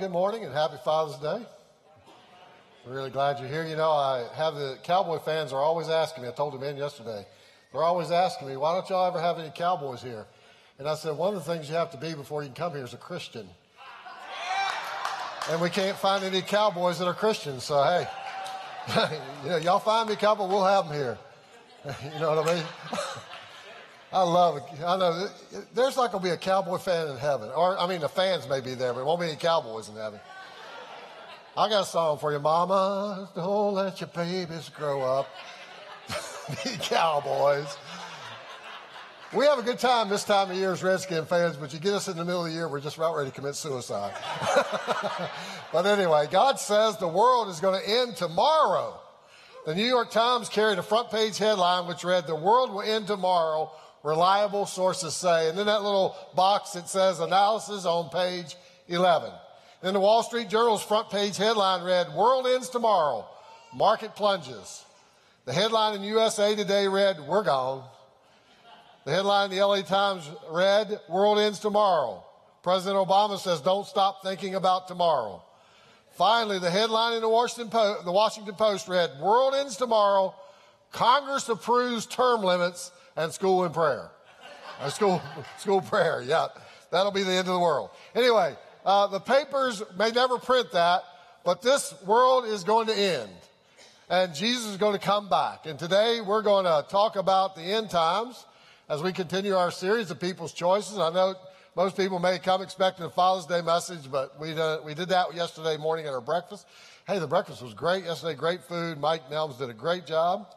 good 0.00 0.10
morning 0.10 0.46
and 0.46 0.54
happy 0.54 0.78
Father's 0.82 1.18
Day. 1.18 1.46
I'm 2.86 2.90
really 2.90 3.10
glad 3.10 3.38
you're 3.38 3.50
here. 3.50 3.66
You 3.66 3.76
know, 3.76 3.90
I 3.90 4.26
have 4.34 4.54
the 4.54 4.78
Cowboy 4.82 5.18
fans 5.18 5.52
are 5.52 5.60
always 5.60 5.90
asking 5.90 6.22
me. 6.22 6.30
I 6.30 6.32
told 6.32 6.54
them 6.54 6.62
in 6.62 6.78
yesterday. 6.78 7.26
They're 7.70 7.82
always 7.82 8.10
asking 8.10 8.48
me, 8.48 8.56
why 8.56 8.72
don't 8.72 8.88
y'all 8.88 9.06
ever 9.06 9.20
have 9.20 9.38
any 9.38 9.52
Cowboys 9.54 10.02
here? 10.02 10.24
And 10.78 10.88
I 10.88 10.94
said, 10.94 11.18
one 11.18 11.34
of 11.34 11.44
the 11.44 11.52
things 11.52 11.68
you 11.68 11.74
have 11.74 11.90
to 11.90 11.98
be 11.98 12.14
before 12.14 12.42
you 12.42 12.48
can 12.48 12.54
come 12.54 12.72
here 12.72 12.84
is 12.84 12.94
a 12.94 12.96
Christian. 12.96 13.46
And 15.50 15.60
we 15.60 15.68
can't 15.68 15.98
find 15.98 16.24
any 16.24 16.40
Cowboys 16.40 16.98
that 16.98 17.06
are 17.06 17.12
Christians. 17.12 17.64
So, 17.64 17.82
hey, 17.82 18.08
you 19.44 19.50
know, 19.50 19.56
y'all 19.58 19.80
find 19.80 20.08
me 20.08 20.14
a 20.14 20.16
couple, 20.16 20.48
we'll 20.48 20.64
have 20.64 20.88
them 20.88 20.94
here. 20.94 21.18
you 22.14 22.20
know 22.20 22.36
what 22.36 22.48
I 22.48 22.54
mean? 22.54 22.64
I 24.12 24.22
love 24.22 24.56
it. 24.56 24.64
I 24.84 24.96
know 24.96 25.28
there's 25.72 25.96
not 25.96 26.10
going 26.10 26.22
to 26.22 26.28
be 26.28 26.34
a 26.34 26.36
Cowboy 26.36 26.78
fan 26.78 27.08
in 27.08 27.16
heaven. 27.16 27.48
Or, 27.54 27.78
I 27.78 27.86
mean, 27.86 28.00
the 28.00 28.08
fans 28.08 28.48
may 28.48 28.60
be 28.60 28.74
there, 28.74 28.92
but 28.92 28.96
there 28.96 29.04
won't 29.04 29.20
be 29.20 29.28
any 29.28 29.36
Cowboys 29.36 29.88
in 29.88 29.94
heaven. 29.94 30.18
I 31.56 31.68
got 31.68 31.82
a 31.82 31.86
song 31.86 32.18
for 32.18 32.32
you, 32.32 32.40
Mama. 32.40 33.28
Don't 33.36 33.74
let 33.74 34.00
your 34.00 34.08
babies 34.08 34.68
grow 34.70 35.02
up. 35.02 35.28
be 36.64 36.70
Cowboys. 36.80 37.76
We 39.32 39.44
have 39.44 39.60
a 39.60 39.62
good 39.62 39.78
time 39.78 40.08
this 40.08 40.24
time 40.24 40.50
of 40.50 40.56
year 40.56 40.72
as 40.72 40.82
Redskin 40.82 41.24
fans, 41.24 41.56
but 41.56 41.72
you 41.72 41.78
get 41.78 41.94
us 41.94 42.08
in 42.08 42.16
the 42.16 42.24
middle 42.24 42.44
of 42.44 42.50
the 42.50 42.52
year, 42.52 42.68
we're 42.68 42.80
just 42.80 42.96
about 42.96 43.14
ready 43.14 43.30
to 43.30 43.36
commit 43.36 43.54
suicide. 43.54 44.12
but 45.72 45.86
anyway, 45.86 46.26
God 46.28 46.58
says 46.58 46.96
the 46.96 47.06
world 47.06 47.48
is 47.48 47.60
going 47.60 47.80
to 47.80 47.88
end 47.88 48.16
tomorrow. 48.16 48.98
The 49.66 49.76
New 49.76 49.86
York 49.86 50.10
Times 50.10 50.48
carried 50.48 50.78
a 50.78 50.82
front 50.82 51.12
page 51.12 51.38
headline 51.38 51.86
which 51.86 52.02
read, 52.02 52.26
The 52.26 52.34
world 52.34 52.72
will 52.72 52.82
end 52.82 53.06
tomorrow, 53.06 53.70
reliable 54.02 54.66
sources 54.66 55.14
say. 55.14 55.48
And 55.48 55.58
then 55.58 55.66
that 55.66 55.82
little 55.82 56.16
box 56.34 56.72
that 56.72 56.88
says 56.88 57.20
analysis 57.20 57.84
on 57.84 58.10
page 58.10 58.56
11. 58.88 59.30
Then 59.82 59.94
the 59.94 60.00
Wall 60.00 60.22
Street 60.22 60.48
Journal's 60.48 60.82
front 60.82 61.10
page 61.10 61.36
headline 61.36 61.82
read, 61.82 62.12
World 62.14 62.46
ends 62.46 62.68
tomorrow, 62.68 63.26
market 63.74 64.14
plunges. 64.14 64.84
The 65.46 65.52
headline 65.52 65.94
in 65.94 66.02
USA 66.02 66.54
Today 66.54 66.86
read, 66.86 67.18
We're 67.20 67.44
gone. 67.44 67.84
The 69.04 69.12
headline 69.12 69.50
in 69.50 69.56
the 69.56 69.64
LA 69.64 69.82
Times 69.82 70.28
read, 70.50 71.00
World 71.08 71.38
ends 71.38 71.58
tomorrow. 71.58 72.24
President 72.62 73.08
Obama 73.08 73.38
says, 73.38 73.60
don't 73.60 73.86
stop 73.86 74.22
thinking 74.22 74.54
about 74.54 74.86
tomorrow. 74.86 75.42
Finally, 76.16 76.58
the 76.58 76.70
headline 76.70 77.14
in 77.14 77.22
the 77.22 77.28
Washington, 77.28 77.70
Post, 77.70 78.04
the 78.04 78.12
Washington 78.12 78.54
Post 78.54 78.88
read, 78.88 79.10
World 79.20 79.54
ends 79.54 79.76
tomorrow. 79.76 80.34
Congress 80.92 81.48
approves 81.48 82.04
term 82.04 82.42
limits 82.42 82.90
and 83.16 83.32
school 83.32 83.64
in 83.64 83.72
prayer. 83.72 84.10
Uh, 84.80 84.88
school, 84.88 85.22
school 85.58 85.80
prayer, 85.80 86.22
yeah. 86.22 86.48
That'll 86.90 87.12
be 87.12 87.22
the 87.22 87.32
end 87.32 87.46
of 87.46 87.54
the 87.54 87.60
world. 87.60 87.90
Anyway, 88.14 88.56
uh, 88.84 89.06
the 89.06 89.20
papers 89.20 89.82
may 89.98 90.10
never 90.10 90.38
print 90.38 90.72
that, 90.72 91.02
but 91.44 91.62
this 91.62 91.94
world 92.04 92.46
is 92.46 92.64
going 92.64 92.86
to 92.88 92.94
end. 92.94 93.30
And 94.08 94.34
Jesus 94.34 94.66
is 94.66 94.76
going 94.76 94.98
to 94.98 95.04
come 95.04 95.28
back. 95.28 95.66
And 95.66 95.78
today 95.78 96.20
we're 96.20 96.42
going 96.42 96.64
to 96.64 96.84
talk 96.88 97.14
about 97.16 97.54
the 97.54 97.62
end 97.62 97.90
times 97.90 98.44
as 98.88 99.02
we 99.02 99.12
continue 99.12 99.54
our 99.54 99.70
series 99.70 100.10
of 100.10 100.18
people's 100.18 100.52
choices. 100.52 100.98
I 100.98 101.10
know 101.10 101.36
most 101.76 101.96
people 101.96 102.18
may 102.18 102.38
come 102.40 102.60
expecting 102.60 103.06
a 103.06 103.10
Father's 103.10 103.46
Day 103.46 103.60
message, 103.60 104.10
but 104.10 104.40
we, 104.40 104.54
we 104.84 104.94
did 104.94 105.10
that 105.10 105.32
yesterday 105.34 105.76
morning 105.76 106.06
at 106.06 106.12
our 106.12 106.20
breakfast. 106.20 106.66
Hey, 107.06 107.20
the 107.20 107.28
breakfast 107.28 107.62
was 107.62 107.72
great 107.72 108.04
yesterday, 108.04 108.34
great 108.34 108.64
food. 108.64 108.98
Mike 108.98 109.30
Nelms 109.30 109.58
did 109.58 109.70
a 109.70 109.74
great 109.74 110.06
job. 110.06 110.48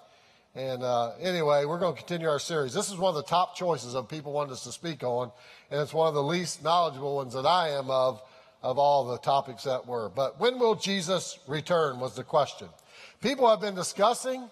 And 0.56 0.84
uh, 0.84 1.14
anyway, 1.19 1.66
we're 1.66 1.80
going 1.80 1.96
to 1.96 2.00
continue 2.00 2.30
our 2.30 2.40
series. 2.40 2.74
This 2.74 2.90
is 2.90 2.97
one 2.97 3.09
of 3.09 3.16
the 3.16 3.24
top 3.24 3.56
choices 3.56 3.96
of 3.96 4.08
people 4.08 4.34
wanting 4.34 4.53
us 4.53 4.64
to 4.66 4.72
speak 4.72 5.03
on, 5.03 5.31
and 5.72 5.81
it's 5.81 5.94
one 5.94 6.08
of 6.08 6.14
the 6.14 6.24
least 6.24 6.64
knowledgeable 6.64 7.16
ones 7.16 7.34
that 7.34 7.46
I 7.46 7.69
am 7.69 7.90
of 7.90 8.22
of 8.62 8.78
all 8.78 9.06
the 9.06 9.18
topics 9.18 9.64
that 9.64 9.86
were. 9.88 10.09
But 10.09 10.40
when 10.40 10.58
will 10.58 10.75
Jesus 10.75 11.38
return 11.47 12.00
was 12.00 12.16
the 12.16 12.24
question. 12.24 12.69
People 13.22 13.50
have 13.50 13.59
been 13.59 13.75
discussing 13.75 14.50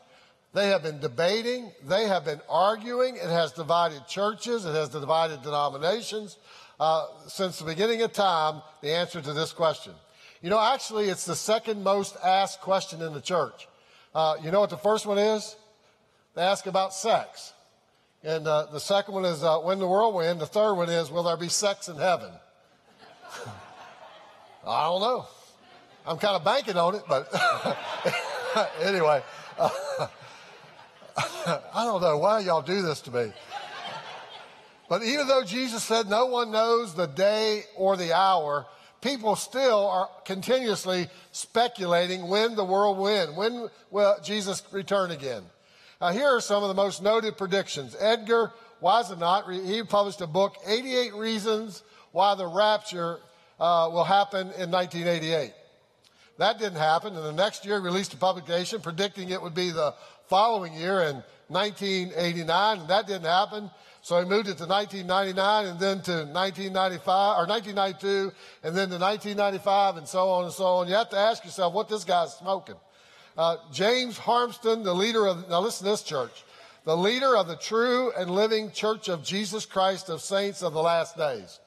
they 0.53 0.67
have 0.67 0.83
been 0.83 0.99
debating. 0.99 1.71
They 1.87 2.07
have 2.07 2.25
been 2.25 2.41
arguing. 2.49 3.15
It 3.15 3.29
has 3.29 3.53
divided 3.53 4.05
churches. 4.07 4.65
It 4.65 4.75
has 4.75 4.89
divided 4.89 5.43
denominations. 5.43 6.37
Uh, 6.79 7.07
since 7.27 7.59
the 7.59 7.65
beginning 7.65 8.01
of 8.01 8.11
time, 8.11 8.61
the 8.81 8.91
answer 8.91 9.21
to 9.21 9.33
this 9.33 9.53
question. 9.53 9.93
You 10.41 10.49
know, 10.49 10.59
actually, 10.59 11.07
it's 11.07 11.25
the 11.25 11.35
second 11.35 11.83
most 11.83 12.17
asked 12.23 12.59
question 12.61 13.01
in 13.01 13.13
the 13.13 13.21
church. 13.21 13.67
Uh, 14.13 14.35
you 14.43 14.51
know 14.51 14.59
what 14.59 14.71
the 14.71 14.77
first 14.77 15.05
one 15.05 15.17
is? 15.19 15.55
They 16.35 16.41
ask 16.41 16.65
about 16.65 16.93
sex. 16.93 17.53
And 18.23 18.47
uh, 18.47 18.67
the 18.71 18.79
second 18.79 19.13
one 19.15 19.25
is 19.25 19.43
uh, 19.43 19.59
when 19.59 19.79
the 19.79 19.87
end. 19.87 20.39
The 20.39 20.45
third 20.45 20.75
one 20.75 20.89
is 20.89 21.09
will 21.11 21.23
there 21.23 21.37
be 21.37 21.49
sex 21.49 21.89
in 21.89 21.97
heaven? 21.97 22.31
I 24.67 24.83
don't 24.83 25.01
know. 25.01 25.25
I'm 26.05 26.17
kind 26.17 26.35
of 26.35 26.43
banking 26.43 26.77
on 26.77 26.95
it, 26.95 27.03
but 27.07 27.27
anyway. 28.81 29.23
I 31.17 31.83
don't 31.83 32.01
know 32.01 32.17
why 32.17 32.39
y'all 32.39 32.61
do 32.61 32.81
this 32.81 33.01
to 33.01 33.11
me. 33.11 33.31
But 34.89 35.03
even 35.03 35.27
though 35.27 35.43
Jesus 35.43 35.83
said 35.83 36.09
no 36.09 36.25
one 36.25 36.51
knows 36.51 36.93
the 36.93 37.05
day 37.05 37.63
or 37.75 37.95
the 37.95 38.13
hour, 38.13 38.65
people 39.01 39.35
still 39.35 39.87
are 39.87 40.09
continuously 40.25 41.07
speculating 41.31 42.27
when 42.27 42.55
the 42.55 42.65
world 42.65 42.97
will 42.97 43.07
end, 43.07 43.35
when 43.37 43.69
will 43.89 44.17
Jesus 44.23 44.61
return 44.71 45.11
again. 45.11 45.43
Now, 46.01 46.09
here 46.09 46.35
are 46.35 46.41
some 46.41 46.63
of 46.63 46.69
the 46.69 46.73
most 46.73 47.03
noted 47.03 47.37
predictions. 47.37 47.95
Edgar 47.99 48.51
Whisenant, 48.81 49.67
he 49.67 49.83
published 49.83 50.19
a 50.21 50.27
book, 50.27 50.55
88 50.65 51.13
Reasons 51.13 51.83
Why 52.11 52.33
the 52.33 52.47
Rapture 52.47 53.19
uh, 53.59 53.87
Will 53.93 54.03
Happen 54.03 54.47
in 54.57 54.71
1988. 54.71 55.53
That 56.39 56.57
didn't 56.57 56.79
happen. 56.79 57.15
And 57.15 57.23
the 57.23 57.31
next 57.31 57.67
year, 57.67 57.79
released 57.79 58.15
a 58.15 58.17
publication 58.17 58.81
predicting 58.81 59.29
it 59.29 59.39
would 59.39 59.53
be 59.53 59.69
the 59.69 59.93
following 60.27 60.73
year 60.73 61.01
in 61.01 61.23
1989, 61.49 62.79
and 62.79 62.89
that 62.89 63.05
didn't 63.05 63.25
happen. 63.25 63.69
So 64.01 64.17
he 64.17 64.25
moved 64.25 64.49
it 64.49 64.57
to 64.57 64.65
1999 64.65 65.67
and 65.67 65.79
then 65.79 66.01
to 66.01 66.25
1995 66.25 67.37
or 67.37 67.45
1992 67.45 68.33
and 68.63 68.75
then 68.75 68.89
to 68.89 68.97
1995 68.97 69.97
and 69.97 70.07
so 70.07 70.27
on 70.29 70.45
and 70.45 70.53
so 70.53 70.65
on. 70.65 70.87
You 70.87 70.95
have 70.95 71.09
to 71.09 71.17
ask 71.17 71.45
yourself 71.45 71.75
what 71.75 71.87
this 71.87 72.03
guy's 72.03 72.33
smoking. 72.33 72.77
Uh, 73.37 73.57
James 73.71 74.17
Harmston, 74.17 74.83
the 74.83 74.93
leader 74.93 75.27
of, 75.27 75.49
now 75.49 75.59
listen 75.59 75.85
to 75.85 75.91
this 75.91 76.03
church, 76.03 76.43
the 76.83 76.97
leader 76.97 77.35
of 77.35 77.47
the 77.47 77.55
true 77.55 78.11
and 78.17 78.29
living 78.29 78.71
church 78.71 79.07
of 79.07 79.23
Jesus 79.23 79.65
Christ 79.65 80.09
of 80.09 80.21
saints 80.21 80.61
of 80.61 80.73
the 80.73 80.81
last 80.81 81.17
days. 81.17 81.59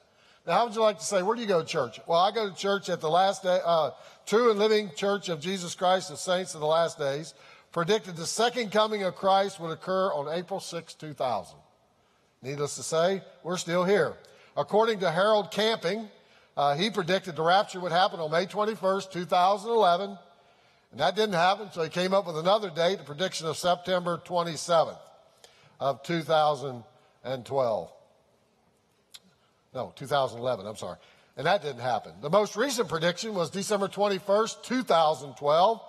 Now, 0.45 0.53
how 0.53 0.65
would 0.65 0.75
you 0.75 0.81
like 0.81 0.99
to 0.99 1.05
say, 1.05 1.23
where 1.23 1.35
do 1.35 1.41
you 1.41 1.47
go 1.47 1.61
to 1.61 1.67
church? 1.67 1.99
Well, 2.05 2.19
I 2.19 2.31
go 2.31 2.49
to 2.49 2.55
church 2.55 2.89
at 2.89 3.01
the 3.01 3.09
last 3.09 3.41
day, 3.41 3.59
uh, 3.65 3.91
true 4.25 4.51
and 4.51 4.59
living 4.59 4.91
church 4.95 5.29
of 5.29 5.39
Jesus 5.39 5.73
Christ 5.73 6.11
of 6.11 6.19
saints 6.19 6.53
of 6.53 6.61
the 6.61 6.67
last 6.67 6.99
days 6.99 7.33
predicted 7.75 8.15
the 8.15 8.25
second 8.25 8.71
coming 8.71 9.03
of 9.03 9.15
Christ 9.15 9.59
would 9.59 9.71
occur 9.71 10.13
on 10.13 10.33
April 10.33 10.61
6, 10.61 10.93
2000. 10.93 11.57
Needless 12.41 12.77
to 12.77 12.83
say, 12.83 13.21
we're 13.43 13.57
still 13.57 13.83
here. 13.83 14.13
According 14.55 14.99
to 15.01 15.11
Harold 15.11 15.51
Camping, 15.51 16.07
uh, 16.55 16.75
he 16.75 16.89
predicted 16.89 17.35
the 17.35 17.41
rapture 17.41 17.81
would 17.81 17.91
happen 17.91 18.21
on 18.21 18.31
May 18.31 18.45
21st, 18.45 19.11
2011. 19.11 20.17
And 20.91 20.99
that 20.99 21.15
didn't 21.15 21.35
happen, 21.35 21.69
so 21.71 21.83
he 21.83 21.89
came 21.89 22.13
up 22.13 22.27
with 22.27 22.37
another 22.37 22.69
date, 22.69 22.99
the 22.99 23.03
prediction 23.03 23.47
of 23.47 23.57
September 23.57 24.21
27th 24.23 24.99
of 25.79 26.03
2012. 26.03 27.91
No, 29.73 29.93
2011, 29.95 30.65
I'm 30.65 30.75
sorry. 30.77 30.97
And 31.37 31.47
that 31.47 31.61
didn't 31.61 31.81
happen. 31.81 32.13
The 32.21 32.29
most 32.29 32.55
recent 32.55 32.87
prediction 32.87 33.33
was 33.33 33.49
December 33.49 33.89
21st, 33.89 34.63
2012 34.63 35.81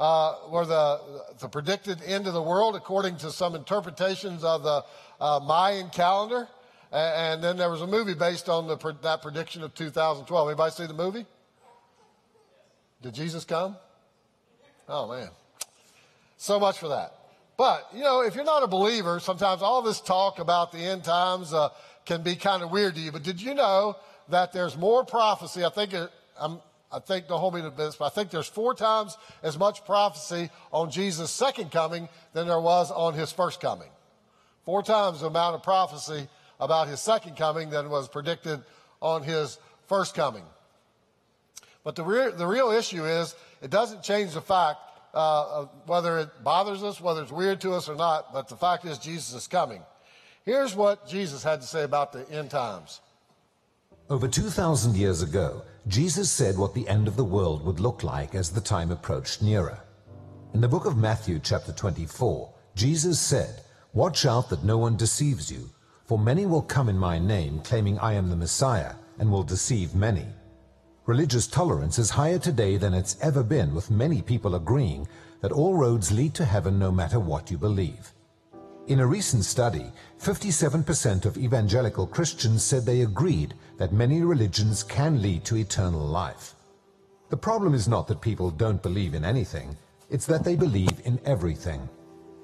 uh, 0.00 0.36
were 0.48 0.64
the, 0.64 1.00
the 1.40 1.48
predicted 1.48 2.02
end 2.02 2.26
of 2.26 2.34
the 2.34 2.42
world 2.42 2.74
according 2.74 3.16
to 3.18 3.30
some 3.30 3.54
interpretations 3.54 4.42
of 4.42 4.62
the 4.62 4.84
uh, 5.20 5.40
Mayan 5.44 5.90
calendar. 5.90 6.48
And, 6.90 7.34
and 7.34 7.44
then 7.44 7.56
there 7.56 7.70
was 7.70 7.82
a 7.82 7.86
movie 7.86 8.14
based 8.14 8.48
on 8.48 8.66
the, 8.66 8.76
that 9.02 9.22
prediction 9.22 9.62
of 9.62 9.74
2012. 9.74 10.48
Anybody 10.48 10.72
see 10.72 10.86
the 10.86 10.94
movie? 10.94 11.26
Did 13.02 13.14
Jesus 13.14 13.44
come? 13.44 13.76
Oh, 14.88 15.08
man. 15.08 15.28
So 16.36 16.60
much 16.60 16.78
for 16.78 16.88
that. 16.88 17.14
But, 17.56 17.88
you 17.94 18.02
know, 18.02 18.22
if 18.22 18.34
you're 18.34 18.44
not 18.44 18.62
a 18.62 18.66
believer, 18.66 19.20
sometimes 19.20 19.62
all 19.62 19.82
this 19.82 20.00
talk 20.00 20.38
about 20.38 20.72
the 20.72 20.78
end 20.78 21.04
times 21.04 21.54
uh, 21.54 21.68
can 22.04 22.22
be 22.22 22.34
kind 22.34 22.62
of 22.62 22.70
weird 22.70 22.96
to 22.96 23.00
you. 23.00 23.12
But 23.12 23.22
did 23.22 23.40
you 23.40 23.54
know 23.54 23.96
that 24.28 24.52
there's 24.52 24.76
more 24.76 25.04
prophecy? 25.04 25.64
I 25.64 25.70
think 25.70 25.94
it, 25.94 26.10
I 26.94 26.98
think, 27.00 27.28
don't 27.28 27.40
hold 27.40 27.54
me 27.54 27.62
to 27.62 27.70
this, 27.70 27.96
but 27.96 28.06
I 28.06 28.08
think 28.08 28.30
there's 28.30 28.48
four 28.48 28.74
times 28.74 29.16
as 29.42 29.58
much 29.58 29.84
prophecy 29.84 30.50
on 30.72 30.90
Jesus' 30.90 31.30
second 31.30 31.70
coming 31.70 32.08
than 32.32 32.46
there 32.46 32.60
was 32.60 32.90
on 32.90 33.14
his 33.14 33.32
first 33.32 33.60
coming. 33.60 33.88
Four 34.64 34.82
times 34.82 35.20
the 35.20 35.26
amount 35.26 35.54
of 35.56 35.62
prophecy 35.62 36.28
about 36.60 36.88
his 36.88 37.00
second 37.00 37.36
coming 37.36 37.70
than 37.70 37.90
was 37.90 38.08
predicted 38.08 38.60
on 39.00 39.22
his 39.22 39.58
first 39.88 40.14
coming. 40.14 40.44
But 41.84 41.96
the, 41.96 42.02
re- 42.02 42.32
the 42.32 42.46
real 42.46 42.70
issue 42.70 43.04
is 43.04 43.36
it 43.62 43.70
doesn't 43.70 44.02
change 44.02 44.32
the 44.32 44.40
fact 44.40 44.78
uh, 45.14 45.66
whether 45.86 46.18
it 46.18 46.42
bothers 46.42 46.82
us, 46.82 47.00
whether 47.00 47.22
it's 47.22 47.30
weird 47.30 47.60
to 47.60 47.72
us 47.74 47.88
or 47.88 47.94
not, 47.94 48.32
but 48.32 48.48
the 48.48 48.56
fact 48.56 48.84
is 48.84 48.98
Jesus 48.98 49.34
is 49.34 49.46
coming. 49.46 49.82
Here's 50.44 50.74
what 50.74 51.06
Jesus 51.06 51.42
had 51.42 51.60
to 51.60 51.66
say 51.66 51.84
about 51.84 52.12
the 52.12 52.28
end 52.30 52.50
times. 52.50 53.00
Over 54.10 54.28
2,000 54.28 54.96
years 54.96 55.22
ago, 55.22 55.62
Jesus 55.86 56.30
said 56.30 56.58
what 56.58 56.74
the 56.74 56.86
end 56.88 57.08
of 57.08 57.16
the 57.16 57.24
world 57.24 57.64
would 57.64 57.80
look 57.80 58.02
like 58.02 58.34
as 58.34 58.50
the 58.50 58.60
time 58.60 58.90
approached 58.90 59.40
nearer. 59.40 59.78
In 60.52 60.60
the 60.60 60.68
book 60.68 60.84
of 60.84 60.96
Matthew, 60.96 61.40
chapter 61.42 61.72
24, 61.72 62.52
Jesus 62.74 63.18
said, 63.18 63.62
Watch 63.92 64.26
out 64.26 64.50
that 64.50 64.64
no 64.64 64.76
one 64.76 64.96
deceives 64.96 65.50
you, 65.50 65.70
for 66.04 66.18
many 66.18 66.44
will 66.44 66.62
come 66.62 66.88
in 66.88 66.98
my 66.98 67.18
name, 67.18 67.60
claiming 67.60 67.98
I 67.98 68.14
am 68.14 68.28
the 68.28 68.36
Messiah, 68.36 68.94
and 69.18 69.30
will 69.30 69.42
deceive 69.42 69.94
many. 69.94 70.26
Religious 71.06 71.46
tolerance 71.46 71.98
is 71.98 72.08
higher 72.08 72.38
today 72.38 72.78
than 72.78 72.94
it's 72.94 73.18
ever 73.20 73.42
been, 73.42 73.74
with 73.74 73.90
many 73.90 74.22
people 74.22 74.54
agreeing 74.54 75.06
that 75.42 75.52
all 75.52 75.76
roads 75.76 76.10
lead 76.10 76.32
to 76.32 76.46
heaven 76.46 76.78
no 76.78 76.90
matter 76.90 77.20
what 77.20 77.50
you 77.50 77.58
believe. 77.58 78.14
In 78.86 79.00
a 79.00 79.06
recent 79.06 79.44
study, 79.44 79.92
57% 80.18 81.26
of 81.26 81.36
evangelical 81.36 82.06
Christians 82.06 82.62
said 82.62 82.86
they 82.86 83.02
agreed 83.02 83.52
that 83.76 83.92
many 83.92 84.22
religions 84.22 84.82
can 84.82 85.20
lead 85.20 85.44
to 85.44 85.58
eternal 85.58 86.00
life. 86.00 86.54
The 87.28 87.36
problem 87.36 87.74
is 87.74 87.86
not 87.86 88.08
that 88.08 88.22
people 88.22 88.50
don't 88.50 88.82
believe 88.82 89.12
in 89.12 89.26
anything, 89.26 89.76
it's 90.08 90.24
that 90.24 90.42
they 90.42 90.56
believe 90.56 91.02
in 91.04 91.20
everything. 91.26 91.86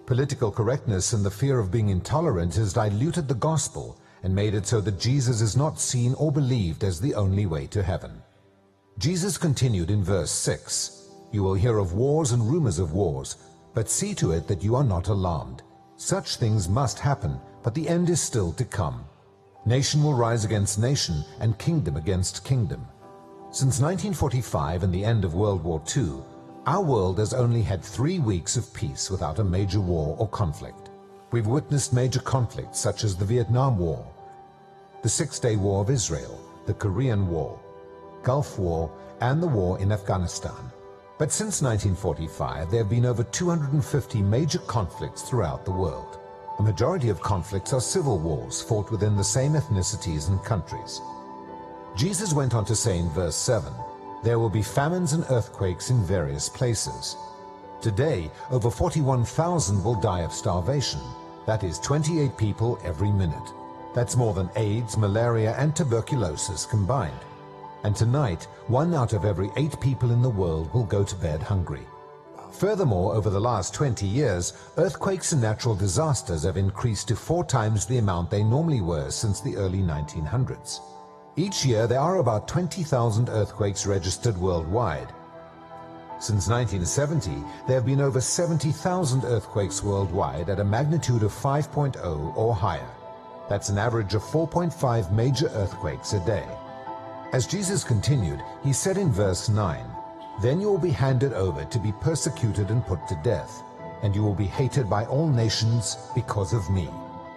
Political 0.05 0.51
correctness 0.51 1.15
and 1.15 1.25
the 1.25 1.31
fear 1.31 1.59
of 1.59 1.71
being 1.71 1.89
intolerant 1.89 2.57
has 2.57 2.75
diluted 2.75 3.27
the 3.27 3.35
gospel 3.35 3.99
and 4.23 4.35
made 4.35 4.53
it 4.53 4.67
so 4.67 4.83
that 4.83 5.01
Jesus 5.01 5.41
is 5.41 5.57
not 5.57 5.81
seen 5.81 6.13
or 6.19 6.31
believed 6.31 6.85
as 6.85 7.01
the 7.01 7.15
only 7.15 7.47
way 7.47 7.67
to 7.69 7.83
heaven. 7.83 8.21
Jesus 8.99 9.39
continued 9.39 9.91
in 9.91 10.05
verse 10.05 10.31
6, 10.31 11.09
You 11.33 11.43
will 11.43 11.55
hear 11.55 11.79
of 11.79 11.95
wars 11.95 12.33
and 12.33 12.51
rumors 12.51 12.79
of 12.79 12.93
wars, 12.93 13.37
but 13.73 13.89
see 13.89 14.15
to 14.15 14.33
it 14.33 14.47
that 14.49 14.63
you 14.63 14.75
are 14.77 14.85
not 14.85 15.09
alarmed. 15.09 15.63
Such 15.97 16.37
things 16.37 16.69
must 16.69 16.99
happen, 16.99 17.41
but 17.63 17.75
the 17.75 17.89
end 17.89 18.11
is 18.11 18.21
still 18.21 18.53
to 18.55 18.65
come. 18.65 19.05
Nation 19.65 20.03
will 20.03 20.15
rise 20.15 20.45
against 20.45 20.79
nation 20.79 21.25
and 21.41 21.59
kingdom 21.59 21.97
against 21.97 22.45
kingdom. 22.45 22.87
Since 23.53 23.81
1945 23.81 24.83
and 24.83 24.93
the 24.93 25.05
end 25.05 25.25
of 25.25 25.35
World 25.35 25.63
War 25.63 25.83
II, 25.97 26.23
our 26.67 26.83
world 26.83 27.19
has 27.19 27.33
only 27.33 27.63
had 27.63 27.83
three 27.83 28.19
weeks 28.19 28.57
of 28.57 28.73
peace 28.75 29.11
without 29.11 29.39
a 29.39 29.45
major 29.45 29.81
war 29.81 30.17
or 30.19 30.29
conflict. 30.29 30.91
We've 31.31 31.47
witnessed 31.47 31.93
major 31.93 32.21
conflicts 32.21 32.79
such 32.79 33.05
as 33.05 33.17
the 33.17 33.25
Vietnam 33.25 33.79
War, 33.79 34.07
the 35.03 35.09
Six-Day 35.09 35.57
War 35.57 35.81
of 35.81 35.91
Israel, 35.91 36.39
the 36.67 36.75
Korean 36.75 37.29
War, 37.29 37.59
Gulf 38.23 38.59
War, 38.59 38.91
and 39.21 39.43
the 39.43 39.47
war 39.47 39.79
in 39.81 39.93
Afghanistan. 39.93 40.71
But 41.19 41.31
since 41.31 41.61
1945, 41.61 42.71
there 42.71 42.81
have 42.81 42.89
been 42.89 43.05
over 43.05 43.23
250 43.23 44.23
major 44.23 44.59
conflicts 44.61 45.23
throughout 45.23 45.65
the 45.65 45.71
world. 45.71 46.19
A 46.59 46.63
majority 46.63 47.09
of 47.09 47.21
conflicts 47.21 47.73
are 47.73 47.81
civil 47.81 48.19
wars 48.19 48.63
fought 48.63 48.91
within 48.91 49.17
the 49.17 49.25
same 49.25 49.53
ethnicities 49.53 50.29
and 50.29 50.43
countries. 50.45 51.01
Jesus 51.97 52.33
went 52.33 52.55
on 52.55 52.65
to 52.65 52.77
say 52.77 52.99
in 52.99 53.11
verse 53.11 53.37
7, 53.37 53.73
There 54.23 54.39
will 54.39 54.51
be 54.51 54.63
famines 54.63 55.13
and 55.13 55.25
earthquakes 55.31 55.91
in 55.91 56.03
various 56.05 56.49
places. 56.49 57.17
Today, 57.81 58.31
over 58.51 58.71
41,000 58.71 59.83
will 59.83 59.95
die 59.95 60.21
of 60.21 60.33
starvation. 60.33 61.01
That 61.47 61.65
is 61.65 61.79
28 61.79 62.37
people 62.37 62.79
every 62.85 63.11
minute. 63.11 63.53
That's 63.95 64.17
more 64.17 64.35
than 64.35 64.51
AIDS, 64.57 64.97
malaria, 64.97 65.55
and 65.59 65.75
tuberculosis 65.75 66.67
combined. 66.67 67.25
And 67.83 67.97
tonight, 67.97 68.45
one 68.67 68.95
out 68.95 69.13
of 69.13 69.25
every 69.25 69.51
eight 69.57 69.81
people 69.81 70.11
in 70.11 70.23
the 70.23 70.29
world 70.29 70.73
will 70.75 70.85
go 70.85 71.03
to 71.03 71.17
bed 71.17 71.43
hungry. 71.43 71.87
Furthermore, 72.53 73.15
over 73.15 73.31
the 73.31 73.41
last 73.41 73.73
20 73.75 74.07
years, 74.07 74.53
earthquakes 74.77 75.33
and 75.33 75.41
natural 75.41 75.75
disasters 75.75 76.43
have 76.43 76.57
increased 76.57 77.09
to 77.09 77.17
four 77.17 77.45
times 77.45 77.87
the 77.87 77.99
amount 77.99 78.29
they 78.29 78.43
normally 78.43 78.81
were 78.81 79.11
since 79.11 79.41
the 79.41 79.57
early 79.57 79.79
1900s. 79.79 80.81
Each 81.37 81.65
year, 81.65 81.87
there 81.87 82.01
are 82.01 82.19
about 82.19 82.49
20,000 82.49 83.29
earthquakes 83.29 83.87
registered 83.87 84.37
worldwide. 84.37 85.13
Since 86.19 86.49
1970, 86.49 87.31
there 87.67 87.77
have 87.77 87.87
been 87.87 88.03
over 88.03 88.21
70,000 88.21 89.25
earthquakes 89.25 89.83
worldwide 89.83 90.51
at 90.51 90.61
a 90.61 90.65
magnitude 90.65 91.23
of 91.23 91.33
5.0 91.33 92.37
or 92.37 92.55
higher. 92.55 92.91
That's 93.49 93.71
an 93.71 93.79
average 93.79 94.15
of 94.15 94.23
4.5 94.23 95.13
major 95.13 95.49
earthquakes 95.55 96.13
a 96.13 96.21
day. 96.27 96.47
As 97.33 97.47
Jesus 97.47 97.85
continued, 97.85 98.43
he 98.65 98.73
said 98.73 98.97
in 98.97 99.13
verse 99.13 99.49
9, 99.49 99.87
Then 100.43 100.61
you 100.61 100.69
will 100.69 100.79
be 100.79 100.91
handed 100.91 101.33
over 101.33 101.65
to 101.65 101.79
be 101.79 101.93
persecuted 102.01 102.71
and 102.71 102.85
put 102.85 103.07
to 103.07 103.21
death, 103.23 103.63
and 104.03 104.17
you 104.17 104.25
will 104.25 104.35
be 104.35 104.47
hated 104.47 104.91
by 104.91 105.05
all 105.07 105.29
nations 105.29 105.97
because 106.13 106.53
of 106.53 106.69
me. 106.71 106.89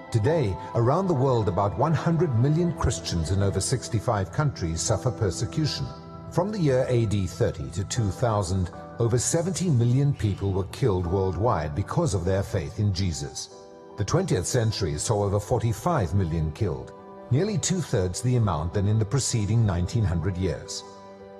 Today, 0.09 0.57
around 0.73 1.07
the 1.07 1.13
world, 1.13 1.47
about 1.47 1.77
100 1.77 2.39
million 2.39 2.73
Christians 2.73 3.29
in 3.29 3.43
over 3.43 3.59
65 3.59 4.31
countries 4.31 4.81
suffer 4.81 5.11
persecution. 5.11 5.85
From 6.31 6.51
the 6.51 6.59
year 6.59 6.87
AD 6.89 7.29
30 7.29 7.69
to 7.69 7.83
2000, 7.83 8.71
over 8.97 9.19
70 9.19 9.69
million 9.69 10.11
people 10.11 10.51
were 10.53 10.67
killed 10.71 11.05
worldwide 11.05 11.75
because 11.75 12.15
of 12.15 12.25
their 12.25 12.41
faith 12.41 12.79
in 12.79 12.95
Jesus. 12.95 13.49
The 13.99 14.05
20th 14.05 14.45
century 14.45 14.97
saw 14.97 15.23
over 15.23 15.39
45 15.39 16.15
million 16.15 16.51
killed 16.53 16.93
nearly 17.33 17.57
two-thirds 17.57 18.21
the 18.21 18.35
amount 18.35 18.75
than 18.75 18.87
in 18.87 18.99
the 18.99 19.05
preceding 19.05 19.65
1900 19.65 20.37
years. 20.37 20.83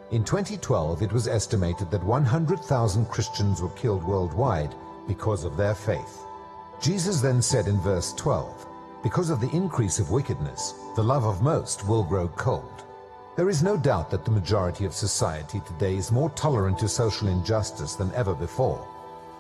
In 0.10 0.24
2012, 0.24 1.04
it 1.04 1.14
was 1.14 1.28
estimated 1.28 1.92
that 1.92 2.04
100,000 2.04 3.06
Christians 3.06 3.62
were 3.62 3.70
killed 3.70 4.04
worldwide 4.04 4.74
because 5.08 5.44
of 5.44 5.56
their 5.56 5.76
faith. 5.76 6.24
Jesus 6.82 7.22
then 7.22 7.44
said 7.44 7.68
in 7.68 7.80
verse 7.80 8.12
12, 8.14 8.66
Because 9.04 9.30
of 9.30 9.40
the 9.40 9.52
increase 9.56 10.00
of 10.00 10.10
wickedness, 10.10 10.74
the 10.96 11.04
love 11.04 11.26
of 11.26 11.44
most 11.44 11.88
will 11.88 12.04
grow 12.04 12.28
cold. 12.30 12.86
There 13.36 13.50
is 13.50 13.62
no 13.62 13.78
doubt 13.78 14.10
that 14.10 14.26
the 14.26 14.32
majority 14.32 14.86
of 14.86 14.96
society 14.96 15.62
today 15.64 15.96
is 15.96 16.12
more 16.12 16.32
tolerant 16.32 16.80
to 16.80 16.88
social 16.88 17.28
injustice 17.28 17.94
than 17.94 18.12
ever 18.16 18.34
before. 18.34 18.84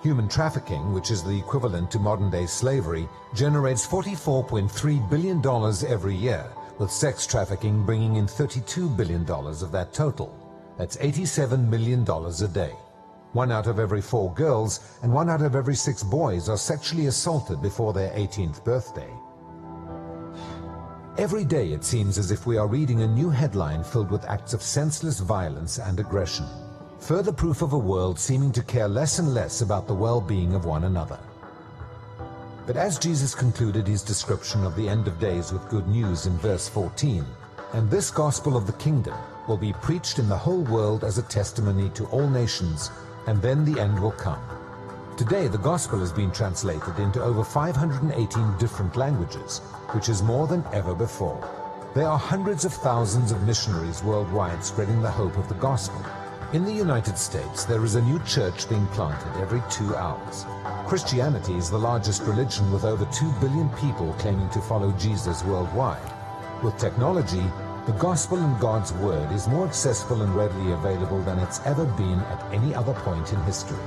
Human 0.03 0.27
trafficking, 0.27 0.91
which 0.91 1.11
is 1.11 1.23
the 1.23 1.39
equivalent 1.39 1.89
to 1.91 1.97
modern-day 1.97 2.45
slavery, 2.45 3.07
generates 3.33 3.87
$44.3 3.87 5.09
billion 5.09 5.41
every 5.87 6.13
year, 6.13 6.45
with 6.77 6.91
sex 6.91 7.25
trafficking 7.25 7.85
bringing 7.85 8.17
in 8.17 8.25
$32 8.25 8.97
billion 8.97 9.21
of 9.31 9.71
that 9.71 9.93
total. 9.93 10.37
That's 10.77 10.97
$87 10.97 11.69
million 11.69 12.05
a 12.05 12.47
day. 12.49 12.75
One 13.31 13.49
out 13.49 13.67
of 13.67 13.79
every 13.79 14.01
four 14.01 14.33
girls 14.33 14.81
and 15.03 15.13
one 15.13 15.29
out 15.29 15.41
of 15.41 15.55
every 15.55 15.75
six 15.75 16.03
boys 16.03 16.49
are 16.49 16.57
sexually 16.57 17.05
assaulted 17.05 17.61
before 17.61 17.93
their 17.93 18.11
18th 18.11 18.61
birthday. 18.65 19.09
Every 21.17 21.45
day 21.45 21.71
it 21.71 21.85
seems 21.85 22.17
as 22.17 22.29
if 22.29 22.45
we 22.45 22.57
are 22.57 22.67
reading 22.67 23.03
a 23.03 23.07
new 23.07 23.29
headline 23.29 23.85
filled 23.85 24.11
with 24.11 24.25
acts 24.25 24.53
of 24.53 24.61
senseless 24.61 25.21
violence 25.21 25.79
and 25.79 25.97
aggression 25.97 26.45
further 27.03 27.33
proof 27.33 27.61
of 27.61 27.73
a 27.73 27.77
world 27.77 28.17
seeming 28.17 28.49
to 28.49 28.63
care 28.63 28.87
less 28.87 29.19
and 29.19 29.33
less 29.33 29.59
about 29.59 29.87
the 29.87 29.93
well-being 29.93 30.55
of 30.55 30.63
one 30.63 30.85
another. 30.85 31.19
But 32.65 32.77
as 32.77 32.97
Jesus 32.97 33.35
concluded 33.35 33.85
his 33.85 34.01
description 34.01 34.63
of 34.63 34.73
the 34.77 34.87
end 34.87 35.09
of 35.09 35.19
days 35.19 35.51
with 35.51 35.67
good 35.67 35.85
news 35.89 36.27
in 36.27 36.37
verse 36.37 36.69
14, 36.69 37.25
and 37.73 37.91
this 37.91 38.09
gospel 38.09 38.55
of 38.55 38.67
the 38.67 38.79
kingdom 38.79 39.17
will 39.49 39.57
be 39.57 39.73
preached 39.81 40.17
in 40.17 40.29
the 40.29 40.37
whole 40.37 40.63
world 40.63 41.03
as 41.03 41.17
a 41.17 41.23
testimony 41.23 41.89
to 41.89 42.05
all 42.05 42.29
nations, 42.29 42.89
and 43.27 43.41
then 43.41 43.65
the 43.65 43.81
end 43.81 43.99
will 43.99 44.13
come. 44.13 44.41
Today, 45.17 45.49
the 45.49 45.57
gospel 45.57 45.99
has 45.99 46.13
been 46.13 46.31
translated 46.31 46.97
into 46.99 47.21
over 47.21 47.43
518 47.43 48.57
different 48.59 48.95
languages, 48.95 49.59
which 49.91 50.07
is 50.07 50.23
more 50.23 50.47
than 50.47 50.63
ever 50.71 50.95
before. 50.95 51.37
There 51.95 52.07
are 52.07 52.17
hundreds 52.17 52.63
of 52.63 52.73
thousands 52.73 53.33
of 53.33 53.45
missionaries 53.45 54.01
worldwide 54.03 54.63
spreading 54.63 55.01
the 55.01 55.11
hope 55.11 55.37
of 55.37 55.49
the 55.49 55.55
gospel, 55.55 56.01
in 56.53 56.63
the 56.65 56.71
United 56.71 57.17
States, 57.17 57.65
there 57.65 57.83
is 57.83 57.95
a 57.95 58.01
new 58.01 58.19
church 58.25 58.69
being 58.69 58.85
planted 58.87 59.41
every 59.41 59.61
two 59.71 59.95
hours. 59.95 60.45
Christianity 60.87 61.55
is 61.55 61.71
the 61.71 61.79
largest 61.79 62.21
religion 62.23 62.71
with 62.71 62.85
over 62.85 63.05
2 63.05 63.31
billion 63.41 63.69
people 63.69 64.13
claiming 64.19 64.49
to 64.51 64.61
follow 64.61 64.91
Jesus 64.91 65.43
worldwide. 65.43 66.13
With 66.63 66.77
technology, 66.77 67.43
the 67.87 67.93
gospel 67.93 68.37
and 68.37 68.59
God's 68.59 68.93
word 68.93 69.31
is 69.31 69.47
more 69.47 69.65
accessible 69.65 70.21
and 70.21 70.35
readily 70.35 70.73
available 70.73 71.23
than 71.23 71.39
it's 71.39 71.59
ever 71.65 71.85
been 71.85 72.19
at 72.19 72.53
any 72.53 72.75
other 72.75 72.93
point 72.93 73.33
in 73.33 73.41
history. 73.41 73.79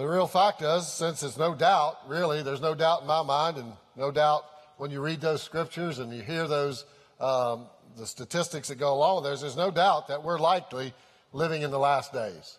So 0.00 0.06
the 0.06 0.12
real 0.12 0.26
fact 0.26 0.62
is, 0.62 0.88
since 0.88 1.22
it's 1.22 1.36
no 1.36 1.54
doubt, 1.54 1.98
really, 2.08 2.42
there's 2.42 2.62
no 2.62 2.74
doubt 2.74 3.02
in 3.02 3.06
my 3.06 3.22
mind, 3.22 3.58
and 3.58 3.70
no 3.96 4.10
doubt 4.10 4.46
when 4.78 4.90
you 4.90 5.02
read 5.02 5.20
those 5.20 5.42
scriptures 5.42 5.98
and 5.98 6.10
you 6.10 6.22
hear 6.22 6.48
those 6.48 6.86
um, 7.20 7.66
the 7.98 8.06
statistics 8.06 8.68
that 8.68 8.76
go 8.76 8.94
along 8.94 9.16
with 9.16 9.24
those, 9.24 9.42
there's 9.42 9.58
no 9.58 9.70
doubt 9.70 10.08
that 10.08 10.24
we're 10.24 10.38
likely 10.38 10.94
living 11.34 11.60
in 11.60 11.70
the 11.70 11.78
last 11.78 12.14
days. 12.14 12.56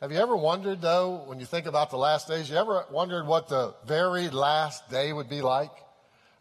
Have 0.00 0.10
you 0.10 0.16
ever 0.16 0.34
wondered, 0.34 0.80
though, 0.80 1.24
when 1.26 1.38
you 1.38 1.44
think 1.44 1.66
about 1.66 1.90
the 1.90 1.98
last 1.98 2.28
days, 2.28 2.48
you 2.48 2.56
ever 2.56 2.86
wondered 2.90 3.26
what 3.26 3.50
the 3.50 3.74
very 3.86 4.30
last 4.30 4.88
day 4.88 5.12
would 5.12 5.28
be 5.28 5.42
like? 5.42 5.72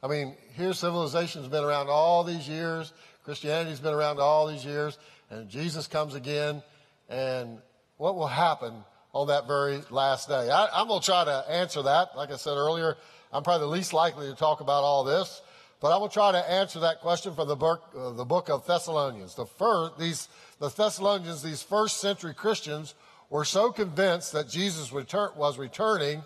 I 0.02 0.08
mean, 0.08 0.38
here 0.56 0.72
civilization's 0.72 1.50
been 1.50 1.66
around 1.66 1.90
all 1.90 2.24
these 2.24 2.48
years, 2.48 2.94
Christianity's 3.26 3.82
been 3.82 3.94
around 3.94 4.22
all 4.22 4.48
these 4.48 4.64
years, 4.64 4.98
and 5.30 5.50
Jesus 5.50 5.86
comes 5.86 6.16
again, 6.16 6.64
and 7.10 7.58
what 7.98 8.16
will 8.16 8.28
happen 8.28 8.86
on 9.18 9.28
that 9.28 9.48
very 9.48 9.82
last 9.90 10.28
day? 10.28 10.50
I, 10.50 10.82
am 10.82 10.88
going 10.88 11.02
to 11.02 11.06
try 11.06 11.26
to 11.26 11.46
answer 11.50 11.82
that. 11.84 12.16
Like 12.16 12.32
I 12.32 12.36
said 12.36 12.52
earlier, 12.52 12.96
I'm 13.34 13.42
probably 13.42 13.66
the 13.66 13.74
least 13.74 13.92
likely 13.92 14.30
to 14.30 14.36
talk 14.36 14.62
about 14.62 14.84
all 14.84 15.04
this, 15.04 15.42
but 15.82 15.92
I 15.92 15.98
will 15.98 16.08
try 16.08 16.32
to 16.32 16.52
answer 16.52 16.82
that 16.82 17.02
question 17.02 17.34
from 17.34 17.48
the 17.48 17.56
book, 17.56 17.82
uh, 17.98 18.12
the 18.12 18.26
book 18.26 18.50
of 18.50 18.68
Thessalonians. 18.68 19.34
The 19.34 19.48
first, 19.48 19.98
these, 19.98 20.30
the 20.60 20.70
Thessalonians, 20.70 21.42
these 21.42 21.64
first 21.64 21.98
century 21.98 22.36
Christians 22.36 22.94
were 23.32 23.44
so 23.44 23.72
convinced 23.72 24.34
that 24.34 24.50
Jesus 24.50 24.94
return, 24.94 25.32
was 25.36 25.58
returning, 25.58 26.22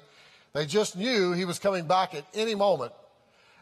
they 0.53 0.65
just 0.65 0.97
knew 0.97 1.31
he 1.31 1.45
was 1.45 1.59
coming 1.59 1.87
back 1.87 2.13
at 2.13 2.25
any 2.33 2.55
moment. 2.55 2.91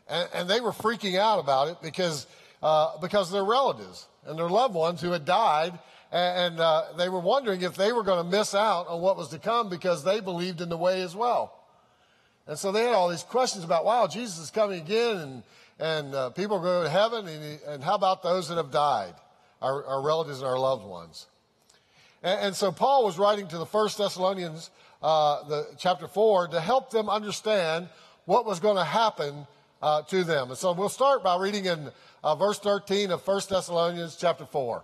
And, 0.08 0.28
and 0.34 0.50
they 0.50 0.60
were 0.60 0.72
freaking 0.72 1.20
out 1.20 1.38
about 1.38 1.68
it 1.68 1.78
because, 1.84 2.26
uh, 2.64 2.98
because 2.98 3.32
their 3.32 3.46
relatives 3.46 4.08
and 4.26 4.40
their 4.40 4.50
loved 4.50 4.74
ones 4.74 5.02
who 5.02 5.12
had 5.12 5.24
died, 5.24 5.78
and, 6.12 6.60
uh, 6.60 6.86
they 6.98 7.10
were 7.10 7.20
wondering 7.20 7.62
if 7.62 7.76
they 7.76 7.92
were 7.92 8.04
going 8.04 8.24
to 8.24 8.38
miss 8.38 8.56
out 8.56 8.88
on 8.88 9.02
what 9.02 9.18
was 9.18 9.30
to 9.30 9.40
come 9.40 9.70
because 9.70 10.04
they 10.04 10.20
believed 10.20 10.62
in 10.62 10.70
the 10.70 10.78
way 10.78 11.02
as 11.02 11.16
well. 11.16 11.54
And 12.48 12.58
so 12.58 12.72
they 12.72 12.84
had 12.84 12.94
all 12.94 13.10
these 13.10 13.24
questions 13.24 13.64
about, 13.64 13.86
wow, 13.86 14.08
Jesus 14.08 14.40
is 14.40 14.50
coming 14.50 14.82
again, 14.82 15.18
and, 15.18 15.44
and 15.80 16.16
uh, 16.16 16.30
people 16.32 16.58
are 16.58 16.64
going 16.64 16.84
to 16.86 16.90
heaven, 16.90 17.28
and, 17.28 17.60
and, 17.68 17.84
how 17.84 17.94
about 17.94 18.24
those 18.24 18.50
that 18.50 18.56
have 18.56 18.72
died, 18.72 19.14
our, 19.62 19.86
our 19.86 20.02
relatives 20.02 20.40
and 20.40 20.48
our 20.48 20.58
loved 20.58 20.84
ones? 20.84 21.28
And, 22.24 22.48
and, 22.48 22.56
so 22.56 22.72
Paul 22.72 23.06
was 23.06 23.20
writing 23.20 23.48
to 23.50 23.60
the 23.60 23.68
First 23.68 24.00
Thessalonians, 24.00 24.72
uh, 25.04 25.48
the 25.48 25.68
chapter 25.78 26.08
four, 26.08 26.48
to 26.48 26.60
help 26.60 26.90
them 26.90 27.08
understand 27.08 27.88
what 28.26 28.48
was 28.48 28.60
going 28.60 28.78
to 28.78 28.84
happen 28.84 29.46
uh, 29.82 30.02
to 30.04 30.24
them. 30.24 30.50
And 30.50 30.58
so 30.58 30.72
we'll 30.72 30.90
start 30.90 31.24
by 31.24 31.38
reading 31.38 31.66
in 31.66 31.92
uh, 32.24 32.36
verse 32.36 32.60
13 32.60 33.12
of 33.12 33.26
1 33.26 33.42
Thessalonians 33.50 34.16
chapter 34.16 34.46
4. 34.46 34.84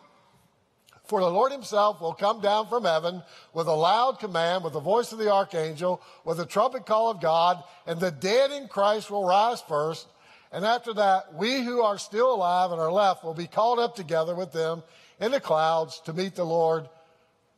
For 1.11 1.19
the 1.19 1.29
Lord 1.29 1.51
himself 1.51 1.99
will 1.99 2.13
come 2.13 2.39
down 2.39 2.67
from 2.67 2.85
heaven 2.85 3.21
with 3.53 3.67
a 3.67 3.73
loud 3.73 4.19
command, 4.19 4.63
with 4.63 4.71
the 4.71 4.79
voice 4.79 5.11
of 5.11 5.19
the 5.19 5.29
archangel, 5.29 6.01
with 6.23 6.37
the 6.37 6.45
trumpet 6.45 6.85
call 6.85 7.11
of 7.11 7.19
God, 7.19 7.61
and 7.85 7.99
the 7.99 8.11
dead 8.11 8.51
in 8.51 8.69
Christ 8.69 9.11
will 9.11 9.25
rise 9.25 9.59
first. 9.59 10.07
And 10.53 10.63
after 10.63 10.93
that, 10.93 11.33
we 11.33 11.63
who 11.63 11.81
are 11.81 11.97
still 11.97 12.33
alive 12.33 12.71
and 12.71 12.79
are 12.79 12.93
left 12.93 13.25
will 13.25 13.33
be 13.33 13.45
called 13.45 13.77
up 13.77 13.93
together 13.93 14.33
with 14.33 14.53
them 14.53 14.83
in 15.19 15.31
the 15.31 15.41
clouds 15.41 15.99
to 16.05 16.13
meet 16.13 16.35
the 16.35 16.45
Lord 16.45 16.87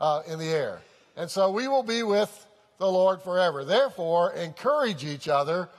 uh, 0.02 0.24
in 0.26 0.40
the 0.40 0.50
air. 0.50 0.82
And 1.16 1.30
so 1.30 1.52
we 1.52 1.68
will 1.68 1.84
be 1.84 2.02
with 2.02 2.48
the 2.80 2.90
Lord 2.90 3.22
forever. 3.22 3.64
Therefore, 3.64 4.34
encourage 4.34 5.06
each 5.06 5.28
other 5.28 5.70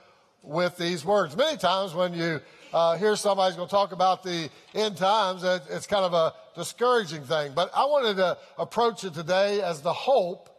with 0.41 0.77
these 0.77 1.03
words. 1.03 1.35
Many 1.35 1.57
times 1.57 1.93
when 1.93 2.13
you 2.13 2.39
uh, 2.71 2.95
hear 2.95 3.17
somebody's 3.17 3.57
going 3.57 3.67
to 3.67 3.75
talk 3.75 3.91
about 3.91 4.23
the 4.23 4.49
end 4.73 4.95
times, 4.95 5.43
it, 5.43 5.61
it's 5.69 5.87
kind 5.87 6.05
of 6.05 6.13
a 6.13 6.33
discouraging 6.55 7.23
thing. 7.23 7.53
But 7.55 7.71
I 7.75 7.85
wanted 7.85 8.17
to 8.17 8.37
approach 8.57 9.03
it 9.03 9.13
today 9.13 9.61
as 9.61 9.81
the 9.81 9.93
hope 9.93 10.49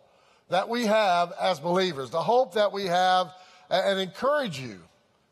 that 0.48 0.68
we 0.68 0.86
have 0.86 1.32
as 1.40 1.58
believers, 1.58 2.10
the 2.10 2.22
hope 2.22 2.54
that 2.54 2.72
we 2.72 2.86
have, 2.86 3.32
and 3.70 3.98
encourage 3.98 4.60
you 4.60 4.78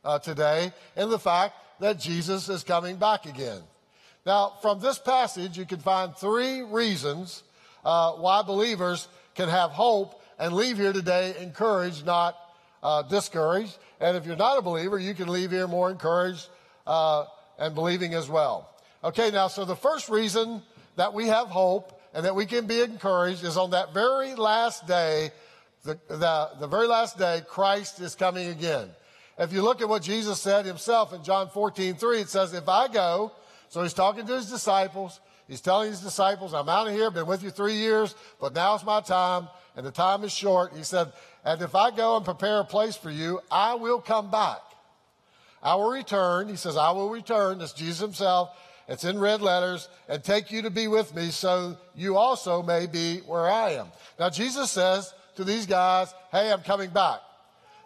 uh, 0.04 0.18
today 0.18 0.72
in 0.96 1.10
the 1.10 1.18
fact 1.18 1.54
that 1.80 1.98
Jesus 1.98 2.48
is 2.48 2.62
coming 2.62 2.96
back 2.96 3.26
again. 3.26 3.60
Now, 4.26 4.54
from 4.62 4.80
this 4.80 4.98
passage, 4.98 5.58
you 5.58 5.66
can 5.66 5.80
find 5.80 6.16
three 6.16 6.62
reasons 6.62 7.42
uh, 7.84 8.12
why 8.12 8.42
believers 8.42 9.08
can 9.34 9.48
have 9.48 9.70
hope 9.70 10.20
and 10.38 10.54
leave 10.54 10.78
here 10.78 10.92
today 10.92 11.34
encouraged, 11.40 12.06
not 12.06 12.36
uh, 12.82 13.02
discouraged. 13.02 13.76
And 14.00 14.16
if 14.16 14.26
you're 14.26 14.36
not 14.36 14.58
a 14.58 14.62
believer, 14.62 14.98
you 14.98 15.14
can 15.14 15.28
leave 15.28 15.50
here 15.50 15.68
more 15.68 15.90
encouraged 15.90 16.48
uh, 16.86 17.26
and 17.58 17.74
believing 17.74 18.14
as 18.14 18.28
well. 18.28 18.70
Okay, 19.04 19.30
now, 19.30 19.48
so 19.48 19.66
the 19.66 19.76
first 19.76 20.08
reason 20.08 20.62
that 20.96 21.12
we 21.12 21.26
have 21.26 21.48
hope 21.48 22.00
and 22.14 22.24
that 22.24 22.34
we 22.34 22.46
can 22.46 22.66
be 22.66 22.80
encouraged 22.80 23.44
is 23.44 23.58
on 23.58 23.72
that 23.72 23.92
very 23.92 24.34
last 24.34 24.86
day, 24.86 25.30
the, 25.82 26.00
the, 26.08 26.50
the 26.58 26.66
very 26.66 26.86
last 26.86 27.18
day, 27.18 27.42
Christ 27.46 28.00
is 28.00 28.14
coming 28.14 28.48
again. 28.48 28.88
If 29.38 29.52
you 29.52 29.60
look 29.60 29.82
at 29.82 29.90
what 29.90 30.02
Jesus 30.02 30.40
said 30.40 30.64
himself 30.64 31.12
in 31.12 31.22
John 31.22 31.50
14, 31.50 31.96
3, 31.96 32.20
it 32.20 32.30
says, 32.30 32.54
If 32.54 32.66
I 32.66 32.88
go, 32.88 33.32
so 33.68 33.82
he's 33.82 33.92
talking 33.92 34.26
to 34.26 34.36
his 34.36 34.48
disciples, 34.48 35.20
he's 35.48 35.60
telling 35.60 35.90
his 35.90 36.00
disciples, 36.00 36.54
I'm 36.54 36.70
out 36.70 36.86
of 36.86 36.94
here, 36.94 37.10
been 37.10 37.26
with 37.26 37.42
you 37.42 37.50
three 37.50 37.74
years, 37.74 38.14
but 38.40 38.54
now's 38.54 38.86
my 38.86 39.02
time, 39.02 39.48
and 39.76 39.84
the 39.84 39.90
time 39.90 40.24
is 40.24 40.32
short. 40.32 40.72
He 40.74 40.82
said, 40.82 41.12
And 41.44 41.60
if 41.60 41.74
I 41.74 41.90
go 41.90 42.16
and 42.16 42.24
prepare 42.24 42.60
a 42.60 42.64
place 42.64 42.96
for 42.96 43.10
you, 43.10 43.40
I 43.50 43.74
will 43.74 44.00
come 44.00 44.30
back. 44.30 44.62
I 45.62 45.74
will 45.74 45.90
return. 45.90 46.48
He 46.48 46.56
says, 46.56 46.78
I 46.78 46.92
will 46.92 47.10
return. 47.10 47.58
That's 47.58 47.74
Jesus 47.74 48.00
himself. 48.00 48.50
It's 48.88 49.04
in 49.04 49.18
red 49.18 49.40
letters 49.40 49.88
and 50.08 50.22
take 50.22 50.50
you 50.50 50.62
to 50.62 50.70
be 50.70 50.88
with 50.88 51.14
me 51.14 51.30
so 51.30 51.76
you 51.94 52.16
also 52.16 52.62
may 52.62 52.86
be 52.86 53.18
where 53.20 53.50
I 53.50 53.72
am. 53.72 53.88
Now, 54.18 54.30
Jesus 54.30 54.70
says 54.70 55.12
to 55.36 55.44
these 55.44 55.66
guys, 55.66 56.12
Hey, 56.30 56.52
I'm 56.52 56.62
coming 56.62 56.90
back. 56.90 57.20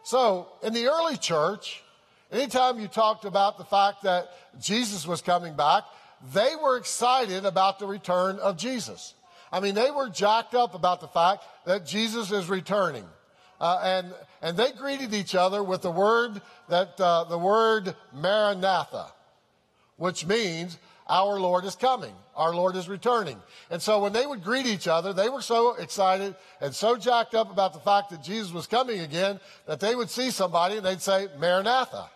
So, 0.03 0.49
in 0.63 0.73
the 0.73 0.87
early 0.87 1.17
church, 1.17 1.83
anytime 2.33 2.81
you 2.81 2.89
talked 2.89 3.25
about 3.25 3.59
the 3.59 3.65
fact 3.65 4.03
that 4.03 4.29
Jesus 4.61 5.07
was 5.07 5.21
coming 5.21 5.55
back, 5.55 5.85
they 6.33 6.55
were 6.63 6.77
excited 6.77 7.45
about 7.45 7.79
the 7.79 7.87
return 7.87 8.39
of 8.39 8.57
Jesus. 8.57 9.15
I 9.53 9.61
mean, 9.61 9.75
they 9.75 9.91
were 9.91 10.09
jacked 10.09 10.55
up 10.55 10.75
about 10.75 11.01
the 11.01 11.09
fact 11.09 11.45
that 11.65 11.87
Jesus 11.87 12.33
is 12.33 12.49
returning. 12.49 13.05
Uh, 13.61 13.81
and, 13.83 14.15
and 14.43 14.57
they 14.57 14.73
greeted 14.73 15.15
each 15.15 15.35
other 15.35 15.63
with 15.63 15.83
the 15.83 15.91
word 15.91 16.41
that, 16.69 17.01
uh, 17.01 17.25
the 17.25 17.39
word 17.39 17.95
Maranatha, 18.13 19.07
which 19.97 20.27
means 20.27 20.79
our 21.09 21.41
Lord 21.41 21.65
is 21.65 21.75
coming. 21.75 22.15
Our 22.37 22.55
Lord 22.55 22.77
is 22.77 22.89
returning. 22.89 23.41
And 23.71 23.81
so 23.81 24.01
when 24.01 24.13
they 24.13 24.27
would 24.27 24.45
greet 24.45 24.67
each 24.67 24.87
other, 24.87 25.13
they 25.13 25.29
were 25.29 25.43
so 25.43 25.75
excited 25.75 26.37
and 26.61 26.75
so 26.75 26.97
jacked 26.97 27.35
up 27.35 27.51
about 27.51 27.73
the 27.73 27.81
fact 27.81 28.11
that 28.11 28.23
Jesus 28.23 28.53
was 28.53 28.67
coming 28.67 29.01
again 29.01 29.41
that 29.67 29.81
they 29.81 29.95
would 29.95 30.11
see 30.11 30.31
somebody 30.31 30.77
and 30.77 30.87
they'd 30.87 31.01
say, 31.01 31.29
Maranatha, 31.39 32.11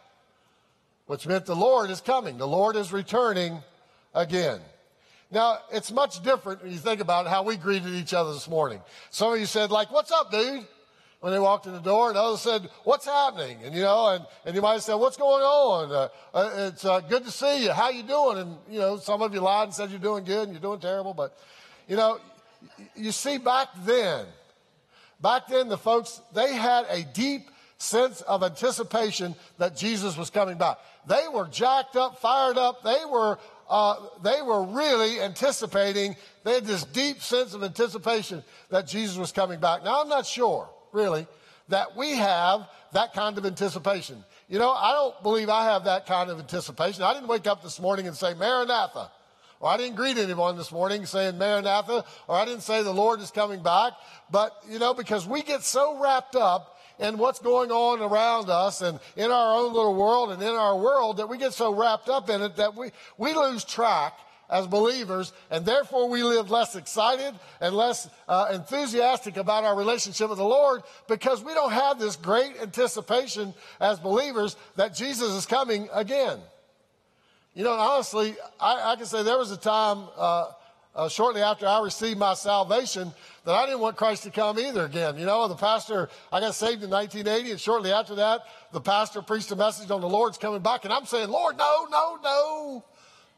which 1.06 1.26
meant 1.26 1.46
the 1.46 1.56
Lord 1.56 1.90
is 1.90 2.00
coming. 2.00 2.38
The 2.38 2.46
Lord 2.46 2.76
is 2.76 2.92
returning 2.92 3.58
again. 4.14 4.60
Now, 5.30 5.58
it's 5.72 5.90
much 5.90 6.22
different 6.22 6.62
when 6.62 6.72
you 6.72 6.78
think 6.78 7.00
about 7.00 7.26
how 7.26 7.42
we 7.42 7.56
greeted 7.56 7.94
each 7.94 8.12
other 8.12 8.34
this 8.34 8.48
morning. 8.48 8.80
Some 9.08 9.32
of 9.32 9.40
you 9.40 9.46
said, 9.46 9.70
like, 9.70 9.90
what's 9.90 10.12
up, 10.12 10.30
dude? 10.30 10.66
When 11.22 11.32
they 11.32 11.38
walked 11.38 11.66
in 11.66 11.72
the 11.72 11.78
door, 11.78 12.08
and 12.08 12.18
others 12.18 12.40
said, 12.40 12.68
"What's 12.82 13.04
happening?" 13.04 13.58
And 13.64 13.72
you 13.76 13.82
know, 13.82 14.08
and, 14.08 14.26
and 14.44 14.56
you 14.56 14.60
might 14.60 14.72
have 14.72 14.82
said, 14.82 14.96
"What's 14.96 15.16
going 15.16 15.44
on?" 15.44 15.92
Uh, 15.92 16.08
uh, 16.34 16.50
it's 16.68 16.84
uh, 16.84 16.98
good 16.98 17.24
to 17.24 17.30
see 17.30 17.62
you. 17.62 17.70
How 17.70 17.90
you 17.90 18.02
doing? 18.02 18.38
And 18.38 18.56
you 18.68 18.80
know, 18.80 18.96
some 18.96 19.22
of 19.22 19.32
you 19.32 19.38
lied 19.38 19.68
and 19.68 19.74
said 19.74 19.90
you're 19.90 20.00
doing 20.00 20.24
good 20.24 20.48
and 20.48 20.52
you're 20.52 20.60
doing 20.60 20.80
terrible. 20.80 21.14
But 21.14 21.38
you 21.86 21.94
know, 21.94 22.18
you 22.96 23.12
see, 23.12 23.38
back 23.38 23.68
then, 23.84 24.26
back 25.20 25.46
then, 25.46 25.68
the 25.68 25.78
folks 25.78 26.20
they 26.34 26.54
had 26.54 26.86
a 26.90 27.04
deep 27.04 27.50
sense 27.78 28.20
of 28.22 28.42
anticipation 28.42 29.36
that 29.58 29.76
Jesus 29.76 30.16
was 30.16 30.28
coming 30.28 30.58
back. 30.58 30.78
They 31.06 31.26
were 31.32 31.46
jacked 31.46 31.94
up, 31.94 32.18
fired 32.18 32.58
up. 32.58 32.82
They 32.82 33.04
were 33.08 33.38
uh, 33.70 33.94
they 34.24 34.42
were 34.42 34.64
really 34.64 35.20
anticipating. 35.20 36.16
They 36.42 36.54
had 36.54 36.64
this 36.64 36.82
deep 36.82 37.22
sense 37.22 37.54
of 37.54 37.62
anticipation 37.62 38.42
that 38.70 38.88
Jesus 38.88 39.16
was 39.16 39.30
coming 39.30 39.60
back. 39.60 39.84
Now, 39.84 40.02
I'm 40.02 40.08
not 40.08 40.26
sure 40.26 40.68
really, 40.92 41.26
that 41.68 41.96
we 41.96 42.12
have 42.16 42.68
that 42.92 43.14
kind 43.14 43.38
of 43.38 43.46
anticipation. 43.46 44.22
You 44.48 44.58
know, 44.58 44.70
I 44.70 44.92
don't 44.92 45.22
believe 45.22 45.48
I 45.48 45.64
have 45.64 45.84
that 45.84 46.06
kind 46.06 46.30
of 46.30 46.38
anticipation. 46.38 47.02
I 47.02 47.14
didn't 47.14 47.28
wake 47.28 47.46
up 47.46 47.62
this 47.62 47.80
morning 47.80 48.06
and 48.06 48.16
say, 48.16 48.34
Maranatha. 48.34 49.10
Or 49.60 49.70
I 49.70 49.76
didn't 49.76 49.94
greet 49.94 50.18
anyone 50.18 50.56
this 50.56 50.72
morning 50.72 51.06
saying 51.06 51.38
Maranatha, 51.38 52.04
or 52.26 52.36
I 52.36 52.44
didn't 52.44 52.62
say 52.62 52.82
the 52.82 52.92
Lord 52.92 53.20
is 53.20 53.30
coming 53.30 53.62
back. 53.62 53.92
But, 54.28 54.52
you 54.68 54.80
know, 54.80 54.92
because 54.92 55.26
we 55.26 55.42
get 55.42 55.62
so 55.62 56.02
wrapped 56.02 56.34
up 56.34 56.80
in 56.98 57.16
what's 57.16 57.38
going 57.38 57.70
on 57.70 58.00
around 58.00 58.50
us 58.50 58.82
and 58.82 58.98
in 59.16 59.30
our 59.30 59.56
own 59.56 59.72
little 59.72 59.94
world 59.94 60.32
and 60.32 60.42
in 60.42 60.48
our 60.48 60.76
world 60.76 61.18
that 61.18 61.28
we 61.28 61.38
get 61.38 61.52
so 61.52 61.72
wrapped 61.74 62.08
up 62.08 62.28
in 62.28 62.42
it 62.42 62.56
that 62.56 62.74
we, 62.74 62.90
we 63.18 63.34
lose 63.34 63.64
track 63.64 64.18
as 64.52 64.66
believers, 64.66 65.32
and 65.50 65.64
therefore 65.64 66.10
we 66.10 66.22
live 66.22 66.50
less 66.50 66.76
excited 66.76 67.34
and 67.60 67.74
less 67.74 68.08
uh, 68.28 68.50
enthusiastic 68.52 69.38
about 69.38 69.64
our 69.64 69.74
relationship 69.74 70.28
with 70.28 70.38
the 70.38 70.44
Lord 70.44 70.82
because 71.08 71.42
we 71.42 71.54
don't 71.54 71.72
have 71.72 71.98
this 71.98 72.16
great 72.16 72.60
anticipation 72.60 73.54
as 73.80 73.98
believers 73.98 74.56
that 74.76 74.94
Jesus 74.94 75.32
is 75.32 75.46
coming 75.46 75.88
again. 75.92 76.38
You 77.54 77.64
know, 77.64 77.72
honestly, 77.72 78.36
I, 78.60 78.92
I 78.92 78.96
can 78.96 79.06
say 79.06 79.22
there 79.22 79.38
was 79.38 79.50
a 79.50 79.56
time 79.56 80.04
uh, 80.18 80.50
uh, 80.94 81.08
shortly 81.08 81.40
after 81.40 81.66
I 81.66 81.80
received 81.82 82.18
my 82.18 82.34
salvation 82.34 83.12
that 83.46 83.54
I 83.54 83.64
didn't 83.64 83.80
want 83.80 83.96
Christ 83.96 84.24
to 84.24 84.30
come 84.30 84.58
either 84.58 84.84
again. 84.84 85.16
You 85.16 85.24
know, 85.24 85.48
the 85.48 85.54
pastor, 85.54 86.10
I 86.30 86.40
got 86.40 86.54
saved 86.54 86.82
in 86.82 86.90
1980, 86.90 87.52
and 87.52 87.60
shortly 87.60 87.90
after 87.90 88.16
that, 88.16 88.42
the 88.72 88.80
pastor 88.80 89.22
preached 89.22 89.50
a 89.50 89.56
message 89.56 89.90
on 89.90 90.02
the 90.02 90.08
Lord's 90.08 90.36
coming 90.36 90.60
back, 90.60 90.84
and 90.84 90.92
I'm 90.92 91.06
saying, 91.06 91.30
Lord, 91.30 91.56
no, 91.56 91.86
no, 91.90 92.18
no, 92.22 92.84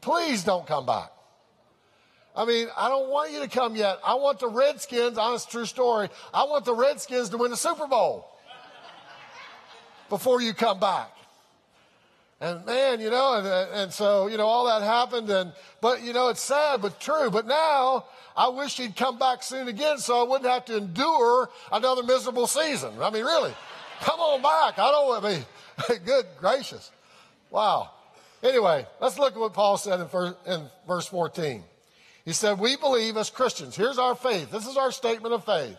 please 0.04 0.44
don't 0.44 0.66
come 0.66 0.84
back. 0.84 1.10
I 2.36 2.44
mean, 2.44 2.68
I 2.76 2.88
don't 2.88 3.08
want 3.08 3.32
you 3.32 3.40
to 3.40 3.48
come 3.48 3.74
yet. 3.74 3.98
I 4.04 4.14
want 4.14 4.38
the 4.38 4.48
Redskins, 4.48 5.16
honest 5.16 5.50
true 5.50 5.64
story, 5.64 6.10
I 6.32 6.44
want 6.44 6.66
the 6.66 6.74
Redskins 6.74 7.30
to 7.30 7.38
win 7.38 7.50
the 7.50 7.56
Super 7.56 7.86
Bowl 7.86 8.28
before 10.10 10.42
you 10.42 10.52
come 10.52 10.78
back. 10.78 11.10
And 12.40 12.66
man, 12.66 13.00
you 13.00 13.08
know, 13.08 13.38
and, 13.38 13.46
and 13.46 13.92
so, 13.92 14.26
you 14.26 14.36
know, 14.36 14.46
all 14.46 14.66
that 14.66 14.84
happened. 14.84 15.30
And, 15.30 15.52
but, 15.80 16.02
you 16.02 16.12
know, 16.12 16.28
it's 16.28 16.42
sad, 16.42 16.82
but 16.82 17.00
true. 17.00 17.30
But 17.30 17.46
now 17.46 18.04
I 18.36 18.48
wish 18.48 18.76
he'd 18.76 18.96
come 18.96 19.18
back 19.18 19.42
soon 19.42 19.68
again 19.68 19.96
so 19.96 20.20
I 20.20 20.28
wouldn't 20.28 20.50
have 20.50 20.66
to 20.66 20.76
endure 20.76 21.48
another 21.72 22.02
miserable 22.02 22.46
season. 22.46 22.92
I 23.00 23.08
mean, 23.08 23.24
really, 23.24 23.54
come 24.00 24.20
on 24.20 24.42
back. 24.42 24.78
I 24.78 24.90
don't 24.90 25.08
want 25.08 25.24
to 25.24 25.94
be, 25.94 25.98
good 26.04 26.26
gracious. 26.38 26.90
Wow. 27.50 27.93
Anyway, 28.44 28.86
let's 29.00 29.18
look 29.18 29.32
at 29.32 29.40
what 29.40 29.54
Paul 29.54 29.78
said 29.78 30.00
in, 30.00 30.34
in 30.46 30.66
verse 30.86 31.06
14. 31.06 31.64
He 32.26 32.32
said, 32.34 32.58
We 32.58 32.76
believe 32.76 33.16
as 33.16 33.30
Christians, 33.30 33.74
here's 33.74 33.98
our 33.98 34.14
faith. 34.14 34.50
This 34.50 34.66
is 34.66 34.76
our 34.76 34.92
statement 34.92 35.32
of 35.32 35.44
faith. 35.44 35.78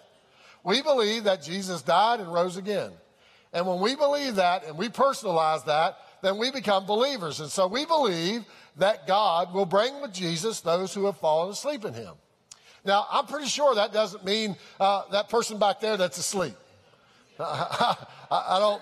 We 0.63 0.81
believe 0.81 1.25
that 1.25 1.43
Jesus 1.43 1.83
died 1.83 2.19
and 2.19 2.33
rose 2.33 2.57
again. 2.57 2.91
And 3.53 3.67
when 3.67 3.79
we 3.79 3.95
believe 3.95 4.35
that 4.35 4.65
and 4.65 4.77
we 4.77 4.89
personalize 4.89 5.63
that, 5.65 5.99
then 6.23 6.39
we 6.39 6.49
become 6.49 6.87
believers. 6.87 7.39
And 7.39 7.51
so 7.51 7.67
we 7.67 7.85
believe 7.85 8.43
that 8.77 9.05
God 9.05 9.53
will 9.53 9.67
bring 9.67 10.01
with 10.01 10.11
Jesus 10.11 10.61
those 10.61 10.91
who 10.91 11.05
have 11.05 11.17
fallen 11.17 11.51
asleep 11.51 11.85
in 11.85 11.93
him. 11.93 12.15
Now, 12.83 13.05
I'm 13.11 13.27
pretty 13.27 13.47
sure 13.47 13.75
that 13.75 13.93
doesn't 13.93 14.25
mean 14.25 14.55
uh, 14.79 15.03
that 15.11 15.29
person 15.29 15.59
back 15.59 15.79
there 15.81 15.97
that's 15.97 16.17
asleep. 16.17 16.55
I, 17.39 17.95
I, 18.31 18.59
don't 18.59 18.81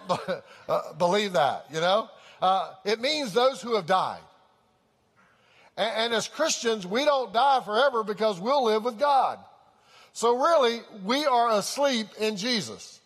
uh, 0.69 0.93
believe 0.93 1.33
that, 1.33 1.65
you 1.71 1.81
know? 1.81 2.09
Uh, 2.43 2.73
it 2.83 2.99
means 2.99 3.31
those 3.31 3.61
who 3.61 3.77
have 3.77 3.85
died. 3.85 4.19
And, 5.77 5.91
and 5.95 6.13
as 6.13 6.27
Christians, 6.27 6.85
we 6.85 7.05
don't 7.05 7.31
die 7.31 7.61
forever 7.63 8.03
because 8.03 8.37
we'll 8.37 8.65
live 8.65 8.83
with 8.83 8.99
God. 8.99 9.39
So 10.11 10.37
really, 10.37 10.81
we 11.05 11.25
are 11.25 11.51
asleep 11.57 12.07
in 12.19 12.35
Jesus. 12.35 12.99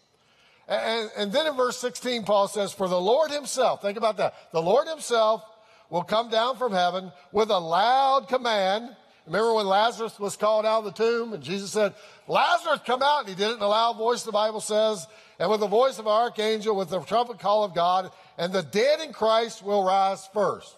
And, 0.67 1.11
and 1.15 1.31
then 1.31 1.45
in 1.45 1.55
verse 1.55 1.77
16, 1.77 2.23
Paul 2.23 2.47
says, 2.47 2.73
For 2.73 2.87
the 2.87 2.99
Lord 2.99 3.29
himself, 3.29 3.83
think 3.83 3.95
about 3.95 4.17
that, 4.17 4.33
the 4.51 4.61
Lord 4.61 4.87
himself 4.87 5.43
will 5.91 6.01
come 6.01 6.31
down 6.31 6.57
from 6.57 6.71
heaven 6.71 7.11
with 7.31 7.51
a 7.51 7.59
loud 7.59 8.27
command. 8.29 8.89
Remember 9.27 9.53
when 9.53 9.67
Lazarus 9.67 10.17
was 10.19 10.37
called 10.37 10.65
out 10.65 10.79
of 10.79 10.85
the 10.85 11.03
tomb 11.03 11.33
and 11.33 11.43
Jesus 11.43 11.71
said, 11.71 11.93
Lazarus, 12.27 12.79
come 12.85 13.03
out. 13.03 13.21
And 13.21 13.29
he 13.29 13.35
did 13.35 13.51
it 13.51 13.57
in 13.57 13.61
a 13.61 13.67
loud 13.67 13.97
voice, 13.97 14.23
the 14.23 14.31
Bible 14.31 14.61
says, 14.61 15.05
and 15.37 15.51
with 15.51 15.59
the 15.59 15.67
voice 15.67 15.99
of 15.99 16.05
an 16.05 16.11
archangel, 16.11 16.75
with 16.75 16.89
the 16.89 17.01
trumpet 17.01 17.37
call 17.37 17.63
of 17.63 17.75
God, 17.75 18.09
and 18.37 18.51
the 18.53 18.63
dead 18.63 19.01
in 19.01 19.13
Christ 19.13 19.61
will 19.61 19.83
rise 19.83 20.27
first. 20.33 20.73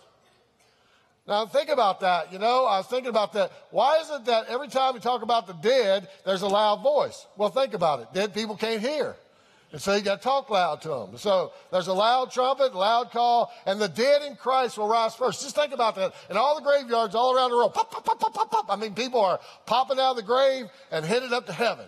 Now 1.28 1.46
think 1.46 1.70
about 1.70 2.00
that. 2.00 2.34
You 2.34 2.40
know, 2.40 2.66
I 2.66 2.80
was 2.80 2.88
thinking 2.88 3.12
about 3.12 3.34
that. 3.34 3.52
Why 3.70 4.00
is 4.00 4.10
it 4.10 4.26
that 4.26 4.48
every 4.48 4.68
time 4.68 4.96
we 4.96 5.00
talk 5.00 5.22
about 5.22 5.46
the 5.46 5.54
dead, 5.54 6.08
there's 6.26 6.42
a 6.42 6.48
loud 6.48 6.82
voice? 6.82 7.28
Well, 7.38 7.50
think 7.50 7.76
about 7.76 8.02
it. 8.02 8.08
Dead 8.14 8.34
people 8.34 8.58
can't 8.58 8.82
hear. 8.82 9.16
And 9.72 9.80
so 9.80 9.94
you 9.94 10.02
got 10.02 10.20
to 10.20 10.24
talk 10.24 10.50
loud 10.50 10.82
to 10.82 10.90
them. 10.90 11.18
So 11.18 11.52
there's 11.72 11.88
a 11.88 11.94
loud 11.94 12.32
trumpet, 12.32 12.74
loud 12.74 13.12
call, 13.12 13.52
and 13.68 13.80
the 13.80 13.88
dead 13.88 14.24
in 14.24 14.36
Christ 14.36 14.80
will 14.80 14.88
rise 14.88 15.14
first. 15.14 15.44
Just 15.44 15.56
think 15.56 15.74
about 15.74 15.96
that. 15.96 16.14
In 16.30 16.38
all 16.38 16.56
the 16.56 16.64
graveyards 16.64 17.14
all 17.14 17.36
around 17.36 17.52
the 17.52 17.58
world, 17.58 17.76
pop, 17.76 17.92
pop, 17.92 18.04
pop, 18.04 18.20
pop, 18.20 18.34
pop, 18.34 18.52
pop. 18.52 18.66
I 18.70 18.76
mean, 18.76 18.96
people 18.96 19.20
are 19.20 19.40
popping 19.68 20.00
out 20.00 20.12
of 20.12 20.16
the 20.16 20.24
grave 20.24 20.66
and 20.92 21.06
headed 21.06 21.34
up 21.34 21.46
to 21.46 21.54
heaven. 21.54 21.86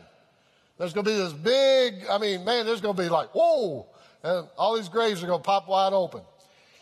There's 0.77 0.93
going 0.93 1.05
to 1.05 1.11
be 1.11 1.17
this 1.17 1.33
big, 1.33 2.07
I 2.07 2.19
mean, 2.19 2.45
man, 2.45 2.67
there's 2.67 2.81
going 2.81 2.95
to 2.95 3.01
be 3.01 3.09
like, 3.09 3.29
whoa. 3.33 3.87
And 4.23 4.47
all 4.57 4.75
these 4.75 4.89
graves 4.89 5.23
are 5.23 5.27
going 5.27 5.39
to 5.39 5.43
pop 5.43 5.67
wide 5.67 5.93
open. 5.93 6.21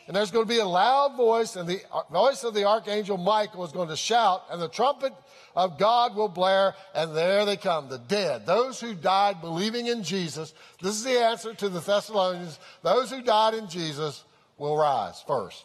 And 0.09 0.15
there's 0.15 0.31
going 0.31 0.47
to 0.47 0.51
be 0.51 0.57
a 0.57 0.65
loud 0.65 1.15
voice, 1.15 1.55
and 1.55 1.69
the 1.69 1.81
voice 2.11 2.43
of 2.43 2.55
the 2.55 2.63
archangel 2.63 3.15
Michael 3.15 3.63
is 3.63 3.71
going 3.71 3.89
to 3.89 3.95
shout, 3.95 4.43
and 4.49 4.59
the 4.59 4.67
trumpet 4.67 5.13
of 5.55 5.77
God 5.77 6.15
will 6.15 6.27
blare, 6.27 6.73
and 6.95 7.15
there 7.15 7.45
they 7.45 7.57
come, 7.57 7.89
the 7.89 7.99
dead, 7.99 8.47
those 8.47 8.81
who 8.81 8.95
died 8.95 9.39
believing 9.39 9.85
in 9.85 10.01
Jesus. 10.01 10.55
This 10.81 10.95
is 10.95 11.03
the 11.03 11.23
answer 11.23 11.53
to 11.53 11.69
the 11.69 11.79
Thessalonians. 11.79 12.57
Those 12.81 13.11
who 13.11 13.21
died 13.21 13.53
in 13.53 13.69
Jesus 13.69 14.23
will 14.57 14.75
rise 14.75 15.23
first. 15.27 15.63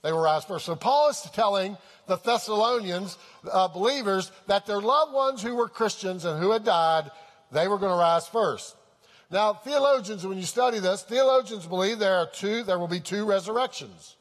They 0.00 0.12
will 0.12 0.22
rise 0.22 0.46
first. 0.46 0.64
So 0.64 0.74
Paul 0.74 1.10
is 1.10 1.20
telling 1.34 1.76
the 2.06 2.16
Thessalonians 2.16 3.18
uh, 3.52 3.68
believers 3.68 4.32
that 4.46 4.64
their 4.64 4.80
loved 4.80 5.12
ones 5.12 5.42
who 5.42 5.54
were 5.54 5.68
Christians 5.68 6.24
and 6.24 6.42
who 6.42 6.52
had 6.52 6.64
died, 6.64 7.10
they 7.52 7.68
were 7.68 7.76
going 7.76 7.92
to 7.92 7.98
rise 7.98 8.26
first. 8.26 8.76
Now, 9.30 9.52
theologians, 9.52 10.26
when 10.26 10.38
you 10.38 10.44
study 10.44 10.78
this, 10.78 11.02
theologians 11.02 11.66
believe 11.66 11.98
there 11.98 12.16
are 12.16 12.26
two, 12.26 12.62
there 12.62 12.78
will 12.78 12.88
be 12.88 13.00
two 13.00 13.26
resurrections. 13.26 14.16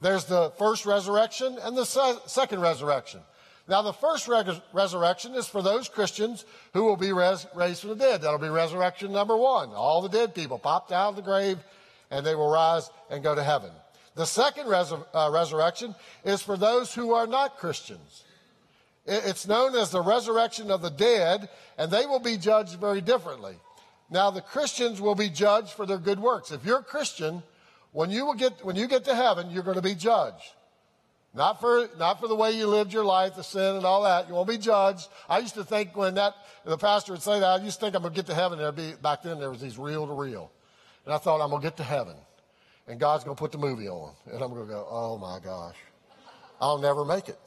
There's 0.00 0.24
the 0.24 0.50
first 0.56 0.86
resurrection 0.86 1.58
and 1.62 1.76
the 1.76 1.84
se- 1.84 2.18
second 2.26 2.60
resurrection. 2.60 3.20
Now, 3.68 3.82
the 3.82 3.92
first 3.92 4.28
re- 4.28 4.62
resurrection 4.72 5.34
is 5.34 5.46
for 5.46 5.62
those 5.62 5.88
Christians 5.88 6.44
who 6.72 6.84
will 6.84 6.96
be 6.96 7.12
res- 7.12 7.46
raised 7.54 7.80
from 7.80 7.90
the 7.90 7.96
dead. 7.96 8.22
That'll 8.22 8.38
be 8.38 8.48
resurrection 8.48 9.12
number 9.12 9.36
one. 9.36 9.70
All 9.70 10.00
the 10.00 10.08
dead 10.08 10.34
people 10.34 10.58
popped 10.58 10.92
out 10.92 11.10
of 11.10 11.16
the 11.16 11.22
grave 11.22 11.58
and 12.10 12.24
they 12.24 12.34
will 12.34 12.50
rise 12.50 12.88
and 13.10 13.22
go 13.22 13.34
to 13.34 13.42
heaven. 13.42 13.70
The 14.14 14.26
second 14.26 14.68
res- 14.68 14.92
uh, 14.92 15.30
resurrection 15.32 15.94
is 16.24 16.40
for 16.42 16.56
those 16.56 16.94
who 16.94 17.12
are 17.14 17.26
not 17.26 17.58
Christians. 17.58 18.24
It's 19.06 19.46
known 19.46 19.74
as 19.74 19.90
the 19.90 20.02
resurrection 20.02 20.70
of 20.70 20.82
the 20.82 20.90
dead, 20.90 21.48
and 21.78 21.90
they 21.90 22.06
will 22.06 22.20
be 22.20 22.36
judged 22.36 22.78
very 22.78 23.00
differently. 23.00 23.56
Now, 24.10 24.30
the 24.30 24.40
Christians 24.40 25.00
will 25.00 25.14
be 25.14 25.28
judged 25.28 25.70
for 25.70 25.86
their 25.86 25.98
good 25.98 26.18
works. 26.18 26.50
If 26.50 26.64
you're 26.64 26.80
a 26.80 26.84
Christian, 26.84 27.42
when 27.92 28.10
you, 28.10 28.34
get, 28.36 28.64
when 28.64 28.76
you 28.76 28.88
get 28.88 29.04
to 29.04 29.14
heaven, 29.14 29.50
you're 29.50 29.62
going 29.62 29.76
to 29.76 29.82
be 29.82 29.94
judged. 29.94 30.52
Not 31.32 31.60
for, 31.60 31.88
not 31.96 32.18
for 32.18 32.26
the 32.26 32.34
way 32.34 32.50
you 32.50 32.66
lived 32.66 32.92
your 32.92 33.04
life, 33.04 33.36
the 33.36 33.44
sin 33.44 33.76
and 33.76 33.84
all 33.84 34.02
that. 34.02 34.28
You 34.28 34.34
won't 34.34 34.48
be 34.48 34.58
judged. 34.58 35.08
I 35.28 35.38
used 35.38 35.54
to 35.54 35.62
think 35.62 35.96
when 35.96 36.14
that, 36.14 36.34
the 36.64 36.76
pastor 36.76 37.12
would 37.12 37.22
say 37.22 37.38
that, 37.38 37.60
I 37.60 37.62
used 37.62 37.78
to 37.78 37.86
think 37.86 37.94
I'm 37.94 38.02
going 38.02 38.12
to 38.12 38.18
get 38.18 38.26
to 38.26 38.34
heaven. 38.34 38.58
There'd 38.58 38.74
be, 38.74 38.94
back 39.00 39.22
then 39.22 39.38
there 39.38 39.50
was 39.50 39.60
these 39.60 39.78
reel 39.78 40.08
to 40.08 40.12
reel. 40.12 40.50
And 41.04 41.14
I 41.14 41.18
thought 41.18 41.40
I'm 41.40 41.50
going 41.50 41.62
to 41.62 41.66
get 41.66 41.76
to 41.76 41.84
heaven. 41.84 42.16
And 42.88 42.98
God's 42.98 43.22
going 43.22 43.36
to 43.36 43.40
put 43.40 43.52
the 43.52 43.58
movie 43.58 43.88
on. 43.88 44.12
And 44.26 44.42
I'm 44.42 44.52
going 44.52 44.66
to 44.66 44.72
go, 44.72 44.86
oh 44.90 45.18
my 45.18 45.38
gosh. 45.38 45.76
I'll 46.60 46.78
never 46.78 47.04
make 47.04 47.28
it. 47.28 47.38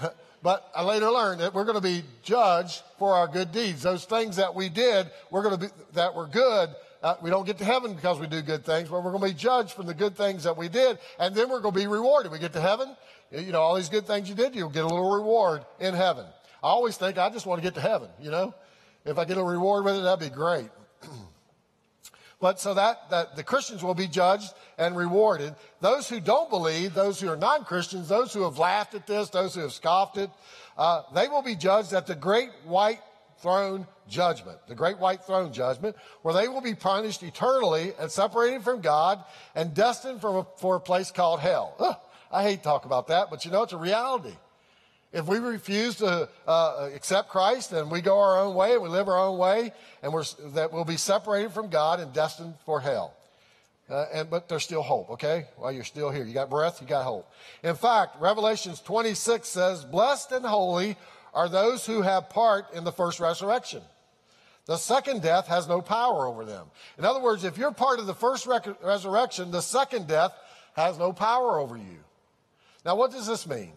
But 0.46 0.70
I 0.76 0.84
later 0.84 1.10
learned 1.10 1.40
that 1.40 1.54
we're 1.54 1.64
going 1.64 1.74
to 1.74 1.80
be 1.80 2.04
judged 2.22 2.84
for 3.00 3.14
our 3.14 3.26
good 3.26 3.50
deeds. 3.50 3.82
Those 3.82 4.04
things 4.04 4.36
that 4.36 4.54
we 4.54 4.68
did, 4.68 5.10
we're 5.28 5.42
going 5.42 5.58
to 5.58 5.66
be, 5.66 5.72
that 5.94 6.14
were 6.14 6.28
good, 6.28 6.70
uh, 7.02 7.16
we 7.20 7.30
don't 7.30 7.44
get 7.44 7.58
to 7.58 7.64
heaven 7.64 7.94
because 7.94 8.20
we 8.20 8.28
do 8.28 8.40
good 8.42 8.64
things, 8.64 8.88
but 8.88 9.02
we're 9.02 9.10
going 9.10 9.28
to 9.28 9.34
be 9.34 9.34
judged 9.34 9.72
from 9.72 9.86
the 9.86 9.94
good 9.94 10.16
things 10.16 10.44
that 10.44 10.56
we 10.56 10.68
did, 10.68 11.00
and 11.18 11.34
then 11.34 11.48
we're 11.48 11.58
going 11.58 11.74
to 11.74 11.80
be 11.80 11.88
rewarded. 11.88 12.30
We 12.30 12.38
get 12.38 12.52
to 12.52 12.60
heaven, 12.60 12.94
you 13.32 13.50
know, 13.50 13.60
all 13.60 13.74
these 13.74 13.88
good 13.88 14.06
things 14.06 14.28
you 14.28 14.36
did, 14.36 14.54
you'll 14.54 14.70
get 14.70 14.84
a 14.84 14.86
little 14.86 15.10
reward 15.10 15.64
in 15.80 15.94
heaven. 15.94 16.24
I 16.62 16.68
always 16.68 16.96
think 16.96 17.18
I 17.18 17.28
just 17.28 17.44
want 17.44 17.60
to 17.60 17.66
get 17.66 17.74
to 17.74 17.80
heaven, 17.80 18.08
you 18.20 18.30
know. 18.30 18.54
If 19.04 19.18
I 19.18 19.24
get 19.24 19.38
a 19.38 19.42
reward 19.42 19.84
with 19.84 19.96
it, 19.96 20.02
that'd 20.02 20.30
be 20.30 20.32
great. 20.32 20.68
But 22.40 22.60
so 22.60 22.74
that, 22.74 23.08
that 23.10 23.34
the 23.34 23.42
Christians 23.42 23.82
will 23.82 23.94
be 23.94 24.06
judged 24.06 24.52
and 24.76 24.96
rewarded. 24.96 25.54
Those 25.80 26.08
who 26.08 26.20
don't 26.20 26.50
believe, 26.50 26.92
those 26.92 27.18
who 27.18 27.30
are 27.30 27.36
non 27.36 27.64
Christians, 27.64 28.08
those 28.08 28.32
who 28.32 28.42
have 28.42 28.58
laughed 28.58 28.94
at 28.94 29.06
this, 29.06 29.30
those 29.30 29.54
who 29.54 29.62
have 29.62 29.72
scoffed 29.72 30.18
it, 30.18 30.30
uh, 30.76 31.02
they 31.14 31.28
will 31.28 31.42
be 31.42 31.56
judged 31.56 31.94
at 31.94 32.06
the 32.06 32.14
great 32.14 32.50
white 32.64 33.00
throne 33.38 33.86
judgment, 34.08 34.58
the 34.68 34.74
great 34.74 34.98
white 34.98 35.22
throne 35.24 35.52
judgment, 35.52 35.96
where 36.22 36.34
they 36.34 36.48
will 36.48 36.60
be 36.60 36.74
punished 36.74 37.22
eternally 37.22 37.92
and 37.98 38.10
separated 38.10 38.62
from 38.62 38.82
God 38.82 39.24
and 39.54 39.74
destined 39.74 40.20
for 40.20 40.40
a, 40.40 40.46
for 40.58 40.76
a 40.76 40.80
place 40.80 41.10
called 41.10 41.40
hell. 41.40 41.74
Ugh, 41.78 41.96
I 42.30 42.42
hate 42.42 42.58
to 42.58 42.64
talk 42.64 42.84
about 42.84 43.08
that, 43.08 43.30
but 43.30 43.44
you 43.44 43.50
know, 43.50 43.62
it's 43.62 43.72
a 43.72 43.78
reality. 43.78 44.34
If 45.16 45.26
we 45.26 45.38
refuse 45.38 45.96
to 45.96 46.28
uh, 46.46 46.90
accept 46.94 47.30
Christ 47.30 47.72
and 47.72 47.90
we 47.90 48.02
go 48.02 48.18
our 48.18 48.38
own 48.38 48.54
way 48.54 48.74
and 48.74 48.82
we 48.82 48.90
live 48.90 49.08
our 49.08 49.16
own 49.16 49.38
way, 49.38 49.72
and 50.02 50.12
we're, 50.12 50.24
that 50.52 50.74
we'll 50.74 50.84
be 50.84 50.98
separated 50.98 51.52
from 51.52 51.70
God 51.70 52.00
and 52.00 52.12
destined 52.12 52.52
for 52.66 52.80
hell. 52.80 53.14
Uh, 53.88 54.04
and, 54.12 54.28
but 54.28 54.46
there's 54.50 54.64
still 54.64 54.82
hope, 54.82 55.08
okay? 55.12 55.46
While 55.56 55.72
you're 55.72 55.84
still 55.84 56.10
here. 56.10 56.22
You 56.22 56.34
got 56.34 56.50
breath, 56.50 56.82
you 56.82 56.86
got 56.86 57.04
hope. 57.04 57.32
In 57.62 57.76
fact, 57.76 58.20
Revelations 58.20 58.82
26 58.82 59.48
says, 59.48 59.86
Blessed 59.86 60.32
and 60.32 60.44
holy 60.44 60.98
are 61.32 61.48
those 61.48 61.86
who 61.86 62.02
have 62.02 62.28
part 62.28 62.74
in 62.74 62.84
the 62.84 62.92
first 62.92 63.18
resurrection. 63.18 63.80
The 64.66 64.76
second 64.76 65.22
death 65.22 65.46
has 65.46 65.66
no 65.66 65.80
power 65.80 66.26
over 66.26 66.44
them. 66.44 66.66
In 66.98 67.06
other 67.06 67.22
words, 67.22 67.42
if 67.42 67.56
you're 67.56 67.72
part 67.72 68.00
of 68.00 68.06
the 68.06 68.14
first 68.14 68.46
rec- 68.46 68.82
resurrection, 68.84 69.50
the 69.50 69.62
second 69.62 70.08
death 70.08 70.34
has 70.74 70.98
no 70.98 71.14
power 71.14 71.58
over 71.58 71.78
you. 71.78 72.04
Now, 72.84 72.96
what 72.96 73.12
does 73.12 73.26
this 73.26 73.46
mean? 73.46 73.72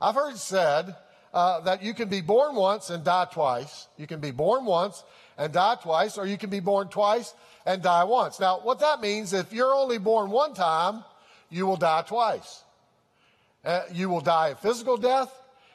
I've 0.00 0.14
heard 0.14 0.36
said 0.36 0.94
uh, 1.32 1.60
that 1.60 1.82
you 1.82 1.94
can 1.94 2.08
be 2.08 2.20
born 2.20 2.54
once 2.54 2.90
and 2.90 3.04
die 3.04 3.26
twice. 3.30 3.88
You 3.96 4.06
can 4.06 4.20
be 4.20 4.30
born 4.30 4.64
once 4.64 5.02
and 5.36 5.52
die 5.52 5.76
twice, 5.82 6.16
or 6.16 6.26
you 6.26 6.38
can 6.38 6.50
be 6.50 6.60
born 6.60 6.88
twice 6.88 7.34
and 7.66 7.82
die 7.82 8.04
once. 8.04 8.38
Now, 8.38 8.60
what 8.60 8.80
that 8.80 9.00
means, 9.00 9.32
if 9.32 9.52
you're 9.52 9.74
only 9.74 9.98
born 9.98 10.30
one 10.30 10.54
time, 10.54 11.04
you 11.50 11.66
will 11.66 11.76
die 11.76 12.02
twice. 12.06 12.62
Uh, 13.64 13.82
you 13.92 14.08
will 14.08 14.20
die 14.20 14.48
a 14.48 14.54
physical 14.54 14.96
death, 14.96 15.32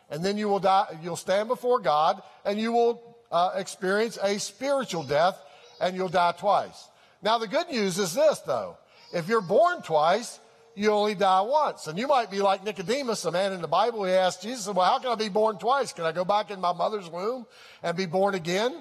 and 0.09 0.23
then 0.23 0.37
you 0.37 0.47
will 0.47 0.59
die, 0.59 0.85
you'll 1.03 1.15
stand 1.15 1.47
before 1.47 1.79
God, 1.79 2.21
and 2.45 2.59
you 2.59 2.71
will 2.71 3.17
uh, 3.31 3.51
experience 3.55 4.17
a 4.21 4.39
spiritual 4.39 5.03
death, 5.03 5.37
and 5.81 5.95
you'll 5.95 6.09
die 6.09 6.33
twice. 6.37 6.87
Now, 7.21 7.37
the 7.37 7.47
good 7.47 7.69
news 7.69 7.97
is 7.97 8.13
this, 8.13 8.39
though. 8.39 8.77
If 9.11 9.27
you're 9.27 9.41
born 9.41 9.81
twice, 9.81 10.39
you 10.79 10.91
only 10.91 11.13
die 11.13 11.41
once. 11.41 11.87
And 11.87 11.99
you 11.99 12.07
might 12.07 12.31
be 12.31 12.39
like 12.39 12.63
Nicodemus, 12.63 13.25
a 13.25 13.31
man 13.31 13.51
in 13.51 13.61
the 13.61 13.67
Bible. 13.67 14.05
He 14.05 14.13
asked 14.13 14.41
Jesus, 14.41 14.73
Well, 14.73 14.85
how 14.85 14.97
can 14.99 15.09
I 15.09 15.15
be 15.15 15.27
born 15.27 15.57
twice? 15.57 15.91
Can 15.91 16.05
I 16.05 16.13
go 16.13 16.23
back 16.23 16.51
in 16.51 16.61
my 16.61 16.71
mother's 16.71 17.09
womb 17.09 17.45
and 17.83 17.97
be 17.97 18.05
born 18.05 18.33
again? 18.33 18.73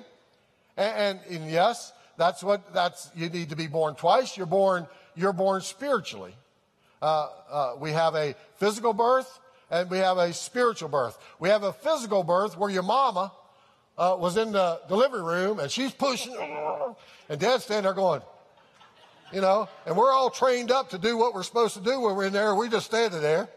And, 0.77 1.19
and, 1.19 1.21
and 1.29 1.51
yes, 1.51 1.93
that's 2.17 2.45
what 2.45 2.73
that's 2.73 3.11
you 3.17 3.29
need 3.29 3.51
to 3.51 3.57
be 3.57 3.67
born 3.67 3.97
twice. 3.97 4.37
You're 4.37 4.47
born, 4.47 4.87
you're 5.17 5.33
born 5.33 5.61
spiritually. 5.61 6.35
Uh, 7.03 7.31
uh, 7.51 7.73
we 7.81 7.91
have 7.91 8.15
a 8.15 8.37
physical 8.59 8.93
birth 8.93 9.41
and 9.69 9.91
we 9.91 9.99
have 9.99 10.19
a 10.19 10.33
spiritual 10.33 10.89
birth. 10.89 11.19
We 11.41 11.49
have 11.49 11.65
a 11.65 11.73
physical 11.73 12.23
birth 12.23 12.57
where 12.57 12.71
your 12.71 12.85
mama 12.85 13.33
uh, 13.97 14.17
was 14.17 14.37
in 14.37 14.53
the 14.53 14.81
delivery 14.87 15.23
room 15.23 15.59
and 15.59 15.69
she's 15.69 15.93
pushing, 15.93 16.37
and 17.29 17.41
dad's 17.41 17.65
standing 17.65 17.83
there 17.83 17.93
going, 17.93 18.23
you 19.33 19.41
know, 19.41 19.69
and 19.87 19.97
we're 19.97 20.13
all 20.13 20.31
trained 20.31 20.71
up 20.71 20.91
to 20.91 20.99
do 20.99 21.17
what 21.17 21.35
we're 21.35 21.43
supposed 21.43 21.75
to 21.75 21.83
do 21.83 22.01
when 22.01 22.17
we're 22.17 22.27
in 22.27 22.33
there. 22.33 22.55
We 22.55 22.69
just 22.69 22.87
standing 22.87 23.21
there, 23.21 23.49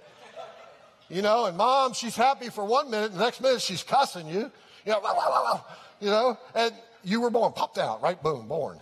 you 1.10 1.22
know, 1.22 1.46
and 1.46 1.58
mom, 1.58 1.94
she's 1.94 2.16
happy 2.16 2.50
for 2.50 2.66
one 2.66 2.90
minute, 2.90 3.14
the 3.14 3.20
next 3.20 3.42
minute 3.42 3.62
she's 3.62 3.84
cussing 3.84 4.28
you, 4.28 4.52
you 4.86 4.92
know, 4.92 5.62
you 6.00 6.10
know, 6.10 6.38
and 6.56 6.74
you 7.04 7.22
were 7.22 7.30
born, 7.30 7.54
popped 7.54 7.78
out, 7.78 8.02
right? 8.02 8.22
Boom, 8.22 8.48
born. 8.48 8.80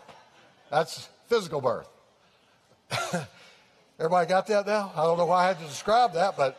That's 0.69 1.07
physical 1.27 1.61
birth. 1.61 1.87
Everybody 3.99 4.29
got 4.29 4.47
that 4.47 4.65
now? 4.65 4.91
I 4.95 5.03
don't 5.03 5.17
know 5.17 5.25
why 5.25 5.43
I 5.43 5.47
had 5.47 5.59
to 5.59 5.65
describe 5.65 6.13
that, 6.13 6.37
but 6.37 6.57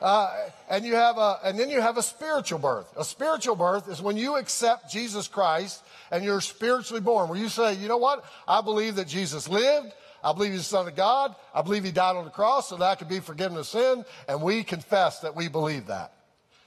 uh, 0.00 0.48
and 0.68 0.84
you 0.84 0.94
have 0.94 1.18
a, 1.18 1.38
and 1.44 1.58
then 1.58 1.70
you 1.70 1.80
have 1.80 1.96
a 1.96 2.02
spiritual 2.02 2.58
birth. 2.58 2.92
A 2.96 3.04
spiritual 3.04 3.56
birth 3.56 3.88
is 3.88 4.00
when 4.00 4.16
you 4.16 4.36
accept 4.36 4.90
Jesus 4.90 5.28
Christ 5.28 5.82
and 6.10 6.24
you're 6.24 6.40
spiritually 6.40 7.00
born, 7.00 7.28
where 7.28 7.38
you 7.38 7.48
say, 7.48 7.74
you 7.74 7.88
know 7.88 7.98
what? 7.98 8.24
I 8.48 8.60
believe 8.60 8.96
that 8.96 9.08
Jesus 9.08 9.48
lived. 9.48 9.92
I 10.22 10.32
believe 10.32 10.52
he's 10.52 10.60
the 10.60 10.76
Son 10.76 10.88
of 10.88 10.96
God. 10.96 11.34
I 11.54 11.62
believe 11.62 11.84
he 11.84 11.92
died 11.92 12.16
on 12.16 12.24
the 12.24 12.30
cross 12.30 12.68
so 12.68 12.76
that 12.76 12.84
I 12.84 12.94
could 12.94 13.08
be 13.08 13.20
forgiven 13.20 13.56
of 13.56 13.66
sin. 13.66 14.04
And 14.28 14.42
we 14.42 14.62
confess 14.62 15.20
that 15.20 15.34
we 15.34 15.48
believe 15.48 15.86
that. 15.86 16.12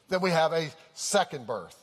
Then 0.10 0.22
we 0.22 0.32
have 0.32 0.54
a 0.54 0.70
second 0.94 1.48
birth 1.48 1.78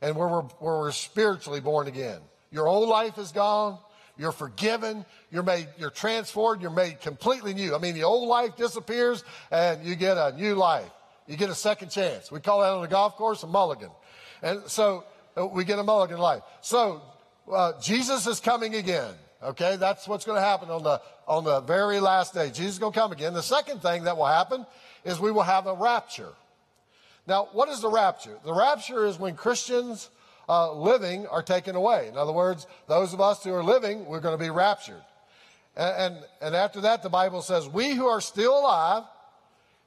and 0.00 0.16
where 0.16 0.28
we're, 0.28 0.42
where 0.42 0.78
we're 0.78 0.92
spiritually 0.92 1.60
born 1.60 1.86
again. 1.86 2.20
Your 2.50 2.68
old 2.68 2.88
life 2.88 3.18
is 3.18 3.32
gone. 3.32 3.78
You're 4.18 4.32
forgiven. 4.32 5.04
You're 5.30 5.42
made, 5.42 5.68
you're 5.78 5.90
transformed. 5.90 6.62
You're 6.62 6.70
made 6.70 7.00
completely 7.00 7.54
new. 7.54 7.74
I 7.74 7.78
mean, 7.78 7.94
the 7.94 8.04
old 8.04 8.28
life 8.28 8.56
disappears 8.56 9.24
and 9.50 9.84
you 9.84 9.94
get 9.94 10.16
a 10.16 10.34
new 10.36 10.54
life. 10.54 10.90
You 11.26 11.36
get 11.36 11.50
a 11.50 11.54
second 11.54 11.90
chance. 11.90 12.30
We 12.30 12.40
call 12.40 12.60
that 12.60 12.70
on 12.70 12.82
the 12.82 12.88
golf 12.88 13.16
course 13.16 13.42
a 13.42 13.46
mulligan. 13.46 13.90
And 14.42 14.62
so 14.66 15.04
uh, 15.36 15.46
we 15.46 15.64
get 15.64 15.78
a 15.78 15.82
mulligan 15.82 16.18
life. 16.18 16.42
So 16.60 17.02
uh, 17.50 17.72
Jesus 17.80 18.26
is 18.26 18.40
coming 18.40 18.74
again. 18.74 19.14
Okay, 19.42 19.74
that's 19.76 20.06
what's 20.06 20.24
going 20.24 20.36
to 20.36 20.44
happen 20.44 20.70
on 20.70 20.84
the 20.84 21.00
on 21.26 21.42
the 21.42 21.60
very 21.62 21.98
last 21.98 22.32
day. 22.32 22.48
Jesus 22.48 22.74
is 22.74 22.78
going 22.78 22.92
to 22.92 22.98
come 22.98 23.10
again. 23.10 23.34
The 23.34 23.42
second 23.42 23.82
thing 23.82 24.04
that 24.04 24.16
will 24.16 24.26
happen 24.26 24.64
is 25.04 25.18
we 25.18 25.32
will 25.32 25.42
have 25.42 25.66
a 25.66 25.74
rapture. 25.74 26.32
Now, 27.26 27.48
what 27.52 27.68
is 27.68 27.80
the 27.80 27.90
rapture? 27.90 28.38
The 28.44 28.54
rapture 28.54 29.04
is 29.06 29.18
when 29.18 29.34
Christians 29.34 30.10
uh, 30.48 30.72
living 30.72 31.26
are 31.26 31.42
taken 31.42 31.76
away. 31.76 32.08
In 32.08 32.16
other 32.16 32.32
words, 32.32 32.66
those 32.88 33.12
of 33.12 33.20
us 33.20 33.44
who 33.44 33.52
are 33.52 33.64
living, 33.64 34.06
we're 34.06 34.20
going 34.20 34.36
to 34.36 34.42
be 34.42 34.50
raptured. 34.50 35.02
And, 35.76 36.16
and, 36.16 36.24
and 36.40 36.56
after 36.56 36.80
that, 36.82 37.02
the 37.02 37.08
Bible 37.08 37.42
says, 37.42 37.68
we 37.68 37.92
who 37.92 38.06
are 38.06 38.20
still 38.20 38.58
alive 38.58 39.04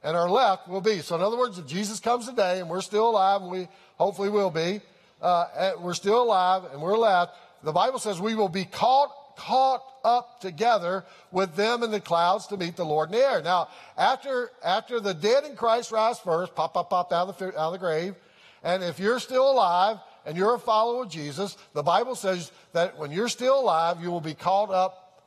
and 0.02 0.16
are 0.16 0.30
left 0.30 0.68
will 0.68 0.80
be. 0.80 1.00
So, 1.00 1.14
in 1.16 1.22
other 1.22 1.36
words, 1.36 1.58
if 1.58 1.66
Jesus 1.66 2.00
comes 2.00 2.26
today 2.26 2.60
and 2.60 2.68
we're 2.68 2.80
still 2.80 3.10
alive, 3.10 3.42
and 3.42 3.50
we 3.50 3.68
hopefully 3.96 4.30
will 4.30 4.50
be, 4.50 4.80
uh, 5.22 5.72
we're 5.80 5.94
still 5.94 6.22
alive 6.22 6.64
and 6.72 6.80
we're 6.80 6.98
left, 6.98 7.34
the 7.62 7.72
Bible 7.72 7.98
says 7.98 8.20
we 8.20 8.34
will 8.34 8.48
be 8.48 8.64
caught, 8.64 9.36
caught 9.36 9.82
up 10.04 10.40
together 10.40 11.04
with 11.32 11.56
them 11.56 11.82
in 11.82 11.90
the 11.90 12.00
clouds 12.00 12.46
to 12.48 12.56
meet 12.56 12.76
the 12.76 12.84
Lord 12.84 13.10
in 13.10 13.18
the 13.18 13.24
air. 13.24 13.42
Now, 13.42 13.68
after, 13.96 14.50
after 14.64 15.00
the 15.00 15.14
dead 15.14 15.44
in 15.44 15.56
Christ 15.56 15.90
rise 15.90 16.18
first, 16.18 16.54
pop, 16.54 16.74
pop, 16.74 16.90
pop 16.90 17.12
out 17.12 17.28
of, 17.28 17.38
the, 17.38 17.46
out 17.46 17.56
of 17.56 17.72
the 17.72 17.78
grave, 17.78 18.14
and 18.62 18.82
if 18.82 18.98
you're 18.98 19.20
still 19.20 19.50
alive 19.50 19.98
and 20.26 20.36
you're 20.36 20.54
a 20.54 20.58
follower 20.58 21.04
of 21.04 21.08
Jesus, 21.08 21.56
the 21.72 21.82
Bible 21.82 22.16
says 22.16 22.50
that 22.72 22.98
when 22.98 23.12
you're 23.12 23.28
still 23.28 23.60
alive, 23.60 24.02
you 24.02 24.10
will 24.10 24.20
be 24.20 24.34
caught 24.34 24.70
up 24.70 25.22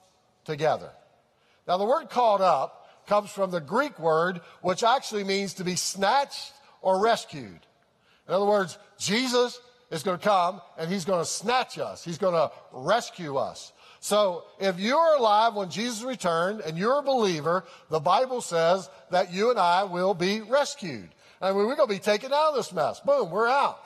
together. 0.46 0.92
Now, 1.68 1.78
the 1.78 1.86
word 1.86 2.10
caught 2.10 2.42
up 2.42 2.76
comes 3.08 3.32
from 3.32 3.50
the 3.50 3.62
Greek 3.62 3.98
word, 4.00 4.42
which 4.62 4.84
actually 4.84 5.24
means 5.24 5.56
to 5.56 5.64
be 5.64 5.76
snatched 5.76 6.54
or 6.82 7.02
rescued. 7.02 7.60
In 8.28 8.34
other 8.34 8.46
words, 8.46 8.78
Jesus 9.00 9.60
is 9.90 10.04
going 10.04 10.20
to 10.20 10.24
come 10.24 10.62
and 10.78 10.92
he's 10.92 11.06
going 11.06 11.20
to 11.20 11.30
snatch 11.30 11.80
us. 11.80 12.04
He's 12.04 12.20
going 12.20 12.36
to 12.36 12.52
rescue 12.72 13.38
us. 13.38 13.72
So 14.00 14.44
if 14.60 14.80
you're 14.80 15.16
alive 15.16 15.56
when 15.56 15.70
Jesus 15.70 16.04
returned 16.04 16.62
and 16.62 16.78
you're 16.78 17.00
a 17.00 17.04
believer, 17.04 17.66
the 17.90 18.00
Bible 18.00 18.42
says 18.42 18.90
that 19.12 19.34
you 19.34 19.50
and 19.50 19.60
I 19.60 19.84
will 19.84 20.14
be 20.14 20.42
rescued. 20.42 21.10
I 21.42 21.50
mean, 21.50 21.58
we're 21.58 21.76
going 21.76 21.88
to 21.90 21.94
be 21.94 22.00
taken 22.00 22.32
out 22.32 22.50
of 22.50 22.56
this 22.56 22.72
mess. 22.72 23.00
Boom, 23.00 23.32
we're 23.32 23.48
out. 23.48 23.84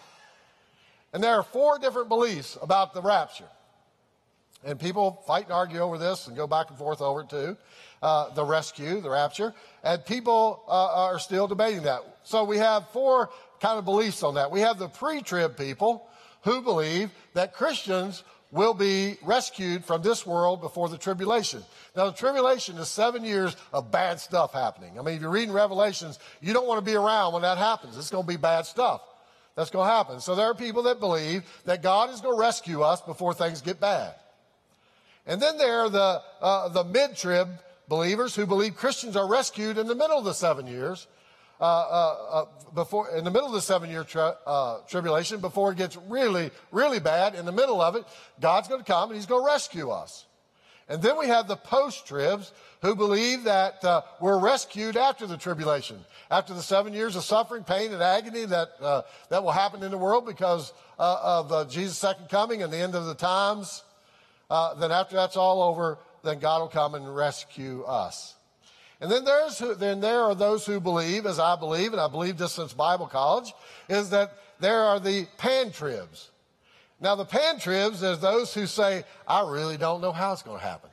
And 1.13 1.23
there 1.23 1.35
are 1.35 1.43
four 1.43 1.77
different 1.77 2.09
beliefs 2.09 2.57
about 2.61 2.93
the 2.93 3.01
rapture. 3.01 3.47
And 4.65 4.79
people 4.79 5.23
fight 5.27 5.45
and 5.45 5.53
argue 5.53 5.79
over 5.79 5.97
this 5.97 6.27
and 6.27 6.35
go 6.35 6.47
back 6.47 6.69
and 6.69 6.77
forth 6.77 7.01
over 7.01 7.21
it 7.21 7.29
too. 7.29 7.57
Uh, 8.01 8.33
the 8.33 8.43
rescue, 8.43 8.99
the 8.99 9.09
rapture. 9.09 9.53
And 9.83 10.03
people 10.05 10.63
uh, 10.67 11.07
are 11.07 11.19
still 11.19 11.47
debating 11.47 11.83
that. 11.83 12.01
So 12.23 12.43
we 12.43 12.57
have 12.57 12.89
four 12.89 13.29
kind 13.61 13.77
of 13.77 13.85
beliefs 13.85 14.23
on 14.23 14.35
that. 14.35 14.51
We 14.51 14.61
have 14.61 14.79
the 14.79 14.87
pre 14.87 15.21
trib 15.21 15.57
people 15.57 16.07
who 16.43 16.61
believe 16.61 17.11
that 17.33 17.53
Christians 17.53 18.23
will 18.51 18.73
be 18.73 19.17
rescued 19.23 19.83
from 19.83 20.01
this 20.01 20.25
world 20.25 20.61
before 20.61 20.87
the 20.87 20.97
tribulation. 20.97 21.63
Now, 21.95 22.05
the 22.05 22.11
tribulation 22.17 22.77
is 22.77 22.87
seven 22.87 23.23
years 23.25 23.55
of 23.71 23.91
bad 23.91 24.19
stuff 24.19 24.53
happening. 24.53 24.99
I 24.99 25.01
mean, 25.01 25.15
if 25.15 25.21
you're 25.21 25.31
reading 25.31 25.53
Revelations, 25.53 26.19
you 26.39 26.53
don't 26.53 26.67
want 26.67 26.83
to 26.83 26.85
be 26.85 26.95
around 26.95 27.33
when 27.33 27.41
that 27.41 27.57
happens. 27.57 27.97
It's 27.97 28.11
going 28.11 28.25
to 28.25 28.27
be 28.27 28.37
bad 28.37 28.65
stuff 28.65 29.01
that's 29.55 29.69
going 29.69 29.87
to 29.87 29.93
happen. 29.93 30.19
So 30.19 30.35
there 30.35 30.47
are 30.47 30.55
people 30.55 30.83
that 30.83 30.99
believe 30.99 31.43
that 31.65 31.83
God 31.83 32.09
is 32.09 32.21
going 32.21 32.35
to 32.35 32.39
rescue 32.39 32.81
us 32.81 33.01
before 33.01 33.33
things 33.33 33.61
get 33.61 33.79
bad. 33.79 34.15
And 35.25 35.41
then 35.41 35.57
there 35.57 35.81
are 35.81 35.89
the, 35.89 36.21
uh, 36.41 36.69
the 36.69 36.83
mid 36.83 37.15
trib 37.15 37.49
believers 37.87 38.35
who 38.35 38.45
believe 38.45 38.75
Christians 38.75 39.15
are 39.15 39.27
rescued 39.27 39.77
in 39.77 39.87
the 39.87 39.95
middle 39.95 40.17
of 40.17 40.25
the 40.25 40.33
seven 40.33 40.67
years 40.67 41.07
uh, 41.61 41.63
uh, 41.63 42.15
uh, 42.31 42.45
before 42.73 43.15
in 43.15 43.23
the 43.23 43.31
middle 43.31 43.47
of 43.47 43.53
the 43.53 43.61
seven 43.61 43.89
year 43.89 44.03
tri- 44.03 44.33
uh, 44.45 44.79
tribulation, 44.89 45.39
before 45.39 45.71
it 45.71 45.77
gets 45.77 45.97
really, 46.09 46.51
really 46.71 46.99
bad, 46.99 47.35
in 47.35 47.45
the 47.45 47.51
middle 47.51 47.79
of 47.79 47.95
it, 47.95 48.03
God's 48.41 48.67
going 48.67 48.81
to 48.81 48.85
come 48.85 49.09
and 49.09 49.15
He's 49.15 49.27
going 49.27 49.43
to 49.43 49.47
rescue 49.47 49.89
us. 49.89 50.25
And 50.93 51.01
then 51.01 51.17
we 51.17 51.25
have 51.25 51.47
the 51.47 51.55
post 51.55 52.05
tribs 52.05 52.51
who 52.83 52.95
believe 52.95 53.45
that 53.45 53.83
uh, 53.83 54.03
we're 54.19 54.37
rescued 54.37 54.95
after 54.95 55.25
the 55.25 55.37
tribulation, 55.37 55.97
after 56.29 56.53
the 56.53 56.61
seven 56.61 56.93
years 56.93 57.15
of 57.15 57.23
suffering, 57.23 57.63
pain, 57.63 57.91
and 57.91 58.03
agony 58.03 58.45
that, 58.45 58.69
uh, 58.79 59.01
that 59.29 59.43
will 59.43 59.53
happen 59.53 59.81
in 59.81 59.89
the 59.89 59.97
world 59.97 60.23
because 60.27 60.71
uh, 60.99 61.17
of 61.23 61.51
uh, 61.51 61.65
Jesus' 61.65 61.97
second 61.97 62.29
coming 62.29 62.61
and 62.61 62.71
the 62.71 62.77
end 62.77 62.93
of 62.93 63.07
the 63.07 63.15
times. 63.15 63.81
then 64.79 64.91
after 64.91 65.15
that's 65.15 65.35
all 65.35 65.63
over, 65.63 65.97
then 66.23 66.37
God 66.37 66.59
will 66.59 66.67
come 66.67 66.93
and 66.93 67.15
rescue 67.15 67.81
us. 67.85 68.35
And 69.01 69.11
then 69.11 69.25
there's 69.25 69.57
who, 69.57 69.73
then 69.73 69.99
there 69.99 70.21
are 70.21 70.35
those 70.35 70.63
who 70.63 70.79
believe, 70.79 71.25
as 71.25 71.39
I 71.39 71.55
believe, 71.55 71.93
and 71.93 71.99
I 71.99 72.07
believe 72.07 72.37
this 72.37 72.51
since 72.51 72.71
Bible 72.71 73.07
college, 73.07 73.51
is 73.89 74.11
that 74.11 74.37
there 74.59 74.83
are 74.83 74.99
the 74.99 75.25
pantribs. 75.39 76.29
Now 77.03 77.15
the 77.15 77.25
pantribs 77.25 78.01
is 78.01 78.19
those 78.19 78.53
who 78.53 78.65
say, 78.65 79.03
I 79.27 79.45
really 79.45 79.75
don't 79.75 79.99
know 79.99 80.13
how 80.13 80.31
it's 80.31 80.41
going 80.41 80.61
to 80.61 80.65
happen. 80.65 80.89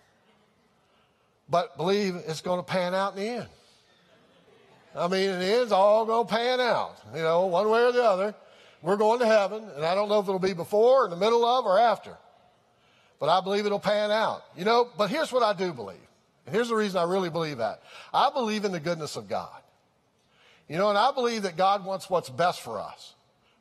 But 1.49 1.77
believe 1.77 2.17
it's 2.27 2.41
going 2.41 2.59
to 2.59 2.65
pan 2.65 2.97
out 2.97 3.17
in 3.17 3.23
the 3.23 3.29
end. 3.29 3.47
I 4.97 5.07
mean, 5.07 5.31
in 5.31 5.39
the 5.39 5.45
end, 5.45 5.63
it's 5.63 5.73
all 5.73 6.05
going 6.05 6.27
to 6.27 6.35
pan 6.35 6.59
out, 6.59 6.97
you 7.15 7.23
know, 7.23 7.47
one 7.47 7.71
way 7.71 7.85
or 7.85 7.93
the 7.93 8.03
other. 8.03 8.35
We're 8.83 8.97
going 8.97 9.21
to 9.21 9.27
heaven, 9.27 9.63
and 9.77 9.85
I 9.85 9.95
don't 9.95 10.09
know 10.09 10.19
if 10.19 10.25
it'll 10.25 10.41
be 10.41 10.53
before, 10.53 11.05
in 11.05 11.11
the 11.11 11.17
middle 11.17 11.45
of, 11.45 11.65
or 11.65 11.79
after. 11.79 12.17
But 13.21 13.29
I 13.29 13.41
believe 13.41 13.65
it'll 13.65 13.79
pan 13.79 14.11
out. 14.11 14.43
You 14.57 14.65
know, 14.65 14.89
but 14.99 15.11
here's 15.11 15.31
what 15.31 15.45
I 15.45 15.53
do 15.53 15.73
believe. 15.73 15.99
And 16.45 16.53
here's 16.53 16.71
the 16.71 16.75
reason 16.75 16.99
I 16.99 17.05
really 17.05 17.31
believe 17.31 17.59
that. 17.59 17.85
I 18.13 18.31
believe 18.31 18.65
in 18.65 18.73
the 18.73 18.81
goodness 18.81 19.15
of 19.15 19.29
God. 19.29 19.63
You 20.69 20.77
know, 20.77 20.89
and 20.89 20.99
I 20.99 21.13
believe 21.13 21.43
that 21.43 21.57
God 21.57 21.85
wants 21.85 22.11
what's 22.11 22.31
best 22.31 22.63
for 22.63 22.81
us 22.81 23.15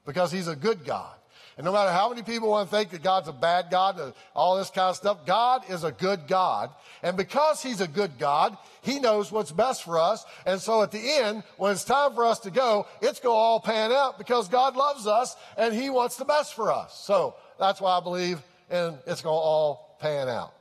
because 0.04 0.32
he's 0.32 0.48
a 0.48 0.56
good 0.56 0.84
God. 0.84 1.14
And 1.60 1.66
no 1.66 1.74
matter 1.74 1.92
how 1.92 2.08
many 2.08 2.24
people 2.24 2.52
want 2.52 2.70
to 2.70 2.74
think 2.74 2.92
that 2.92 3.04
God's 3.04 3.28
a 3.28 3.34
bad 3.34 3.66
God, 3.70 4.14
all 4.34 4.58
this 4.58 4.70
kind 4.70 4.92
of 4.92 4.96
stuff, 4.96 5.26
God 5.26 5.70
is 5.70 5.84
a 5.84 5.92
good 5.92 6.26
God. 6.26 6.70
And 7.04 7.18
because 7.18 7.62
He's 7.62 7.82
a 7.82 7.88
good 7.88 8.18
God, 8.18 8.58
He 8.82 8.98
knows 8.98 9.30
what's 9.30 9.52
best 9.52 9.84
for 9.84 10.00
us. 10.00 10.24
And 10.46 10.62
so 10.62 10.82
at 10.84 10.92
the 10.92 11.02
end, 11.02 11.44
when 11.58 11.74
it's 11.74 11.84
time 11.84 12.16
for 12.16 12.24
us 12.24 12.40
to 12.40 12.50
go, 12.50 12.88
it's 13.02 13.20
going 13.20 13.36
to 13.36 13.38
all 13.38 13.60
pan 13.60 13.92
out 13.92 14.18
because 14.18 14.48
God 14.48 14.78
loves 14.78 15.06
us 15.06 15.36
and 15.58 15.74
He 15.74 15.90
wants 15.90 16.16
the 16.16 16.24
best 16.24 16.54
for 16.54 16.72
us. 16.72 16.98
So 16.98 17.36
that's 17.60 17.82
why 17.82 17.98
I 17.98 18.00
believe 18.00 18.42
and 18.70 18.98
it's 19.06 19.22
going 19.22 19.36
to 19.36 19.42
all 19.42 19.98
pan 20.00 20.30
out. 20.30 20.54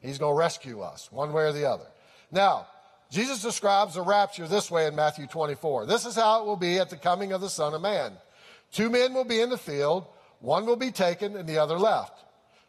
He's 0.00 0.16
going 0.16 0.34
to 0.34 0.38
rescue 0.38 0.80
us 0.80 1.12
one 1.12 1.34
way 1.34 1.42
or 1.42 1.52
the 1.52 1.68
other. 1.68 1.84
Now, 2.32 2.68
Jesus 3.10 3.42
describes 3.42 3.96
the 3.96 4.02
rapture 4.02 4.48
this 4.48 4.70
way 4.70 4.86
in 4.86 4.96
Matthew 4.96 5.26
24. 5.26 5.84
This 5.84 6.06
is 6.06 6.14
how 6.14 6.40
it 6.40 6.46
will 6.46 6.56
be 6.56 6.78
at 6.78 6.88
the 6.88 6.96
coming 6.96 7.32
of 7.32 7.42
the 7.42 7.50
Son 7.50 7.74
of 7.74 7.82
Man. 7.82 8.12
Two 8.72 8.88
men 8.88 9.12
will 9.12 9.24
be 9.24 9.42
in 9.42 9.50
the 9.50 9.58
field, 9.58 10.06
one 10.40 10.66
will 10.66 10.76
be 10.76 10.90
taken 10.90 11.36
and 11.36 11.48
the 11.48 11.58
other 11.58 11.78
left. 11.78 12.24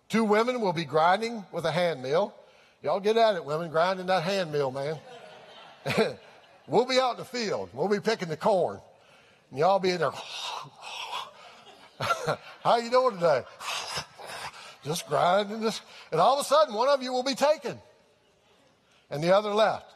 Two 0.08 0.24
women 0.24 0.62
will 0.62 0.74
be 0.74 0.86
grinding 0.86 1.46
with 1.52 1.66
a 1.66 1.72
hand 1.72 2.02
mill. 2.02 2.34
Y'all 2.82 3.00
get 3.00 3.18
at 3.18 3.36
it, 3.36 3.46
women, 3.46 3.70
grinding 3.70 4.08
that 4.08 4.24
hand 4.24 4.52
mill, 4.52 4.72
man. 4.72 4.98
we'll 6.68 6.86
be 6.86 7.00
out 7.00 7.12
in 7.12 7.18
the 7.18 7.26
field. 7.26 7.70
We'll 7.74 7.88
be 7.88 8.00
picking 8.00 8.30
the 8.30 8.38
corn. 8.38 8.80
And 9.52 9.60
y'all 9.60 9.80
be 9.80 9.92
in 9.92 10.00
there. 10.00 10.12
How 12.64 12.78
you 12.78 12.90
doing 12.90 13.16
today? 13.16 13.44
just 14.84 15.08
grinding 15.08 15.60
this. 15.60 15.82
And 16.12 16.20
all 16.20 16.36
of 16.36 16.40
a 16.40 16.44
sudden, 16.44 16.74
one 16.74 16.90
of 16.90 17.04
you 17.04 17.12
will 17.12 17.24
be 17.24 17.36
taken. 17.36 17.78
And 19.10 19.24
the 19.24 19.36
other 19.36 19.54
left. 19.54 19.92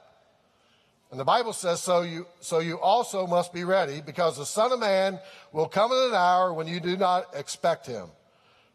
And 1.13 1.19
the 1.19 1.25
Bible 1.25 1.53
says, 1.53 1.79
so 1.79 2.01
you, 2.01 2.25
so 2.39 2.57
you 2.57 2.79
also 2.79 3.27
must 3.27 3.53
be 3.53 3.63
ready 3.65 4.01
because 4.01 4.35
the 4.35 4.47
Son 4.47 4.71
of 4.71 4.79
Man 4.79 5.19
will 5.51 5.67
come 5.67 5.91
in 5.91 6.09
an 6.09 6.15
hour 6.15 6.51
when 6.51 6.65
you 6.65 6.79
do 6.79 6.97
not 6.97 7.35
expect 7.35 7.85
him. 7.85 8.07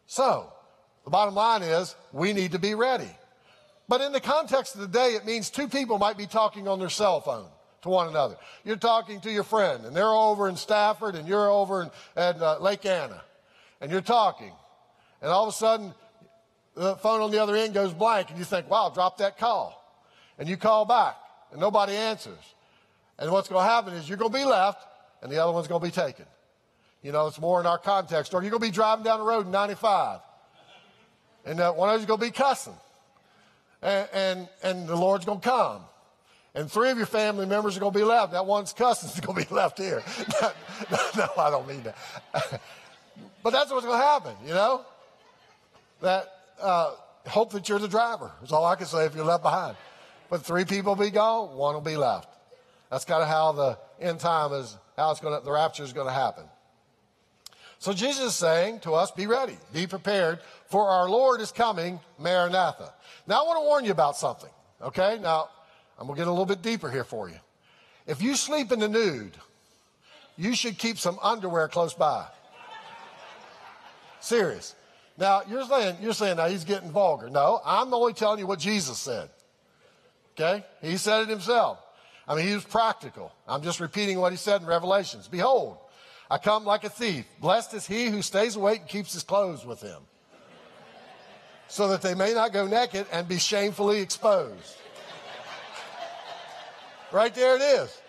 So, 0.07 0.49
the 1.03 1.09
bottom 1.09 1.35
line 1.35 1.63
is 1.63 1.97
we 2.13 2.31
need 2.31 2.53
to 2.53 2.57
be 2.57 2.75
ready. 2.75 3.09
But 3.89 3.99
in 3.99 4.13
the 4.13 4.21
context 4.21 4.75
of 4.75 4.79
the 4.79 4.87
day, 4.87 5.15
it 5.15 5.25
means 5.25 5.49
two 5.49 5.67
people 5.67 5.97
might 5.97 6.17
be 6.17 6.27
talking 6.27 6.65
on 6.69 6.79
their 6.79 6.87
cell 6.87 7.19
phone 7.19 7.49
to 7.81 7.89
one 7.89 8.07
another. 8.07 8.37
You're 8.63 8.77
talking 8.77 9.19
to 9.19 9.29
your 9.29 9.43
friend, 9.43 9.83
and 9.83 9.93
they're 9.93 10.07
over 10.07 10.47
in 10.47 10.55
Stafford, 10.55 11.15
and 11.15 11.27
you're 11.27 11.51
over 11.51 11.81
in, 11.81 11.91
at 12.15 12.41
uh, 12.41 12.59
Lake 12.61 12.85
Anna, 12.85 13.21
and 13.81 13.91
you're 13.91 13.99
talking. 13.99 14.53
And 15.21 15.29
all 15.29 15.43
of 15.43 15.49
a 15.49 15.57
sudden, 15.57 15.93
the 16.73 16.95
phone 16.95 17.19
on 17.19 17.31
the 17.31 17.43
other 17.43 17.57
end 17.57 17.73
goes 17.73 17.93
blank, 17.93 18.29
and 18.29 18.39
you 18.39 18.45
think, 18.45 18.69
wow, 18.69 18.89
drop 18.95 19.17
that 19.17 19.37
call. 19.37 19.75
And 20.37 20.47
you 20.47 20.55
call 20.55 20.85
back, 20.85 21.17
and 21.51 21.59
nobody 21.59 21.95
answers. 21.95 22.55
And 23.17 23.31
what's 23.31 23.49
going 23.49 23.63
to 23.65 23.69
happen 23.69 23.93
is 23.93 24.07
you're 24.07 24.17
going 24.17 24.31
to 24.31 24.37
be 24.37 24.45
left, 24.45 24.85
and 25.21 25.31
the 25.31 25.37
other 25.37 25.51
one's 25.51 25.67
going 25.67 25.81
to 25.81 25.87
be 25.87 25.91
taken. 25.91 26.25
You 27.03 27.11
know, 27.11 27.27
it's 27.27 27.39
more 27.39 27.59
in 27.59 27.65
our 27.65 27.77
context. 27.77 28.33
Or 28.33 28.41
you're 28.41 28.51
going 28.51 28.61
to 28.61 28.67
be 28.67 28.73
driving 28.73 29.03
down 29.03 29.19
the 29.19 29.25
road 29.25 29.45
in 29.45 29.51
95, 29.51 30.19
and 31.45 31.59
uh, 31.59 31.71
one 31.73 31.89
of 31.89 31.99
you's 31.99 32.05
going 32.05 32.19
to 32.19 32.25
be 32.25 32.31
cussing 32.31 32.75
and, 33.81 34.09
and, 34.13 34.49
and 34.63 34.87
the 34.87 34.95
Lord's 34.95 35.25
going 35.25 35.39
to 35.39 35.47
come. 35.47 35.81
And 36.55 36.69
three 36.69 36.89
of 36.89 36.97
your 36.97 37.05
family 37.05 37.45
members 37.45 37.77
are 37.77 37.79
going 37.79 37.93
to 37.93 37.99
be 37.99 38.03
left. 38.05 38.33
That 38.33 38.45
one's 38.45 38.73
cousin 38.73 39.09
is 39.09 39.19
going 39.19 39.41
to 39.41 39.47
be 39.47 39.55
left 39.55 39.77
here. 39.77 40.03
no, 40.41 40.51
no, 41.17 41.29
I 41.37 41.49
don't 41.49 41.67
mean 41.67 41.83
that. 41.83 41.95
but 43.43 43.51
that's 43.51 43.71
what's 43.71 43.85
going 43.85 43.99
to 43.99 44.05
happen, 44.05 44.35
you 44.45 44.53
know? 44.53 44.85
That 46.01 46.31
uh, 46.61 46.91
hope 47.27 47.51
that 47.51 47.69
you're 47.69 47.79
the 47.79 47.87
driver 47.87 48.31
is 48.43 48.51
all 48.51 48.65
I 48.65 48.75
can 48.75 48.87
say 48.87 49.05
if 49.05 49.15
you're 49.15 49.25
left 49.25 49.43
behind. 49.43 49.77
But 50.29 50.45
three 50.45 50.65
people 50.65 50.95
be 50.95 51.09
gone, 51.09 51.55
one 51.55 51.73
will 51.73 51.81
be 51.81 51.97
left. 51.97 52.29
That's 52.91 53.05
kind 53.05 53.21
of 53.21 53.27
how 53.27 53.51
the 53.51 53.77
end 53.99 54.19
time 54.19 54.53
is, 54.53 54.75
how 54.97 55.11
it's 55.11 55.19
going 55.19 55.37
to, 55.37 55.43
the 55.43 55.51
rapture 55.51 55.83
is 55.83 55.93
going 55.93 56.07
to 56.07 56.13
happen. 56.13 56.43
So 57.79 57.93
Jesus 57.93 58.25
is 58.25 58.35
saying 58.35 58.81
to 58.81 58.93
us, 58.93 59.11
be 59.11 59.25
ready, 59.25 59.57
be 59.73 59.87
prepared, 59.87 60.39
for 60.67 60.89
our 60.89 61.09
Lord 61.09 61.39
is 61.39 61.51
coming, 61.51 61.99
Maranatha. 62.17 62.93
Now 63.25 63.43
I 63.43 63.47
want 63.47 63.57
to 63.57 63.65
warn 63.65 63.85
you 63.85 63.91
about 63.91 64.17
something, 64.17 64.49
okay? 64.81 65.17
Now, 65.21 65.49
I'm 65.97 66.05
going 66.05 66.17
to 66.17 66.21
get 66.21 66.27
a 66.27 66.31
little 66.31 66.45
bit 66.45 66.61
deeper 66.61 66.89
here 66.91 67.03
for 67.03 67.29
you. 67.29 67.37
If 68.05 68.21
you 68.21 68.35
sleep 68.35 68.71
in 68.71 68.79
the 68.79 68.89
nude, 68.89 69.37
you 70.37 70.55
should 70.55 70.77
keep 70.77 70.97
some 70.97 71.19
underwear 71.21 71.67
close 71.67 71.93
by. 71.93 72.25
Serious. 74.19 74.75
Now, 75.17 75.43
you're 75.49 75.65
saying, 75.65 75.97
you're 76.01 76.13
saying 76.13 76.37
now 76.37 76.47
he's 76.47 76.63
getting 76.63 76.91
vulgar. 76.91 77.29
No, 77.29 77.61
I'm 77.65 77.93
only 77.93 78.13
telling 78.13 78.39
you 78.39 78.47
what 78.47 78.59
Jesus 78.59 78.97
said. 78.97 79.29
Okay? 80.39 80.63
He 80.81 80.97
said 80.97 81.23
it 81.23 81.29
himself. 81.29 81.79
I 82.27 82.35
mean, 82.35 82.47
he 82.47 82.53
was 82.53 82.63
practical. 82.63 83.31
I'm 83.47 83.61
just 83.61 83.79
repeating 83.79 84.19
what 84.19 84.31
he 84.31 84.37
said 84.37 84.61
in 84.61 84.67
Revelations. 84.67 85.27
Behold, 85.27 85.77
I 86.29 86.37
come 86.37 86.63
like 86.63 86.83
a 86.83 86.89
thief. 86.89 87.25
Blessed 87.41 87.73
is 87.73 87.87
he 87.87 88.05
who 88.05 88.21
stays 88.21 88.55
awake 88.55 88.81
and 88.81 88.89
keeps 88.89 89.13
his 89.13 89.23
clothes 89.23 89.65
with 89.65 89.81
him, 89.81 90.01
so 91.67 91.89
that 91.89 92.01
they 92.01 92.13
may 92.13 92.33
not 92.33 92.53
go 92.53 92.67
naked 92.67 93.07
and 93.11 93.27
be 93.27 93.39
shamefully 93.39 93.99
exposed. 93.99 94.77
right 97.11 97.33
there 97.33 97.55
it 97.55 97.61
is. 97.61 98.01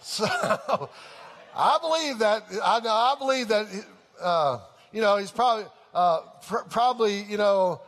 So 0.00 0.24
I 1.56 1.78
believe 1.80 2.20
that 2.20 2.44
I, 2.62 2.80
I 2.84 3.16
believe 3.18 3.48
that 3.48 3.66
uh, 4.20 4.60
you 4.92 5.00
know 5.00 5.16
he's 5.16 5.32
probably 5.32 5.66
uh, 5.92 6.20
pr- 6.46 6.68
probably 6.68 7.22
you 7.24 7.36
know 7.36 7.80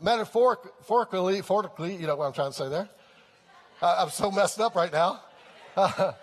metaphorically, 0.00 0.70
metaphorically, 0.88 1.96
you 1.96 2.06
know 2.06 2.16
what 2.16 2.26
I'm 2.26 2.32
trying 2.32 2.50
to 2.50 2.56
say 2.56 2.68
there. 2.68 2.88
Uh, 3.80 3.96
I'm 4.00 4.10
so 4.10 4.30
messed 4.30 4.60
up 4.60 4.74
right 4.74 4.92
now. 4.92 5.20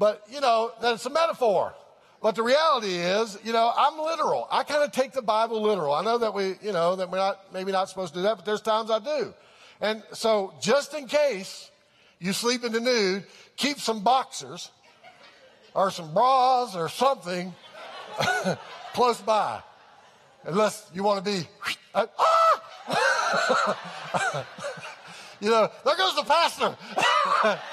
But, 0.00 0.22
you 0.30 0.40
know, 0.40 0.72
that's 0.80 1.04
a 1.04 1.10
metaphor. 1.10 1.74
But 2.22 2.34
the 2.34 2.42
reality 2.42 2.94
is, 2.94 3.38
you 3.44 3.52
know, 3.52 3.70
I'm 3.76 3.98
literal. 3.98 4.48
I 4.50 4.62
kind 4.62 4.82
of 4.82 4.92
take 4.92 5.12
the 5.12 5.20
Bible 5.20 5.60
literal. 5.60 5.92
I 5.92 6.02
know 6.02 6.16
that 6.16 6.32
we, 6.32 6.54
you 6.62 6.72
know, 6.72 6.96
that 6.96 7.10
we're 7.10 7.18
not, 7.18 7.52
maybe 7.52 7.70
not 7.70 7.90
supposed 7.90 8.14
to 8.14 8.20
do 8.20 8.22
that, 8.22 8.36
but 8.36 8.46
there's 8.46 8.62
times 8.62 8.90
I 8.90 8.98
do. 8.98 9.34
And 9.78 10.02
so 10.12 10.54
just 10.58 10.94
in 10.94 11.06
case 11.06 11.70
you 12.18 12.32
sleep 12.32 12.64
in 12.64 12.72
the 12.72 12.80
nude, 12.80 13.26
keep 13.56 13.78
some 13.78 14.02
boxers 14.02 14.70
or 15.74 15.90
some 15.90 16.14
bras 16.14 16.74
or 16.74 16.88
something 16.88 17.54
close 18.94 19.20
by. 19.20 19.62
Unless 20.44 20.90
you 20.94 21.02
want 21.02 21.22
to 21.22 21.30
be, 21.30 21.46
ah! 21.94 22.62
you 25.40 25.50
know, 25.50 25.70
there 25.84 25.96
goes 25.96 26.16
the 26.16 26.24
pastor. 26.24 26.76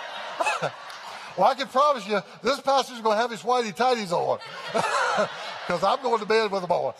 Well, 1.37 1.47
I 1.47 1.53
can 1.53 1.67
promise 1.67 2.07
you, 2.07 2.19
this 2.41 2.59
pastor's 2.61 2.99
going 2.99 3.15
to 3.15 3.21
have 3.21 3.29
his 3.29 3.43
whitey 3.43 3.75
tighties 3.75 4.11
on 4.11 4.39
because 5.67 5.83
I'm 5.83 6.01
going 6.01 6.19
to 6.19 6.25
bed 6.25 6.51
with 6.51 6.63
them 6.63 6.71
on. 6.71 6.93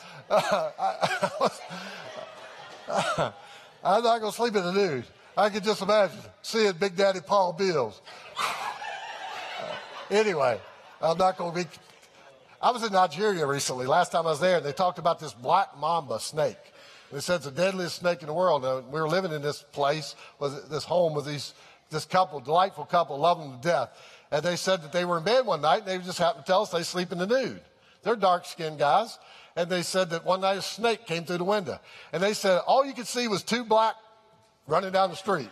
I'm 3.84 4.04
not 4.04 4.20
going 4.20 4.32
to 4.32 4.38
sleep 4.38 4.56
in 4.56 4.64
the 4.64 4.72
nude. 4.72 5.06
I 5.36 5.50
can 5.50 5.64
just 5.64 5.82
imagine 5.82 6.20
seeing 6.44 6.72
Big 6.74 6.96
Daddy 6.96 7.20
Paul 7.20 7.54
Bills. 7.54 8.00
anyway, 10.12 10.60
I'm 11.02 11.18
not 11.18 11.38
going 11.38 11.56
to 11.56 11.64
be. 11.64 11.70
I 12.62 12.72
was 12.72 12.84
in 12.84 12.92
Nigeria 12.92 13.46
recently. 13.46 13.88
Last 13.88 14.12
time 14.12 14.28
I 14.28 14.32
was 14.32 14.40
there, 14.40 14.58
and 14.58 14.66
they 14.66 14.72
talked 14.72 15.00
about 15.00 15.20
this 15.20 15.34
black 15.34 15.78
mamba 15.80 16.20
snake. 16.20 16.58
They 17.12 17.20
said 17.20 17.38
it's 17.38 17.46
the 17.46 17.52
deadliest 17.52 17.98
snake 17.98 18.22
in 18.22 18.28
the 18.28 18.34
world. 18.34 18.66
And 18.66 18.88
we 18.92 19.00
were 19.00 19.08
living 19.08 19.32
in 19.32 19.42
this 19.42 19.62
place, 19.62 20.16
with 20.40 20.70
this 20.70 20.84
home 20.84 21.14
with 21.14 21.26
these 21.26 21.54
this 21.90 22.06
couple, 22.06 22.40
delightful 22.40 22.86
couple, 22.86 23.18
loving 23.18 23.50
them 23.50 23.62
to 23.62 23.68
death. 23.68 23.98
And 24.32 24.44
they 24.44 24.56
said 24.56 24.82
that 24.82 24.92
they 24.92 25.06
were 25.06 25.20
in 25.20 25.24
bed 25.24 25.46
one 25.46 25.62
night 25.62 25.80
and 25.80 25.88
they 25.88 25.98
just 26.00 26.20
happened 26.20 26.46
to 26.46 26.52
tell 26.52 26.64
us 26.64 26.70
they 26.70 26.84
sleep 26.84 27.12
in 27.12 27.18
the 27.18 27.28
nude. 27.28 27.62
They're 28.04 28.16
dark 28.16 28.46
skinned 28.46 28.80
guys. 28.80 29.18
And 29.56 29.70
they 29.70 29.82
said 29.82 30.10
that 30.12 30.26
one 30.26 30.42
night 30.42 30.58
a 30.58 30.62
snake 30.62 31.06
came 31.06 31.24
through 31.24 31.40
the 31.40 31.44
window. 31.44 31.80
And 32.14 32.22
they 32.22 32.34
said 32.34 32.62
all 32.68 32.86
you 32.86 32.94
could 32.94 33.08
see 33.08 33.28
was 33.28 33.42
two 33.42 33.64
black 33.64 33.96
running 34.68 34.92
down 34.92 35.10
the 35.10 35.16
street. 35.16 35.50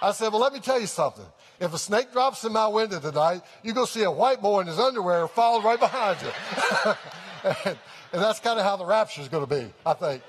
I 0.00 0.12
said, 0.12 0.30
well, 0.30 0.40
let 0.40 0.52
me 0.52 0.60
tell 0.60 0.80
you 0.80 0.86
something. 0.86 1.24
If 1.58 1.72
a 1.72 1.78
snake 1.78 2.12
drops 2.12 2.44
in 2.44 2.52
my 2.52 2.68
window 2.68 3.00
tonight, 3.00 3.40
you're 3.62 3.74
going 3.74 3.86
to 3.86 3.92
see 3.92 4.02
a 4.02 4.10
white 4.10 4.42
boy 4.42 4.60
in 4.60 4.66
his 4.66 4.78
underwear 4.78 5.26
following 5.26 5.64
right 5.64 5.80
behind 5.80 6.18
you. 6.20 6.92
and, 7.64 7.76
that's 8.12 8.40
kind 8.40 8.58
of 8.58 8.64
how 8.64 8.76
the 8.76 8.86
rapture 8.86 9.20
is 9.20 9.28
going 9.28 9.46
to 9.46 9.54
be, 9.54 9.72
I 9.84 9.94
think. 9.94 10.22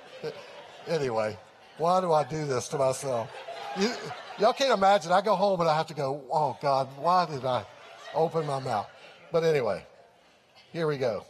Anyway, 0.87 1.37
why 1.77 2.01
do 2.01 2.13
I 2.13 2.23
do 2.23 2.45
this 2.45 2.67
to 2.69 2.77
myself? 2.77 3.29
You, 3.79 3.91
Y'all 4.39 4.53
can't 4.53 4.71
imagine. 4.71 5.11
I 5.11 5.21
go 5.21 5.35
home 5.35 5.59
and 5.61 5.69
I 5.69 5.75
have 5.75 5.87
to 5.87 5.95
go, 5.95 6.21
oh 6.31 6.57
God, 6.61 6.87
why 6.97 7.25
did 7.25 7.43
I 7.43 7.65
open 8.13 8.45
my 8.45 8.59
mouth? 8.59 8.87
But 9.31 9.43
anyway, 9.43 9.83
here 10.71 10.85
we 10.85 10.97
go. 10.97 11.25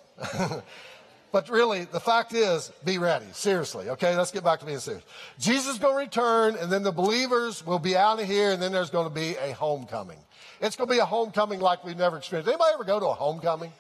but 1.32 1.47
really, 1.50 1.86
the 1.86 2.02
fact 2.02 2.34
is, 2.34 2.69
be 2.84 2.97
ready. 2.97 3.28
Seriously. 3.32 3.89
Okay, 3.91 4.15
let's 4.17 4.32
get 4.32 4.43
back 4.43 4.60
to 4.60 4.65
being 4.65 4.80
serious. 4.80 5.04
Jesus 5.39 5.73
is 5.73 5.80
going 5.80 5.93
to 5.93 6.00
return, 6.00 6.58
and 6.58 6.69
then 6.69 6.84
the 6.84 6.91
believers 6.91 7.65
will 7.65 7.80
be 7.80 7.95
out 7.95 8.19
of 8.19 8.28
here, 8.28 8.52
and 8.52 8.62
then 8.62 8.73
there's 8.73 8.89
going 8.89 9.08
to 9.08 9.13
be 9.13 9.36
a 9.38 9.54
homecoming. 9.54 10.19
It's 10.60 10.76
going 10.76 10.89
to 10.89 10.93
be 10.93 11.00
a 11.00 11.06
homecoming 11.06 11.62
like 11.62 11.86
we've 11.86 11.97
never 11.97 12.17
experienced. 12.17 12.50
Anybody 12.50 12.71
ever 12.73 12.84
go 12.84 13.00
to 13.00 13.06
a 13.06 13.13
homecoming? 13.13 13.71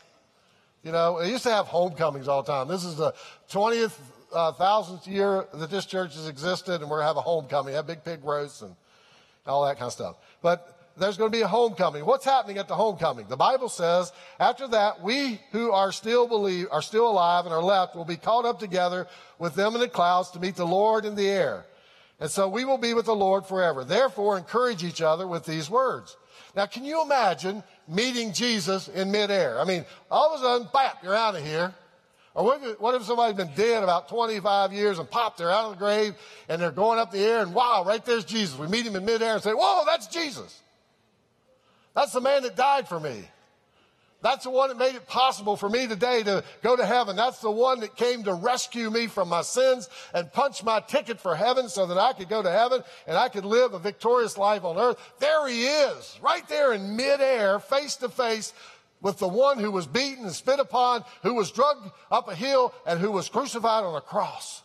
You 0.87 0.93
know, 0.93 1.19
they 1.19 1.29
used 1.29 1.43
to 1.43 1.51
have 1.51 1.65
homecomings 1.65 2.29
all 2.29 2.43
the 2.43 2.49
time. 2.49 2.69
This 2.69 2.85
is 2.85 2.95
the 2.95 3.13
20th 3.51 3.91
uh, 4.31 4.53
thousandth 4.53 5.05
year 5.05 5.45
that 5.53 5.69
this 5.69 5.85
church 5.85 6.15
has 6.15 6.29
existed, 6.29 6.75
and 6.75 6.89
we're 6.89 6.99
going 6.99 7.03
to 7.03 7.07
have 7.07 7.17
a 7.17 7.21
homecoming, 7.21 7.73
have 7.73 7.85
big 7.85 8.05
pig 8.05 8.23
roasts 8.23 8.61
and 8.61 8.73
all 9.45 9.65
that 9.65 9.75
kind 9.75 9.87
of 9.87 9.91
stuff. 9.91 10.15
But 10.41 10.93
there's 10.97 11.17
going 11.17 11.29
to 11.29 11.37
be 11.37 11.41
a 11.41 11.47
homecoming. 11.49 12.05
What's 12.05 12.23
happening 12.23 12.57
at 12.57 12.69
the 12.69 12.75
homecoming? 12.75 13.27
The 13.27 13.35
Bible 13.35 13.67
says, 13.67 14.13
after 14.39 14.65
that, 14.69 15.03
we 15.03 15.41
who 15.51 15.73
are 15.73 15.91
still 15.91 16.25
believe, 16.25 16.67
are 16.71 16.81
still 16.81 17.09
alive 17.09 17.43
and 17.43 17.53
are 17.53 17.61
left 17.61 17.93
will 17.93 18.05
be 18.05 18.15
caught 18.15 18.45
up 18.45 18.57
together 18.57 19.07
with 19.39 19.55
them 19.55 19.73
in 19.73 19.81
the 19.81 19.89
clouds 19.89 20.31
to 20.31 20.39
meet 20.39 20.55
the 20.55 20.65
Lord 20.65 21.03
in 21.03 21.15
the 21.15 21.27
air. 21.27 21.65
And 22.21 22.31
so 22.31 22.47
we 22.47 22.63
will 22.63 22.77
be 22.77 22.93
with 22.93 23.07
the 23.07 23.13
Lord 23.13 23.45
forever. 23.45 23.83
Therefore, 23.83 24.37
encourage 24.37 24.85
each 24.85 25.01
other 25.01 25.27
with 25.27 25.43
these 25.43 25.69
words. 25.69 26.15
Now, 26.55 26.65
can 26.65 26.85
you 26.85 27.03
imagine 27.03 27.61
meeting 27.87 28.33
Jesus 28.33 28.87
in 28.87 29.11
midair? 29.11 29.59
I 29.59 29.63
mean, 29.63 29.85
all 30.09 30.33
of 30.33 30.39
a 30.39 30.43
sudden, 30.43 30.67
bam, 30.73 30.91
you're 31.03 31.15
out 31.15 31.35
of 31.35 31.43
here. 31.43 31.73
Or 32.33 32.43
what 32.43 32.63
if, 32.63 32.79
what 32.79 32.93
if 32.95 33.03
somebody's 33.03 33.35
been 33.35 33.53
dead 33.55 33.81
about 33.81 34.09
25 34.09 34.71
years 34.71 34.99
and 34.99 35.09
popped, 35.09 35.39
they're 35.39 35.51
out 35.51 35.71
of 35.71 35.71
the 35.71 35.77
grave 35.77 36.13
and 36.47 36.61
they're 36.61 36.71
going 36.71 36.99
up 36.99 37.11
the 37.11 37.19
air 37.19 37.41
and 37.41 37.53
wow, 37.53 37.83
right 37.85 38.03
there's 38.05 38.25
Jesus. 38.25 38.57
We 38.57 38.67
meet 38.67 38.85
him 38.85 38.95
in 38.95 39.05
midair 39.05 39.33
and 39.33 39.43
say, 39.43 39.53
whoa, 39.53 39.83
that's 39.87 40.05
Jesus. 40.05 40.61
That's 41.95 42.11
the 42.11 42.21
man 42.21 42.43
that 42.43 42.55
died 42.55 42.87
for 42.87 42.99
me. 42.99 43.23
That's 44.21 44.45
the 44.45 44.49
one 44.49 44.69
that 44.69 44.77
made 44.79 44.95
it 44.95 45.07
possible 45.07 45.55
for 45.55 45.69
me 45.69 45.87
today 45.87 46.23
to 46.23 46.43
go 46.63 46.75
to 46.75 46.85
heaven. 46.85 47.15
That's 47.15 47.39
the 47.39 47.51
one 47.51 47.81
that 47.81 47.95
came 47.95 48.23
to 48.23 48.33
rescue 48.33 48.89
me 48.89 49.05
from 49.05 49.29
my 49.29 49.43
sins 49.43 49.89
and 50.13 50.31
punch 50.33 50.63
my 50.63 50.79
ticket 50.79 51.19
for 51.19 51.35
heaven 51.35 51.69
so 51.69 51.85
that 51.85 51.99
I 51.99 52.13
could 52.13 52.27
go 52.27 52.41
to 52.41 52.51
heaven 52.51 52.83
and 53.05 53.15
I 53.15 53.29
could 53.29 53.45
live 53.45 53.73
a 53.73 53.79
victorious 53.79 54.35
life 54.37 54.63
on 54.63 54.77
earth. 54.77 54.97
There 55.19 55.47
he 55.47 55.65
is, 55.65 56.19
right 56.21 56.47
there 56.49 56.73
in 56.73 56.95
midair, 56.95 57.59
face 57.59 57.95
to 57.97 58.09
face 58.09 58.53
with 59.01 59.19
the 59.19 59.27
one 59.27 59.59
who 59.59 59.69
was 59.69 59.85
beaten 59.85 60.25
and 60.25 60.33
spit 60.33 60.59
upon, 60.59 61.03
who 61.21 61.35
was 61.35 61.51
drugged 61.51 61.91
up 62.09 62.27
a 62.27 62.35
hill, 62.35 62.73
and 62.87 62.99
who 62.99 63.11
was 63.11 63.29
crucified 63.29 63.83
on 63.83 63.95
a 63.95 64.01
cross. 64.01 64.63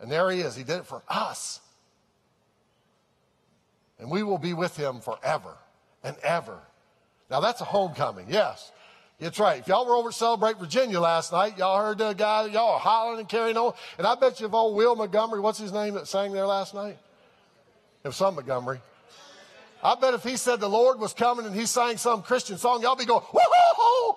And 0.00 0.12
there 0.12 0.30
he 0.30 0.40
is. 0.40 0.54
He 0.54 0.62
did 0.62 0.80
it 0.80 0.86
for 0.86 1.02
us. 1.08 1.60
And 3.98 4.10
we 4.10 4.22
will 4.22 4.36
be 4.36 4.52
with 4.52 4.76
him 4.76 5.00
forever 5.00 5.56
and 6.04 6.16
ever. 6.22 6.60
Now 7.30 7.40
that's 7.40 7.60
a 7.60 7.64
homecoming, 7.64 8.26
yes. 8.28 8.72
That's 9.18 9.38
right. 9.38 9.60
If 9.60 9.68
y'all 9.68 9.86
were 9.86 9.94
over 9.94 10.10
to 10.10 10.14
celebrate 10.14 10.58
Virginia 10.58 11.00
last 11.00 11.32
night, 11.32 11.56
y'all 11.56 11.78
heard 11.78 11.98
the 11.98 12.12
guy, 12.12 12.46
y'all 12.46 12.74
are 12.74 12.78
hollering 12.78 13.20
and 13.20 13.28
carrying 13.28 13.56
on. 13.56 13.72
And 13.96 14.06
I 14.06 14.14
bet 14.14 14.40
you 14.40 14.46
if 14.46 14.52
old 14.52 14.76
Will 14.76 14.94
Montgomery, 14.94 15.40
what's 15.40 15.58
his 15.58 15.72
name 15.72 15.94
that 15.94 16.06
sang 16.06 16.32
there 16.32 16.46
last 16.46 16.74
night? 16.74 16.98
Was 18.04 18.16
some 18.16 18.34
Montgomery. 18.34 18.80
I 19.82 19.94
bet 19.94 20.14
if 20.14 20.22
he 20.22 20.36
said 20.36 20.60
the 20.60 20.68
Lord 20.68 21.00
was 21.00 21.12
coming 21.12 21.46
and 21.46 21.54
he 21.54 21.66
sang 21.66 21.96
some 21.96 22.22
Christian 22.22 22.58
song, 22.58 22.82
y'all 22.82 22.96
be 22.96 23.04
going, 23.04 23.22
woohoo! 23.22 24.16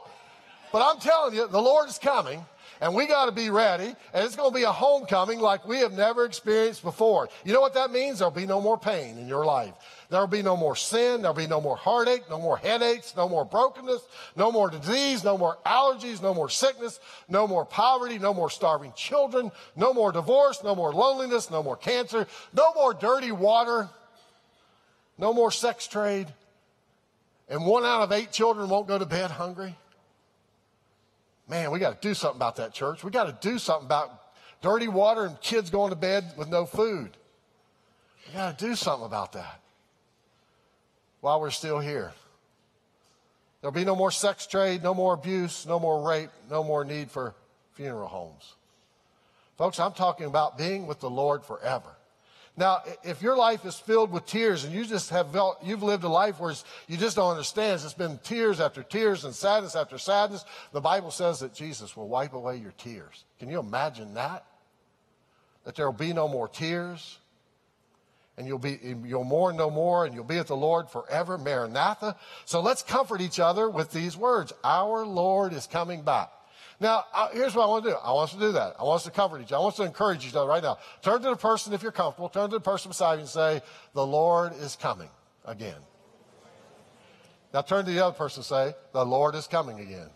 But 0.72 0.84
I'm 0.84 1.00
telling 1.00 1.34
you, 1.34 1.48
the 1.48 1.62
Lord 1.62 1.90
is 1.90 1.98
coming 1.98 2.46
and 2.82 2.94
we 2.94 3.08
got 3.08 3.26
to 3.26 3.32
be 3.32 3.50
ready 3.50 3.96
and 4.14 4.26
it's 4.26 4.36
going 4.36 4.52
to 4.52 4.56
be 4.56 4.64
a 4.64 4.72
homecoming 4.72 5.40
like 5.40 5.68
we 5.68 5.80
have 5.80 5.94
never 5.94 6.26
experienced 6.26 6.84
before. 6.84 7.30
You 7.44 7.54
know 7.54 7.62
what 7.62 7.74
that 7.74 7.92
means? 7.92 8.20
There'll 8.20 8.32
be 8.32 8.46
no 8.46 8.62
more 8.62 8.78
pain 8.78 9.18
in 9.18 9.28
your 9.28 9.46
life. 9.46 9.74
There'll 10.10 10.26
be 10.26 10.42
no 10.42 10.58
more 10.58 10.76
sin. 10.76 11.22
There'll 11.22 11.36
be 11.36 11.46
no 11.46 11.62
more 11.62 11.78
heartache, 11.78 12.24
no 12.30 12.40
more 12.40 12.58
headaches, 12.58 13.14
no 13.16 13.30
more 13.30 13.46
brokenness, 13.46 14.02
no 14.36 14.52
more 14.52 14.70
disease, 14.70 15.24
no 15.24 15.38
more 15.38 15.58
allergies, 15.66 16.22
no 16.22 16.34
more 16.34 16.50
sickness, 16.50 17.00
no 17.28 17.48
more 17.48 17.64
poverty, 17.64 18.18
no 18.18 18.34
more 18.34 18.50
starving 18.50 18.92
children, 18.96 19.52
no 19.76 19.94
more 19.94 20.12
divorce, 20.12 20.64
no 20.64 20.76
more 20.76 20.92
loneliness, 20.92 21.52
no 21.52 21.62
more 21.62 21.78
cancer, 21.78 22.26
no 22.54 22.74
more 22.74 22.96
dirty 22.96 23.32
water, 23.32 23.88
no 25.20 25.32
more 25.32 25.52
sex 25.52 25.86
trade, 25.86 26.28
and 27.48 27.64
one 27.64 27.86
out 27.86 28.02
of 28.02 28.12
eight 28.12 28.32
children 28.32 28.68
won't 28.68 28.88
go 28.88 28.98
to 28.98 29.06
bed 29.06 29.30
hungry. 29.30 29.76
Man, 31.48 31.70
we 31.70 31.78
got 31.78 32.02
to 32.02 32.08
do 32.08 32.16
something 32.16 32.38
about 32.38 32.56
that, 32.56 32.74
church. 32.74 33.04
We 33.04 33.12
got 33.12 33.26
to 33.26 33.48
do 33.48 33.60
something 33.60 33.86
about 33.86 34.12
dirty 34.62 34.88
water 34.88 35.26
and 35.26 35.40
kids 35.42 35.70
going 35.70 35.92
to 35.92 35.96
bed 35.96 36.34
with 36.36 36.48
no 36.48 36.66
food. 36.66 37.16
We 38.28 38.34
got 38.34 38.58
to 38.58 38.66
do 38.66 38.76
something 38.76 39.06
about 39.06 39.34
that 39.34 39.62
while 41.22 41.40
we're 41.40 41.52
still 41.52 41.80
here. 41.80 42.12
There'll 43.62 43.74
be 43.74 43.86
no 43.86 43.96
more 43.96 44.12
sex 44.12 44.48
trade, 44.48 44.84
no 44.84 44.94
more 44.94 45.14
abuse, 45.14 45.66
no 45.66 45.80
more 45.80 46.08
rape, 46.08 46.30
no 46.50 46.64
more 46.64 46.86
need 46.86 47.12
for 47.12 47.36
funeral 47.74 48.08
homes. 48.08 48.56
Folks, 49.58 49.80
I'm 49.80 49.92
talking 49.92 50.26
about 50.26 50.58
being 50.58 50.88
with 50.88 51.02
the 51.02 51.10
Lord 51.10 51.44
forever. 51.44 51.90
Now, 52.56 52.82
if 53.04 53.22
your 53.22 53.38
life 53.38 53.66
is 53.66 53.76
filled 53.76 54.12
with 54.12 54.26
tears 54.26 54.64
and 54.64 54.74
you 54.74 54.86
just 54.86 55.10
have 55.12 55.32
felt, 55.32 55.60
you've 55.64 55.84
lived 55.84 56.04
a 56.04 56.10
life 56.10 56.40
where 56.40 56.54
you 56.88 56.98
just 56.98 57.16
don't 57.16 57.32
understand, 57.32 57.82
it's 57.84 57.94
been 57.94 58.20
tears 58.24 58.60
after 58.60 58.84
tears 58.84 59.24
and 59.24 59.34
sadness 59.34 59.76
after 59.76 59.98
sadness, 59.98 60.44
the 60.74 60.82
Bible 60.82 61.12
says 61.12 61.40
that 61.40 61.54
Jesus 61.54 61.96
will 61.96 62.08
wipe 62.08 62.34
away 62.34 62.58
your 62.58 62.74
tears. 62.78 63.24
Can 63.40 63.50
you 63.50 63.60
imagine 63.60 64.14
that? 64.16 64.46
That 65.64 65.76
there 65.76 65.86
will 65.86 65.98
be 65.98 66.14
no 66.14 66.28
more 66.28 66.48
tears 66.48 67.19
and 68.40 68.48
you'll 68.48 68.58
be, 68.58 68.80
you'll 69.06 69.26
mourn 69.26 69.58
no 69.58 69.70
more 69.70 70.06
and 70.06 70.16
you'll 70.16 70.24
be 70.24 70.38
with 70.38 70.48
the 70.48 70.56
Lord 70.56 70.90
forever. 70.90 71.38
Maranatha. 71.38 72.16
So 72.46 72.62
let's 72.62 72.82
comfort 72.82 73.20
each 73.20 73.38
other 73.38 73.70
with 73.70 73.92
these 73.92 74.16
words. 74.16 74.54
Our 74.64 75.06
Lord 75.06 75.52
is 75.52 75.68
coming 75.68 76.04
back. 76.04 76.32
Now, 76.80 77.04
uh, 77.14 77.28
here's 77.34 77.54
what 77.54 77.66
I 77.66 77.68
want 77.68 77.84
to 77.84 77.92
do. 77.92 77.96
I 77.98 78.14
want 78.14 78.30
us 78.30 78.36
to 78.36 78.40
do 78.40 78.54
that. 78.54 78.78
I 78.80 78.84
want 78.84 79.02
us 79.02 79.04
to 79.04 79.12
comfort 79.12 79.42
each 79.42 79.48
other. 79.48 79.58
I 79.58 79.60
want 79.60 79.74
us 79.74 79.78
to 79.80 79.84
encourage 79.84 80.26
each 80.26 80.34
other 80.34 80.48
right 80.48 80.64
now. 80.64 80.78
Turn 81.02 81.22
to 81.22 81.30
the 81.30 81.36
person, 81.36 81.74
if 81.74 81.84
you're 81.84 81.92
comfortable, 81.92 82.30
turn 82.30 82.50
to 82.50 82.56
the 82.56 82.62
person 82.62 82.90
beside 82.90 83.16
you 83.16 83.20
and 83.20 83.30
say, 83.30 83.62
The 83.94 84.06
Lord 84.06 84.54
is 84.56 84.78
coming 84.78 85.10
again. 85.46 85.82
Now 87.54 87.62
turn 87.62 87.84
to 87.84 87.92
the 87.92 88.06
other 88.06 88.16
person 88.16 88.40
and 88.40 88.46
say, 88.46 88.76
The 88.94 89.06
Lord 89.06 89.36
is 89.36 89.48
coming 89.48 89.82
again. 89.82 90.10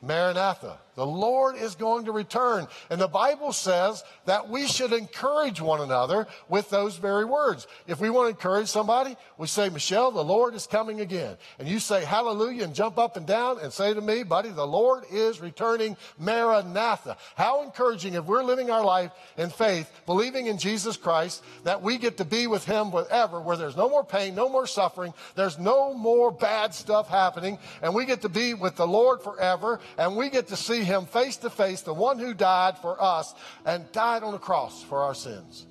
Maranatha. 0.00 0.78
The 0.96 1.06
Lord 1.06 1.56
is 1.56 1.74
going 1.74 2.06
to 2.06 2.12
return. 2.12 2.66
And 2.90 3.00
the 3.00 3.06
Bible 3.06 3.52
says 3.52 4.02
that 4.24 4.48
we 4.48 4.66
should 4.66 4.92
encourage 4.92 5.60
one 5.60 5.80
another 5.80 6.26
with 6.48 6.68
those 6.70 6.96
very 6.96 7.24
words. 7.24 7.66
If 7.86 8.00
we 8.00 8.10
want 8.10 8.26
to 8.26 8.30
encourage 8.30 8.68
somebody, 8.68 9.16
we 9.38 9.46
say, 9.46 9.68
Michelle, 9.68 10.10
the 10.10 10.24
Lord 10.24 10.54
is 10.54 10.66
coming 10.66 11.00
again. 11.00 11.36
And 11.58 11.68
you 11.68 11.78
say 11.78 12.04
hallelujah 12.04 12.64
and 12.64 12.74
jump 12.74 12.98
up 12.98 13.16
and 13.16 13.26
down 13.26 13.58
and 13.60 13.72
say 13.72 13.94
to 13.94 14.00
me, 14.00 14.22
buddy, 14.22 14.48
the 14.48 14.66
Lord 14.66 15.04
is 15.12 15.40
returning. 15.40 15.96
Maranatha. 16.18 17.16
How 17.36 17.62
encouraging 17.62 18.14
if 18.14 18.24
we're 18.24 18.42
living 18.42 18.70
our 18.70 18.84
life 18.84 19.12
in 19.36 19.50
faith, 19.50 19.90
believing 20.06 20.46
in 20.46 20.58
Jesus 20.58 20.96
Christ, 20.96 21.44
that 21.64 21.82
we 21.82 21.98
get 21.98 22.16
to 22.16 22.24
be 22.24 22.46
with 22.46 22.64
Him 22.64 22.90
forever, 22.90 23.40
where 23.40 23.56
there's 23.56 23.76
no 23.76 23.88
more 23.88 24.04
pain, 24.04 24.34
no 24.34 24.48
more 24.48 24.66
suffering, 24.66 25.12
there's 25.34 25.58
no 25.58 25.92
more 25.92 26.30
bad 26.30 26.74
stuff 26.74 27.08
happening, 27.08 27.58
and 27.82 27.94
we 27.94 28.06
get 28.06 28.22
to 28.22 28.28
be 28.28 28.54
with 28.54 28.76
the 28.76 28.86
Lord 28.86 29.22
forever, 29.22 29.78
and 29.98 30.16
we 30.16 30.30
get 30.30 30.48
to 30.48 30.56
see 30.56 30.85
him 30.86 31.06
face 31.06 31.36
to 31.38 31.50
face, 31.50 31.82
the 31.82 31.92
one 31.92 32.18
who 32.18 32.32
died 32.32 32.78
for 32.78 33.00
us 33.02 33.34
and 33.64 33.90
died 33.92 34.22
on 34.22 34.32
the 34.32 34.38
cross 34.38 34.82
for 34.82 35.02
our 35.02 35.14
sins. 35.14 35.66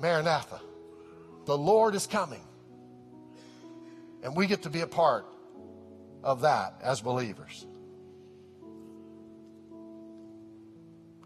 Maranatha. 0.00 0.60
The 1.44 1.56
Lord 1.56 1.94
is 1.94 2.06
coming. 2.06 2.42
And 4.22 4.36
we 4.36 4.46
get 4.46 4.62
to 4.62 4.70
be 4.70 4.80
a 4.80 4.86
part 4.86 5.26
of 6.22 6.42
that 6.42 6.74
as 6.82 7.00
believers. 7.00 7.66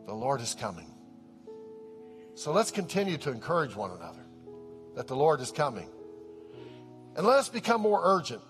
The 0.07 0.15
Lord 0.15 0.41
is 0.41 0.55
coming. 0.55 0.91
So 2.35 2.53
let's 2.53 2.71
continue 2.71 3.17
to 3.19 3.31
encourage 3.31 3.75
one 3.75 3.91
another 3.91 4.25
that 4.95 5.07
the 5.07 5.17
Lord 5.17 5.41
is 5.41 5.51
coming. 5.51 5.89
And 7.17 7.27
let 7.27 7.39
us 7.39 7.49
become 7.49 7.81
more 7.81 8.01
urgent 8.03 8.43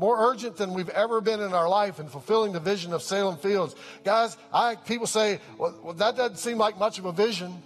more 0.00 0.30
urgent 0.30 0.56
than 0.56 0.72
we've 0.72 0.88
ever 0.88 1.20
been 1.20 1.40
in 1.40 1.52
our 1.52 1.68
life 1.68 2.00
in 2.00 2.08
fulfilling 2.08 2.52
the 2.52 2.58
vision 2.58 2.94
of 2.94 3.02
Salem 3.02 3.36
Fields. 3.36 3.76
Guys, 4.02 4.34
I, 4.50 4.76
people 4.76 5.06
say, 5.06 5.40
well, 5.58 5.78
well, 5.84 5.94
that 5.94 6.16
doesn't 6.16 6.38
seem 6.38 6.56
like 6.56 6.78
much 6.78 6.98
of 6.98 7.04
a 7.04 7.12
vision. 7.12 7.62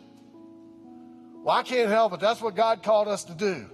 Well, 1.44 1.56
I 1.56 1.62
can't 1.62 1.88
help 1.88 2.12
it. 2.12 2.18
That's 2.18 2.42
what 2.42 2.56
God 2.56 2.82
called 2.82 3.06
us 3.06 3.22
to 3.24 3.34
do. 3.34 3.70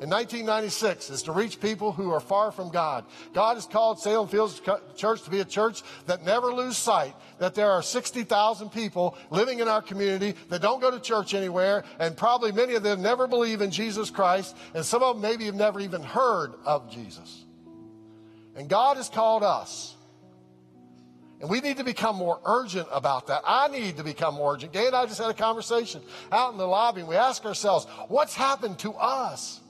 In 0.00 0.08
1996 0.08 1.10
is 1.10 1.22
to 1.24 1.32
reach 1.32 1.60
people 1.60 1.92
who 1.92 2.10
are 2.10 2.20
far 2.20 2.52
from 2.52 2.70
God. 2.70 3.04
God 3.34 3.54
has 3.54 3.66
called 3.66 4.00
Salem 4.00 4.28
Fields 4.28 4.62
Church 4.96 5.22
to 5.24 5.30
be 5.30 5.40
a 5.40 5.44
church 5.44 5.82
that 6.06 6.24
never 6.24 6.54
lose 6.54 6.78
sight 6.78 7.14
that 7.38 7.54
there 7.54 7.70
are 7.70 7.82
60,000 7.82 8.70
people 8.70 9.14
living 9.30 9.58
in 9.58 9.68
our 9.68 9.82
community 9.82 10.36
that 10.48 10.62
don't 10.62 10.80
go 10.80 10.90
to 10.90 11.00
church 11.00 11.34
anywhere, 11.34 11.84
and 11.98 12.16
probably 12.16 12.50
many 12.50 12.76
of 12.76 12.82
them 12.82 13.02
never 13.02 13.26
believe 13.26 13.60
in 13.60 13.70
Jesus 13.70 14.08
Christ, 14.08 14.56
and 14.72 14.86
some 14.86 15.02
of 15.02 15.16
them 15.16 15.22
maybe 15.22 15.44
have 15.44 15.54
never 15.54 15.80
even 15.80 16.02
heard 16.02 16.54
of 16.64 16.90
Jesus. 16.90 17.44
And 18.58 18.68
God 18.68 18.96
has 18.96 19.08
called 19.08 19.44
us. 19.44 19.94
And 21.40 21.48
we 21.48 21.60
need 21.60 21.76
to 21.76 21.84
become 21.84 22.16
more 22.16 22.40
urgent 22.44 22.88
about 22.90 23.28
that. 23.28 23.42
I 23.46 23.68
need 23.68 23.98
to 23.98 24.02
become 24.02 24.34
more 24.34 24.54
urgent. 24.54 24.72
Gay 24.72 24.88
and 24.88 24.96
I 24.96 25.06
just 25.06 25.20
had 25.20 25.30
a 25.30 25.34
conversation 25.34 26.02
out 26.32 26.50
in 26.50 26.58
the 26.58 26.66
lobby, 26.66 27.00
and 27.00 27.08
we 27.08 27.14
ask 27.14 27.44
ourselves, 27.44 27.86
what's 28.08 28.34
happened 28.34 28.80
to 28.80 28.92
us? 28.94 29.60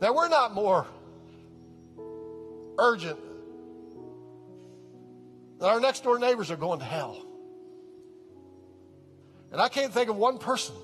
That 0.00 0.12
we're 0.12 0.28
not 0.28 0.52
more 0.54 0.88
urgent 2.76 3.20
that 5.60 5.68
our 5.68 5.78
next 5.78 6.02
door 6.02 6.18
neighbors 6.18 6.50
are 6.50 6.56
going 6.56 6.80
to 6.80 6.84
hell. 6.84 7.24
And 9.52 9.60
I 9.60 9.68
can't 9.68 9.92
think 9.92 10.10
of 10.10 10.16
one 10.16 10.38
person. 10.38 10.74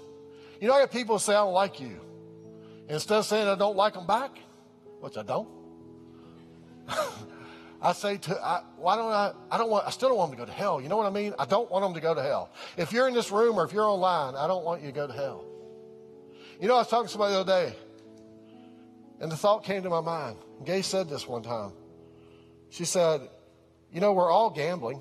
You 0.61 0.69
know, 0.69 0.75
I 0.75 0.81
have 0.81 0.93
people 0.93 1.19
say, 1.19 1.33
I 1.33 1.39
don't 1.39 1.53
like 1.53 1.81
you. 1.81 2.01
And 2.83 2.93
instead 2.93 3.19
of 3.19 3.25
saying 3.25 3.49
I 3.49 3.57
don't 3.57 3.77
like 3.77 3.95
them 3.95 4.07
back, 4.07 4.31
which 5.01 5.17
I 5.17 5.25
don't, 5.25 5.49
I 7.83 7.93
say 7.93 8.19
to, 8.19 8.45
I, 8.45 8.63
why 8.77 8.97
don't 8.97 9.11
I, 9.11 9.33
I 9.51 9.57
don't 9.57 9.71
want, 9.71 9.87
I 9.87 9.91
still 9.91 10.11
don't 10.11 10.19
want 10.19 10.31
them 10.31 10.39
to 10.41 10.47
go 10.47 10.53
to 10.53 10.57
hell. 10.57 10.81
You 10.81 10.89
know 10.89 10.99
what 10.99 11.07
I 11.07 11.11
mean? 11.11 11.35
I 11.39 11.47
don't 11.47 11.71
want 11.71 11.85
them 11.85 11.95
to 11.95 12.01
go 12.01 12.15
to 12.15 12.23
hell. 12.23 12.51
If 12.77 12.93
you're 12.93 13.09
in 13.09 13.15
this 13.15 13.31
room 13.31 13.59
or 13.59 13.65
if 13.65 13.73
you're 13.73 13.87
online, 13.87 14.35
I 14.35 14.47
don't 14.47 14.65
want 14.65 14.83
you 14.83 14.89
to 14.89 14.95
go 14.95 15.07
to 15.07 15.13
hell. 15.13 15.45
You 16.61 16.69
know, 16.69 16.75
I 16.75 16.79
was 16.79 16.89
talking 16.89 17.07
to 17.07 17.13
somebody 17.13 17.33
the 17.33 17.41
other 17.41 17.71
day, 17.71 17.77
and 19.21 19.33
the 19.33 19.37
thought 19.37 19.65
came 19.65 19.83
to 19.83 19.91
my 19.91 20.03
mind. 20.03 20.37
Gay 20.65 20.83
said 20.83 21.09
this 21.09 21.27
one 21.27 21.43
time. 21.43 21.73
She 22.69 22.85
said, 22.85 23.23
You 23.93 24.01
know, 24.01 24.13
we're 24.13 24.31
all 24.31 24.51
gambling. 24.51 25.01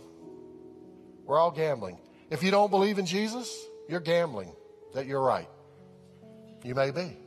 We're 1.25 1.37
all 1.37 1.51
gambling. 1.51 1.99
If 2.29 2.43
you 2.43 2.51
don't 2.51 2.71
believe 2.71 2.97
in 2.97 3.05
Jesus, 3.05 3.53
you're 3.89 3.99
gambling 3.99 4.53
that 4.93 5.05
you're 5.05 5.21
right. 5.21 5.49
You 6.63 6.75
may 6.75 6.91
be. 6.91 7.17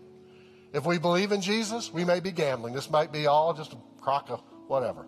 If 0.72 0.86
we 0.86 0.96
believe 0.96 1.32
in 1.32 1.42
Jesus, 1.42 1.92
we 1.92 2.04
may 2.04 2.20
be 2.20 2.32
gambling. 2.32 2.72
This 2.72 2.90
might 2.90 3.12
be 3.12 3.26
all 3.26 3.52
just 3.52 3.74
a 3.74 3.76
crock 4.00 4.30
of 4.30 4.42
whatever. 4.68 5.06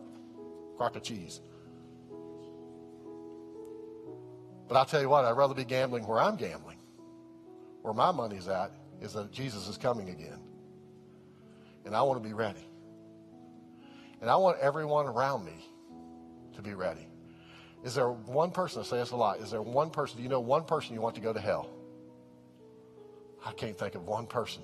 crock 0.76 0.96
of 0.96 1.02
cheese. 1.02 1.40
But 4.68 4.76
I'll 4.76 4.86
tell 4.86 5.00
you 5.00 5.08
what, 5.08 5.24
I'd 5.24 5.36
rather 5.36 5.54
be 5.54 5.64
gambling 5.64 6.06
where 6.06 6.20
I'm 6.20 6.36
gambling. 6.36 6.78
Where 7.82 7.94
my 7.94 8.10
money's 8.10 8.48
at 8.48 8.72
is 9.00 9.12
that 9.12 9.30
Jesus 9.30 9.68
is 9.68 9.76
coming 9.76 10.08
again. 10.08 10.38
And 11.84 11.94
I 11.94 12.02
want 12.02 12.22
to 12.22 12.26
be 12.26 12.34
ready. 12.34 12.66
And 14.20 14.30
I 14.30 14.36
want 14.36 14.58
everyone 14.58 15.06
around 15.06 15.44
me 15.44 15.52
to 16.54 16.62
be 16.62 16.72
ready. 16.74 17.06
Is 17.84 17.94
there 17.94 18.10
one 18.10 18.50
person, 18.50 18.80
I 18.80 18.84
say 18.84 18.96
this 18.96 19.10
a 19.10 19.16
lot, 19.16 19.40
is 19.40 19.50
there 19.50 19.60
one 19.60 19.90
person, 19.90 20.16
do 20.16 20.22
you 20.22 20.30
know 20.30 20.40
one 20.40 20.64
person 20.64 20.94
you 20.94 21.02
want 21.02 21.14
to 21.16 21.20
go 21.20 21.34
to 21.34 21.40
hell? 21.40 21.68
I 23.44 23.52
can't 23.52 23.78
think 23.78 23.94
of 23.94 24.06
one 24.06 24.26
person. 24.26 24.62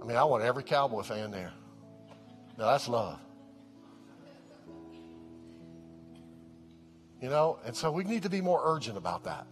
I 0.00 0.06
mean, 0.06 0.16
I 0.16 0.22
want 0.22 0.44
every 0.44 0.62
cowboy 0.62 1.02
fan 1.02 1.32
there. 1.32 1.52
Now, 2.56 2.66
that's 2.66 2.88
love. 2.88 3.18
You 7.20 7.30
know, 7.30 7.58
and 7.64 7.74
so 7.74 7.90
we 7.90 8.04
need 8.04 8.22
to 8.24 8.30
be 8.30 8.40
more 8.40 8.60
urgent 8.64 8.98
about 8.98 9.24
that. 9.24 9.46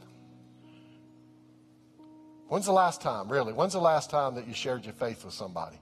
When's 2.48 2.66
the 2.66 2.72
last 2.72 3.00
time, 3.00 3.30
really? 3.30 3.54
When's 3.54 3.72
the 3.72 3.80
last 3.80 4.10
time 4.10 4.34
that 4.34 4.46
you 4.46 4.52
shared 4.52 4.84
your 4.84 4.92
faith 4.92 5.24
with 5.24 5.32
somebody 5.32 5.78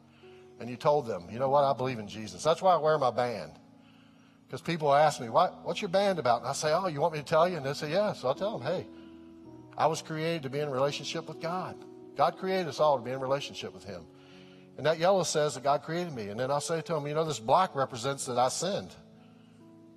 and 0.60 0.70
you 0.70 0.76
told 0.76 1.06
them, 1.06 1.24
you 1.32 1.40
know 1.40 1.48
what, 1.48 1.64
I 1.64 1.72
believe 1.72 1.98
in 1.98 2.06
Jesus? 2.06 2.44
That's 2.44 2.62
why 2.62 2.74
I 2.74 2.76
wear 2.76 2.96
my 2.96 3.10
band. 3.10 3.50
Because 4.46 4.60
people 4.60 4.94
ask 4.94 5.20
me, 5.20 5.28
what, 5.28 5.64
what's 5.64 5.82
your 5.82 5.88
band 5.88 6.20
about? 6.20 6.42
And 6.42 6.48
I 6.48 6.52
say, 6.52 6.72
oh, 6.72 6.86
you 6.86 7.00
want 7.00 7.14
me 7.14 7.18
to 7.18 7.24
tell 7.24 7.48
you? 7.48 7.56
And 7.56 7.66
they 7.66 7.72
say, 7.72 7.90
yeah. 7.90 8.12
So 8.12 8.28
I'll 8.28 8.34
tell 8.34 8.58
them, 8.58 8.66
hey, 8.66 8.86
I 9.76 9.86
was 9.86 10.00
created 10.00 10.44
to 10.44 10.50
be 10.50 10.60
in 10.60 10.70
relationship 10.70 11.26
with 11.26 11.40
God. 11.40 11.76
God 12.16 12.36
created 12.36 12.68
us 12.68 12.78
all 12.78 12.98
to 12.98 13.04
be 13.04 13.10
in 13.10 13.18
relationship 13.20 13.74
with 13.74 13.84
Him. 13.84 14.02
And 14.80 14.86
that 14.86 14.98
yellow 14.98 15.24
says 15.24 15.56
that 15.56 15.62
God 15.62 15.82
created 15.82 16.14
me. 16.14 16.28
And 16.28 16.40
then 16.40 16.50
I'll 16.50 16.58
say 16.58 16.80
to 16.80 16.94
him, 16.94 17.06
you 17.06 17.12
know, 17.12 17.26
this 17.26 17.38
black 17.38 17.74
represents 17.74 18.24
that 18.24 18.38
I 18.38 18.48
sinned. 18.48 18.88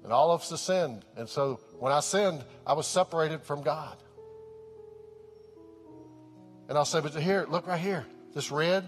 And 0.03 0.11
all 0.11 0.31
of 0.31 0.41
us 0.41 0.49
have 0.49 0.59
sinned. 0.59 1.05
And 1.15 1.29
so 1.29 1.61
when 1.79 1.93
I 1.93 2.01
sinned, 2.01 2.43
I 2.67 2.73
was 2.73 2.85
separated 2.85 3.43
from 3.43 3.61
God. 3.61 3.95
And 6.67 6.77
I'll 6.77 6.83
say, 6.83 6.99
but 6.99 7.13
here, 7.13 7.45
look 7.49 7.65
right 7.65 7.79
here. 7.79 8.05
This 8.35 8.51
red, 8.51 8.83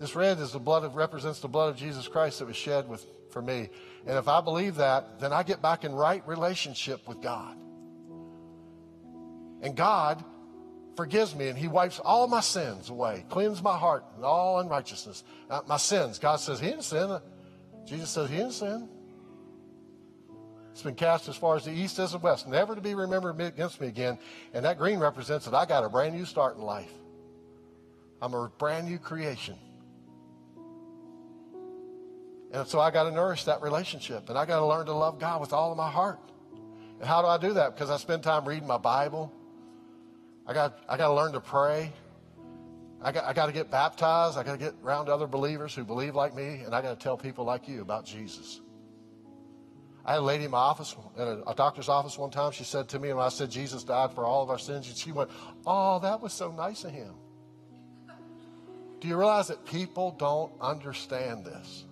this 0.00 0.16
red 0.16 0.38
is 0.38 0.52
the 0.52 0.58
blood 0.58 0.82
of 0.82 0.96
represents 0.96 1.40
the 1.40 1.48
blood 1.48 1.68
of 1.68 1.76
Jesus 1.76 2.08
Christ 2.08 2.38
that 2.38 2.46
was 2.46 2.56
shed 2.56 2.88
with 2.88 3.04
for 3.28 3.42
me. 3.42 3.68
And 4.06 4.16
if 4.16 4.28
I 4.28 4.40
believe 4.40 4.76
that, 4.76 5.20
then 5.20 5.30
I 5.30 5.42
get 5.42 5.60
back 5.60 5.84
in 5.84 5.94
right 5.94 6.26
relationship 6.26 7.06
with 7.06 7.20
God. 7.20 7.54
And 9.60 9.76
God 9.76 10.24
forgives 10.96 11.34
me 11.34 11.48
and 11.48 11.58
he 11.58 11.68
wipes 11.68 11.98
all 11.98 12.26
my 12.26 12.40
sins 12.40 12.90
away, 12.90 13.24
cleans 13.28 13.62
my 13.62 13.76
heart 13.76 14.04
and 14.16 14.24
all 14.24 14.60
unrighteousness. 14.60 15.24
Uh, 15.48 15.60
my 15.66 15.76
sins. 15.76 16.18
God 16.18 16.36
says 16.36 16.58
he 16.58 16.68
didn't 16.68 16.84
sin. 16.84 17.18
Jesus 17.86 18.10
says 18.10 18.30
he 18.30 18.36
didn't 18.36 18.52
sin. 18.52 18.88
It's 20.72 20.82
been 20.82 20.94
cast 20.94 21.28
as 21.28 21.36
far 21.36 21.56
as 21.56 21.64
the 21.64 21.72
east 21.72 21.98
as 21.98 22.12
the 22.12 22.18
west, 22.18 22.46
never 22.46 22.74
to 22.74 22.82
be 22.82 22.94
remembered 22.94 23.40
against 23.40 23.80
me 23.80 23.86
again. 23.86 24.18
And 24.52 24.64
that 24.64 24.76
green 24.76 24.98
represents 24.98 25.46
that 25.46 25.54
I 25.54 25.64
got 25.64 25.84
a 25.84 25.88
brand 25.88 26.14
new 26.14 26.26
start 26.26 26.56
in 26.56 26.62
life. 26.62 26.92
I'm 28.20 28.34
a 28.34 28.48
brand 28.58 28.86
new 28.86 28.98
creation. 28.98 29.56
And 32.52 32.66
so 32.66 32.80
I 32.80 32.90
got 32.90 33.04
to 33.04 33.10
nourish 33.10 33.44
that 33.44 33.62
relationship. 33.62 34.28
And 34.28 34.36
I 34.38 34.44
got 34.44 34.60
to 34.60 34.66
learn 34.66 34.86
to 34.86 34.92
love 34.92 35.18
God 35.18 35.40
with 35.40 35.52
all 35.52 35.70
of 35.70 35.76
my 35.76 35.90
heart. 35.90 36.18
And 36.98 37.08
how 37.08 37.22
do 37.22 37.28
I 37.28 37.38
do 37.38 37.54
that? 37.54 37.74
Because 37.74 37.90
I 37.90 37.96
spend 37.96 38.22
time 38.22 38.46
reading 38.46 38.66
my 38.66 38.78
Bible. 38.78 39.32
I 40.46 40.52
got, 40.52 40.78
I 40.88 40.96
got 40.96 41.08
to 41.08 41.14
learn 41.14 41.32
to 41.32 41.40
pray. 41.40 41.92
I 43.02 43.12
got, 43.12 43.24
I 43.24 43.32
got 43.32 43.46
to 43.46 43.52
get 43.52 43.70
baptized. 43.70 44.38
I 44.38 44.42
got 44.42 44.52
to 44.52 44.58
get 44.58 44.74
around 44.82 45.08
other 45.08 45.26
believers 45.26 45.74
who 45.74 45.84
believe 45.84 46.14
like 46.14 46.34
me. 46.34 46.62
And 46.64 46.74
I 46.74 46.82
got 46.82 46.98
to 46.98 47.02
tell 47.02 47.16
people 47.16 47.44
like 47.44 47.68
you 47.68 47.82
about 47.82 48.04
Jesus. 48.04 48.60
I 50.04 50.12
had 50.12 50.20
a 50.20 50.22
lady 50.22 50.44
in 50.44 50.52
my 50.52 50.58
office, 50.58 50.94
in 51.16 51.22
a, 51.22 51.42
a, 51.50 51.54
doctor's 51.54 51.88
office 51.88 52.16
one 52.16 52.30
time. 52.30 52.52
She 52.52 52.62
said 52.62 52.88
to 52.90 52.98
me, 53.00 53.12
when 53.12 53.24
I 53.24 53.28
said 53.28 53.50
Jesus 53.50 53.82
died 53.82 54.12
for 54.12 54.24
all 54.24 54.42
of 54.42 54.50
our 54.50 54.58
sins, 54.58 54.86
and 54.86 54.96
she 54.96 55.10
went, 55.10 55.30
Oh, 55.66 55.98
that 55.98 56.20
was 56.20 56.32
so 56.32 56.52
nice 56.52 56.84
of 56.84 56.92
him. 56.92 57.12
Do 59.00 59.08
you 59.08 59.16
realize 59.16 59.48
that 59.48 59.66
people 59.66 60.12
don't 60.12 60.52
understand 60.60 61.44
this? 61.44 61.84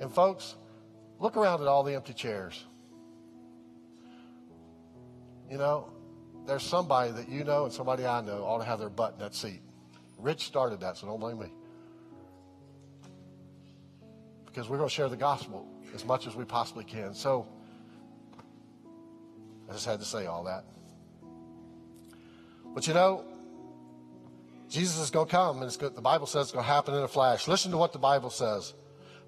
And 0.00 0.12
folks, 0.12 0.56
look 1.20 1.36
around 1.36 1.62
at 1.62 1.68
all 1.68 1.84
the 1.84 1.94
empty 1.94 2.12
chairs. 2.12 2.64
You 5.48 5.58
know, 5.58 5.93
there's 6.46 6.62
somebody 6.62 7.10
that 7.12 7.28
you 7.28 7.44
know 7.44 7.64
and 7.64 7.72
somebody 7.72 8.06
I 8.06 8.20
know 8.20 8.44
ought 8.44 8.58
to 8.58 8.64
have 8.64 8.78
their 8.78 8.90
butt 8.90 9.14
in 9.14 9.18
that 9.20 9.34
seat. 9.34 9.60
Rich 10.18 10.44
started 10.44 10.80
that, 10.80 10.96
so 10.96 11.06
don't 11.06 11.20
blame 11.20 11.38
me. 11.38 11.52
Because 14.46 14.68
we're 14.68 14.78
going 14.78 14.88
to 14.88 14.94
share 14.94 15.08
the 15.08 15.16
gospel 15.16 15.66
as 15.94 16.04
much 16.04 16.26
as 16.26 16.34
we 16.34 16.44
possibly 16.44 16.84
can. 16.84 17.14
So, 17.14 17.46
I 19.68 19.72
just 19.72 19.86
had 19.86 19.98
to 20.00 20.04
say 20.04 20.26
all 20.26 20.44
that. 20.44 20.64
But 22.74 22.86
you 22.86 22.94
know, 22.94 23.24
Jesus 24.68 24.98
is 24.98 25.10
going 25.10 25.26
to 25.26 25.30
come, 25.30 25.62
and 25.62 25.70
the 25.70 26.00
Bible 26.00 26.26
says 26.26 26.46
it's 26.46 26.52
going 26.52 26.64
to 26.64 26.70
happen 26.70 26.94
in 26.94 27.02
a 27.02 27.08
flash. 27.08 27.46
Listen 27.48 27.70
to 27.70 27.76
what 27.76 27.92
the 27.92 27.98
Bible 27.98 28.30
says. 28.30 28.74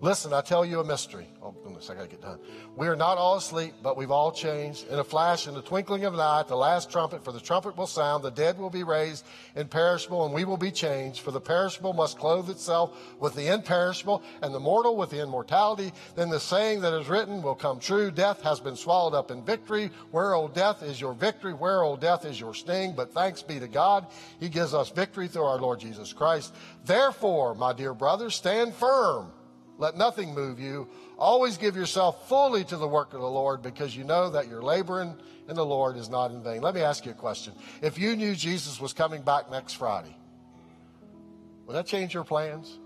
Listen, 0.02 0.34
I 0.34 0.42
tell 0.42 0.62
you 0.62 0.80
a 0.80 0.84
mystery. 0.84 1.26
Oh, 1.42 1.52
goodness, 1.52 1.88
I 1.88 1.94
got 1.94 2.02
to 2.02 2.08
get 2.08 2.20
done. 2.20 2.38
We 2.76 2.86
are 2.86 2.96
not 2.96 3.16
all 3.16 3.36
asleep, 3.36 3.72
but 3.82 3.96
we've 3.96 4.10
all 4.10 4.30
changed. 4.30 4.86
In 4.88 4.98
a 4.98 5.04
flash, 5.04 5.46
in 5.46 5.54
the 5.54 5.62
twinkling 5.62 6.04
of 6.04 6.12
an 6.12 6.20
eye, 6.20 6.40
at 6.40 6.48
the 6.48 6.56
last 6.56 6.90
trumpet, 6.90 7.24
for 7.24 7.32
the 7.32 7.40
trumpet 7.40 7.78
will 7.78 7.86
sound, 7.86 8.22
the 8.22 8.30
dead 8.30 8.58
will 8.58 8.68
be 8.68 8.82
raised 8.82 9.24
imperishable, 9.54 10.26
and 10.26 10.34
we 10.34 10.44
will 10.44 10.58
be 10.58 10.70
changed. 10.70 11.20
For 11.20 11.30
the 11.30 11.40
perishable 11.40 11.94
must 11.94 12.18
clothe 12.18 12.50
itself 12.50 12.94
with 13.20 13.34
the 13.36 13.46
imperishable, 13.46 14.22
and 14.42 14.54
the 14.54 14.60
mortal 14.60 14.98
with 14.98 15.08
the 15.08 15.22
immortality. 15.22 15.92
Then 16.14 16.28
the 16.28 16.40
saying 16.40 16.82
that 16.82 16.92
is 16.92 17.08
written 17.08 17.40
will 17.40 17.54
come 17.54 17.80
true. 17.80 18.10
Death 18.10 18.42
has 18.42 18.60
been 18.60 18.76
swallowed 18.76 19.14
up 19.14 19.30
in 19.30 19.46
victory. 19.46 19.90
Where, 20.10 20.34
O 20.34 20.46
death, 20.46 20.82
is 20.82 21.00
your 21.00 21.14
victory? 21.14 21.54
Where, 21.54 21.82
O 21.82 21.96
death, 21.96 22.26
is 22.26 22.38
your 22.38 22.52
sting? 22.52 22.92
But 22.94 23.14
thanks 23.14 23.42
be 23.42 23.58
to 23.60 23.68
God, 23.68 24.08
He 24.40 24.50
gives 24.50 24.74
us 24.74 24.90
victory 24.90 25.26
through 25.26 25.44
our 25.44 25.58
Lord 25.58 25.80
Jesus 25.80 26.12
Christ. 26.12 26.54
Therefore, 26.84 27.54
my 27.54 27.72
dear 27.72 27.94
brothers, 27.94 28.34
stand 28.34 28.74
firm 28.74 29.32
let 29.78 29.96
nothing 29.96 30.34
move 30.34 30.58
you. 30.58 30.88
Always 31.18 31.58
give 31.58 31.76
yourself 31.76 32.28
fully 32.28 32.64
to 32.64 32.76
the 32.76 32.88
work 32.88 33.12
of 33.12 33.20
the 33.20 33.28
Lord 33.28 33.62
because 33.62 33.96
you 33.96 34.04
know 34.04 34.30
that 34.30 34.48
your 34.48 34.62
laboring 34.62 35.14
in 35.48 35.56
the 35.56 35.64
Lord 35.64 35.96
is 35.96 36.08
not 36.08 36.30
in 36.30 36.42
vain. 36.42 36.62
Let 36.62 36.74
me 36.74 36.80
ask 36.80 37.04
you 37.04 37.12
a 37.12 37.14
question. 37.14 37.52
If 37.82 37.98
you 37.98 38.16
knew 38.16 38.34
Jesus 38.34 38.80
was 38.80 38.92
coming 38.92 39.22
back 39.22 39.50
next 39.50 39.74
Friday, 39.74 40.16
would 41.66 41.74
that 41.74 41.86
change 41.86 42.14
your 42.14 42.24
plans? 42.24 42.78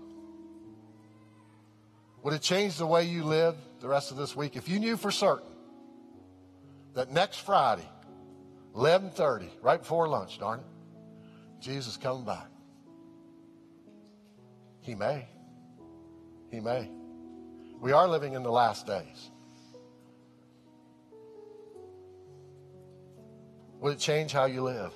Would 2.23 2.33
it 2.33 2.41
change 2.41 2.77
the 2.77 2.85
way 2.85 3.05
you 3.05 3.23
live 3.23 3.55
the 3.79 3.87
rest 3.87 4.11
of 4.11 4.17
this 4.17 4.35
week? 4.35 4.55
If 4.55 4.69
you 4.69 4.79
knew 4.79 4.97
for 4.97 5.11
certain 5.11 5.47
that 6.93 7.11
next 7.11 7.37
Friday, 7.37 7.87
11:30, 8.75 9.49
right 9.61 9.79
before 9.79 10.07
lunch, 10.07 10.39
darn 10.39 10.59
it, 10.59 10.65
Jesus 11.61 11.97
coming 11.97 12.25
back. 12.25 12.47
He 14.81 14.95
may. 14.95 15.30
He 16.51 16.59
may. 16.59 16.89
We 17.79 17.93
are 17.93 18.07
living 18.07 18.33
in 18.33 18.43
the 18.43 18.51
last 18.51 18.85
days. 18.85 19.31
Would 23.79 23.93
it 23.93 23.99
change 23.99 24.31
how 24.31 24.45
you 24.45 24.61
live? 24.61 24.93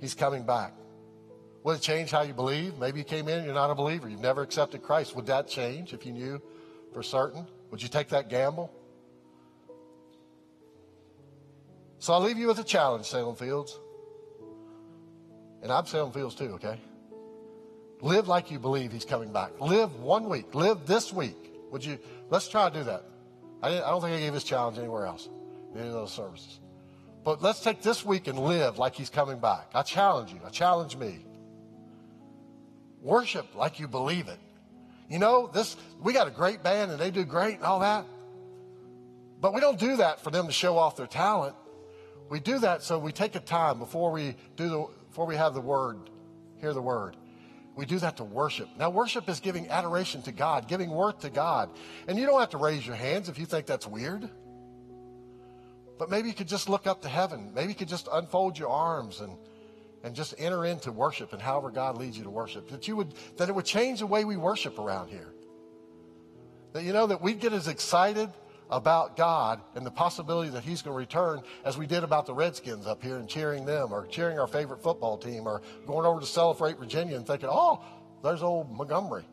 He's 0.00 0.14
coming 0.14 0.44
back. 0.44 0.74
Would 1.62 1.76
it 1.76 1.82
change 1.82 2.10
how 2.10 2.20
you 2.20 2.34
believe? 2.34 2.78
Maybe 2.78 2.98
you 2.98 3.04
came 3.04 3.26
in, 3.26 3.44
you're 3.44 3.54
not 3.54 3.70
a 3.70 3.74
believer, 3.74 4.06
you've 4.06 4.20
never 4.20 4.42
accepted 4.42 4.82
Christ. 4.82 5.16
Would 5.16 5.26
that 5.26 5.48
change 5.48 5.94
if 5.94 6.04
you 6.04 6.12
knew 6.12 6.42
for 6.92 7.02
certain? 7.02 7.46
Would 7.70 7.82
you 7.82 7.88
take 7.88 8.10
that 8.10 8.28
gamble? 8.28 8.70
So 12.00 12.12
I'll 12.12 12.20
leave 12.20 12.36
you 12.36 12.48
with 12.48 12.58
a 12.58 12.64
challenge, 12.64 13.06
Salem 13.06 13.34
Fields. 13.34 13.80
And 15.62 15.72
I'm 15.72 15.86
Salem 15.86 16.12
Fields 16.12 16.34
too, 16.34 16.52
okay? 16.56 16.78
Live 18.00 18.28
like 18.28 18.50
you 18.50 18.58
believe 18.58 18.92
he's 18.92 19.04
coming 19.04 19.32
back. 19.32 19.60
Live 19.60 19.94
one 19.96 20.28
week. 20.28 20.54
Live 20.54 20.86
this 20.86 21.12
week. 21.12 21.52
Would 21.70 21.84
you? 21.84 21.98
Let's 22.30 22.48
try 22.48 22.68
to 22.68 22.74
do 22.74 22.84
that. 22.84 23.04
I, 23.62 23.68
I 23.68 23.90
don't 23.90 24.00
think 24.00 24.14
I 24.14 24.20
gave 24.20 24.32
this 24.32 24.44
challenge 24.44 24.78
anywhere 24.78 25.06
else, 25.06 25.28
any 25.74 25.86
of 25.86 25.92
those 25.92 26.12
services. 26.12 26.60
But 27.24 27.42
let's 27.42 27.60
take 27.60 27.80
this 27.80 28.04
week 28.04 28.26
and 28.26 28.38
live 28.38 28.78
like 28.78 28.94
he's 28.94 29.08
coming 29.08 29.38
back. 29.38 29.70
I 29.74 29.82
challenge 29.82 30.32
you. 30.32 30.40
I 30.44 30.50
challenge 30.50 30.96
me. 30.96 31.24
Worship 33.00 33.54
like 33.54 33.80
you 33.80 33.88
believe 33.88 34.28
it. 34.28 34.38
You 35.08 35.18
know, 35.18 35.50
this 35.52 35.76
we 36.02 36.12
got 36.12 36.28
a 36.28 36.30
great 36.30 36.62
band 36.62 36.90
and 36.90 37.00
they 37.00 37.10
do 37.10 37.24
great 37.24 37.56
and 37.56 37.64
all 37.64 37.80
that. 37.80 38.04
But 39.40 39.54
we 39.54 39.60
don't 39.60 39.78
do 39.78 39.96
that 39.96 40.20
for 40.20 40.30
them 40.30 40.46
to 40.46 40.52
show 40.52 40.76
off 40.76 40.96
their 40.96 41.06
talent. 41.06 41.54
We 42.30 42.40
do 42.40 42.58
that 42.60 42.82
so 42.82 42.98
we 42.98 43.12
take 43.12 43.34
a 43.34 43.40
time 43.40 43.78
before 43.78 44.10
we 44.10 44.36
do 44.56 44.68
the 44.68 44.86
before 45.08 45.26
we 45.26 45.36
have 45.36 45.54
the 45.54 45.60
word, 45.60 46.10
hear 46.56 46.72
the 46.72 46.82
word. 46.82 47.16
We 47.76 47.86
do 47.86 47.98
that 47.98 48.16
to 48.18 48.24
worship. 48.24 48.68
Now, 48.78 48.90
worship 48.90 49.28
is 49.28 49.40
giving 49.40 49.68
adoration 49.68 50.22
to 50.22 50.32
God, 50.32 50.68
giving 50.68 50.90
worth 50.90 51.20
to 51.20 51.30
God. 51.30 51.70
And 52.06 52.18
you 52.18 52.26
don't 52.26 52.38
have 52.38 52.50
to 52.50 52.58
raise 52.58 52.86
your 52.86 52.96
hands 52.96 53.28
if 53.28 53.38
you 53.38 53.46
think 53.46 53.66
that's 53.66 53.86
weird. 53.86 54.30
But 55.98 56.10
maybe 56.10 56.28
you 56.28 56.34
could 56.34 56.48
just 56.48 56.68
look 56.68 56.86
up 56.86 57.02
to 57.02 57.08
heaven. 57.08 57.52
Maybe 57.54 57.70
you 57.70 57.74
could 57.74 57.88
just 57.88 58.08
unfold 58.12 58.58
your 58.58 58.68
arms 58.68 59.20
and, 59.20 59.36
and 60.04 60.14
just 60.14 60.34
enter 60.38 60.64
into 60.64 60.92
worship 60.92 61.32
and 61.32 61.42
however 61.42 61.70
God 61.70 61.96
leads 61.96 62.16
you 62.16 62.24
to 62.24 62.30
worship. 62.30 62.68
That 62.68 62.86
you 62.86 62.96
would 62.96 63.14
that 63.36 63.48
it 63.48 63.54
would 63.54 63.64
change 63.64 64.00
the 64.00 64.06
way 64.06 64.24
we 64.24 64.36
worship 64.36 64.78
around 64.78 65.08
here. 65.08 65.32
That 66.72 66.84
you 66.84 66.92
know 66.92 67.06
that 67.06 67.22
we'd 67.22 67.40
get 67.40 67.52
as 67.52 67.68
excited 67.68 68.30
about 68.70 69.16
God 69.16 69.60
and 69.74 69.84
the 69.84 69.90
possibility 69.90 70.50
that 70.50 70.64
He's 70.64 70.82
going 70.82 70.94
to 70.94 70.98
return 70.98 71.42
as 71.64 71.76
we 71.76 71.86
did 71.86 72.04
about 72.04 72.26
the 72.26 72.34
Redskins 72.34 72.86
up 72.86 73.02
here 73.02 73.16
and 73.16 73.28
cheering 73.28 73.64
them 73.64 73.92
or 73.92 74.06
cheering 74.06 74.38
our 74.38 74.46
favorite 74.46 74.82
football 74.82 75.18
team 75.18 75.46
or 75.46 75.62
going 75.86 76.06
over 76.06 76.20
to 76.20 76.26
celebrate 76.26 76.78
Virginia 76.78 77.16
and 77.16 77.26
thinking, 77.26 77.48
oh, 77.50 77.84
there's 78.22 78.42
old 78.42 78.70
Montgomery. 78.70 79.24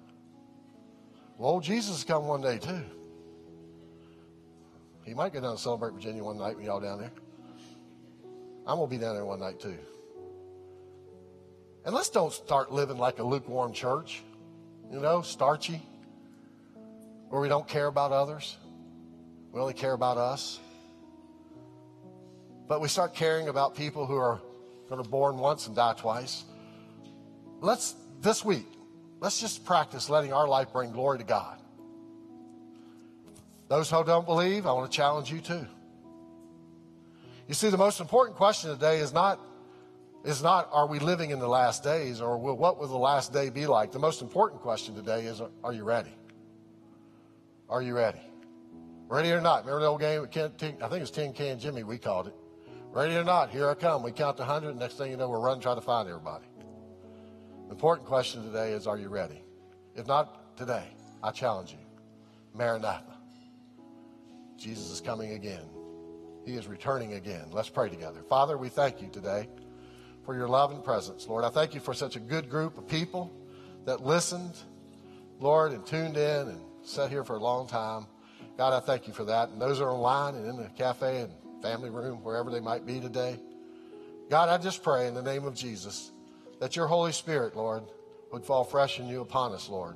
Well, 1.38 1.51
old 1.51 1.63
Jesus 1.63 1.99
is 1.99 2.03
coming 2.03 2.27
one 2.27 2.41
day 2.41 2.57
too. 2.57 2.84
He 5.03 5.13
might 5.13 5.34
go 5.34 5.41
down 5.41 5.51
and 5.51 5.59
celebrate 5.59 5.93
Virginia 5.93 6.23
one 6.23 6.38
night 6.38 6.55
when 6.55 6.65
y'all 6.65 6.79
down 6.79 6.99
there. 6.99 7.11
I'm 8.67 8.77
going 8.77 8.89
to 8.89 8.95
be 8.95 9.01
down 9.01 9.15
there 9.15 9.25
one 9.25 9.39
night 9.39 9.59
too. 9.59 9.77
And 11.84 11.95
let's 11.95 12.09
don't 12.09 12.32
start 12.32 12.71
living 12.71 12.97
like 12.97 13.17
a 13.17 13.23
lukewarm 13.23 13.73
church, 13.73 14.21
you 14.91 14.99
know, 14.99 15.23
starchy, 15.23 15.82
where 17.29 17.41
we 17.41 17.49
don't 17.49 17.67
care 17.67 17.88
about 17.88 18.11
others. 18.11 18.57
We 19.51 19.59
only 19.59 19.73
care 19.73 19.93
about 19.93 20.17
us. 20.17 20.59
But 22.67 22.79
we 22.79 22.87
start 22.87 23.13
caring 23.13 23.49
about 23.49 23.75
people 23.75 24.05
who 24.05 24.15
are 24.15 24.39
going 24.87 25.03
to 25.03 25.09
born 25.09 25.37
once 25.37 25.67
and 25.67 25.75
die 25.75 25.93
twice. 25.97 26.45
Let's, 27.59 27.95
this 28.21 28.45
week, 28.45 28.65
let's 29.19 29.41
just 29.41 29.65
practice 29.65 30.09
letting 30.09 30.31
our 30.31 30.47
life 30.47 30.71
bring 30.71 30.91
glory 30.91 31.17
to 31.17 31.25
God. 31.25 31.57
Those 33.67 33.89
who 33.89 34.03
don't 34.03 34.25
believe, 34.25 34.65
I 34.65 34.71
want 34.73 34.89
to 34.89 34.95
challenge 34.95 35.31
you 35.31 35.41
too. 35.41 35.65
You 37.47 37.53
see, 37.53 37.69
the 37.69 37.77
most 37.77 37.99
important 37.99 38.37
question 38.37 38.69
today 38.71 38.99
is 38.99 39.11
not, 39.11 39.39
is 40.23 40.41
not 40.41 40.69
are 40.71 40.87
we 40.87 40.99
living 40.99 41.31
in 41.31 41.39
the 41.39 41.47
last 41.47 41.83
days 41.83 42.21
or 42.21 42.37
will, 42.37 42.55
what 42.55 42.79
will 42.79 42.87
the 42.87 42.97
last 42.97 43.33
day 43.33 43.49
be 43.49 43.67
like? 43.67 43.91
The 43.91 43.99
most 43.99 44.21
important 44.21 44.61
question 44.61 44.95
today 44.95 45.25
is 45.25 45.41
are 45.63 45.73
you 45.73 45.83
ready? 45.83 46.13
Are 47.69 47.81
you 47.81 47.95
ready? 47.95 48.19
Ready 49.12 49.34
or 49.34 49.41
not? 49.41 49.66
Remember 49.66 49.82
the 49.82 49.88
old 49.88 49.99
game? 49.99 50.24
I 50.24 50.88
think 50.88 51.01
it's 51.01 51.12
Tin 51.12 51.34
Can 51.34 51.59
Jimmy, 51.59 51.84
we 51.84 51.97
called 51.97 52.28
it. 52.28 52.34
Ready 52.93 53.18
or 53.18 53.26
not? 53.26 53.49
Here 53.49 53.70
I 53.70 53.74
come. 53.74 54.03
We 54.03 54.14
count 54.14 54.38
to 54.38 54.43
100. 54.43 54.78
Next 54.78 54.97
thing 54.97 55.12
you 55.12 55.18
know, 55.18 55.28
we're 55.28 55.41
running 55.41 55.62
trying 55.62 55.76
to 55.76 55.82
find 55.82 56.07
everybody. 56.07 56.45
The 57.66 57.74
important 57.74 58.07
question 58.07 58.41
today 58.41 58.72
is 58.72 58.88
are 58.88 58.97
you 58.97 59.09
ready? 59.09 59.43
If 59.97 60.07
not 60.07 60.55
today, 60.55 60.86
I 61.22 61.32
challenge 61.32 61.74
you. 61.74 61.80
Maranatha. 62.53 63.18
Jesus 64.55 64.89
is 64.89 65.01
coming 65.01 65.34
again. 65.34 65.66
He 66.45 66.53
is 66.53 66.68
returning 66.68 67.16
again. 67.16 67.47
Let's 67.51 67.70
pray 67.70 67.89
together. 67.89 68.22
Father, 68.30 68.57
we 68.57 68.70
thank 68.70 69.01
you 69.01 69.09
today 69.09 69.49
for 70.24 70.38
your 70.38 70.47
love 70.47 70.72
and 70.72 70.82
presence. 70.86 71.28
Lord, 71.28 71.43
I 71.43 71.49
thank 71.49 71.74
you 71.74 71.82
for 71.82 71.93
such 71.93 72.16
a 72.16 72.22
good 72.22 72.49
group 72.49 72.78
of 72.78 72.88
people 72.88 73.30
that 73.84 74.05
listened, 74.05 74.57
Lord, 75.41 75.74
and 75.74 75.86
tuned 75.86 76.16
in 76.16 76.47
and 76.47 76.62
sat 76.82 77.09
here 77.09 77.26
for 77.26 77.36
a 77.36 77.41
long 77.41 77.68
time. 77.68 78.05
God, 78.62 78.74
I 78.74 78.80
thank 78.80 79.07
you 79.07 79.14
for 79.14 79.26
that. 79.26 79.49
And 79.49 79.59
those 79.59 79.82
are 79.82 79.89
online 79.89 80.36
and 80.36 80.45
in 80.45 80.55
the 80.55 80.70
cafe 80.78 81.22
and 81.22 81.34
family 81.64 81.89
room, 81.89 82.24
wherever 82.24 82.51
they 82.51 82.59
might 82.59 82.86
be 82.86 82.99
today. 82.99 83.39
God, 84.30 84.49
I 84.49 84.59
just 84.59 84.84
pray 84.84 85.07
in 85.07 85.16
the 85.16 85.24
name 85.24 85.45
of 85.45 85.55
Jesus 85.55 86.12
that 86.59 86.76
your 86.76 86.86
Holy 86.86 87.12
Spirit, 87.12 87.55
Lord, 87.55 87.82
would 88.32 88.45
fall 88.45 88.64
fresh 88.64 88.99
and 88.99 89.07
new 89.07 89.22
upon 89.22 89.53
us, 89.53 89.68
Lord. 89.68 89.95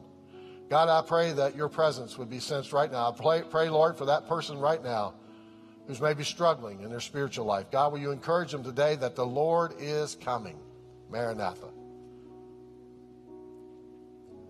God, 0.68 0.89
I 0.89 1.07
pray 1.07 1.32
that 1.34 1.55
your 1.55 1.70
presence 1.70 2.18
would 2.18 2.28
be 2.28 2.39
sensed 2.39 2.74
right 2.74 2.91
now. 2.91 3.11
I 3.11 3.16
pray, 3.16 3.43
pray, 3.47 3.70
Lord, 3.70 3.99
for 3.99 4.05
that 4.05 4.28
person 4.28 4.57
right 4.57 4.84
now 4.84 5.13
who's 5.86 6.01
maybe 6.01 6.24
struggling 6.24 6.82
in 6.82 6.89
their 6.89 6.99
spiritual 6.99 7.45
life. 7.45 7.70
God, 7.70 7.91
will 7.91 7.99
you 7.99 8.09
encourage 8.09 8.51
them 8.51 8.63
today 8.63 8.95
that 8.95 9.16
the 9.16 9.28
Lord 9.28 9.76
is 9.78 10.16
coming? 10.16 10.57
Maranatha. 11.11 11.68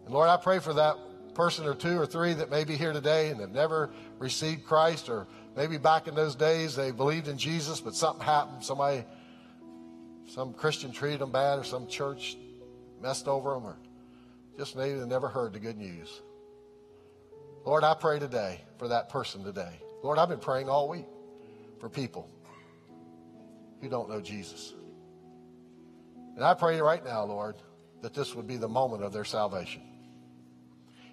And 0.06 0.14
Lord, 0.14 0.30
I 0.30 0.38
pray 0.38 0.60
for 0.60 0.74
that 0.76 0.96
person 1.36 1.68
or 1.68 1.76
two 1.76 2.00
or 2.00 2.06
three 2.06 2.34
that 2.34 2.50
may 2.50 2.64
be 2.64 2.76
here 2.76 2.94
today 2.94 3.30
and 3.30 3.40
have 3.42 3.52
never 3.52 3.92
received 4.18 4.66
Christ, 4.66 5.10
or 5.10 5.28
maybe 5.56 5.78
back 5.78 6.08
in 6.08 6.16
those 6.16 6.36
days 6.36 6.76
they 6.76 6.92
believed 6.92 7.28
in 7.28 7.38
Jesus, 7.38 7.80
but 7.80 7.94
something 7.94 8.26
happened. 8.26 8.64
Somebody, 8.64 9.06
some 10.30 10.54
Christian 10.54 10.92
treated 10.92 11.20
them 11.20 11.32
bad, 11.32 11.60
or 11.60 11.64
some 11.64 11.88
church 11.88 12.38
messed 13.02 13.28
over 13.28 13.54
them, 13.54 13.66
or 13.66 13.78
just 14.58 14.76
maybe 14.76 14.98
they 14.98 15.06
never 15.06 15.28
heard 15.28 15.54
the 15.54 15.60
good 15.60 15.78
news. 15.78 16.22
Lord, 17.66 17.84
I 17.84 17.94
pray 17.94 18.20
today 18.20 18.62
for 18.80 18.88
that 18.88 19.10
person 19.10 19.44
today. 19.44 19.80
Lord, 20.04 20.18
I've 20.18 20.30
been 20.30 20.40
praying 20.40 20.70
all 20.70 20.88
week 20.88 21.06
for 21.80 21.90
people 21.90 22.30
who 23.82 23.90
don't 23.90 24.10
know 24.10 24.22
Jesus. 24.22 24.74
And 26.36 26.44
I 26.44 26.54
pray 26.54 26.80
right 26.80 27.04
now, 27.04 27.24
Lord, 27.24 27.56
that 28.02 28.14
this 28.14 28.36
would 28.36 28.48
be 28.48 28.58
the 28.58 28.68
moment 28.68 29.04
of 29.04 29.14
their 29.14 29.26
salvation. 29.26 29.82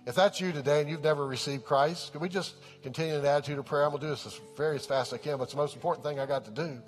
If 0.05 0.17
that's 0.17 0.41
you 0.41 0.51
today 0.51 0.81
and 0.81 0.91
you've 0.91 1.05
never 1.05 1.25
received 1.25 1.65
Christ, 1.65 2.11
can 2.11 2.21
we 2.21 2.29
just 2.29 2.55
continue 2.83 3.15
in 3.15 3.23
the 3.23 3.31
attitude 3.31 3.59
of 3.59 3.67
prayer? 3.67 3.85
I'm 3.85 3.91
going 3.91 4.01
to 4.01 4.07
do 4.07 4.11
this 4.11 4.27
as 4.27 4.41
very 4.57 4.75
as 4.77 4.85
fast 4.85 5.13
as 5.13 5.21
I 5.21 5.23
can, 5.23 5.39
but 5.39 5.45
it's 5.45 5.53
the 5.53 5.59
most 5.59 5.77
important 5.77 6.05
thing 6.05 6.19
I 6.19 6.27
got 6.27 6.45
to 6.47 6.51
do. 6.51 6.83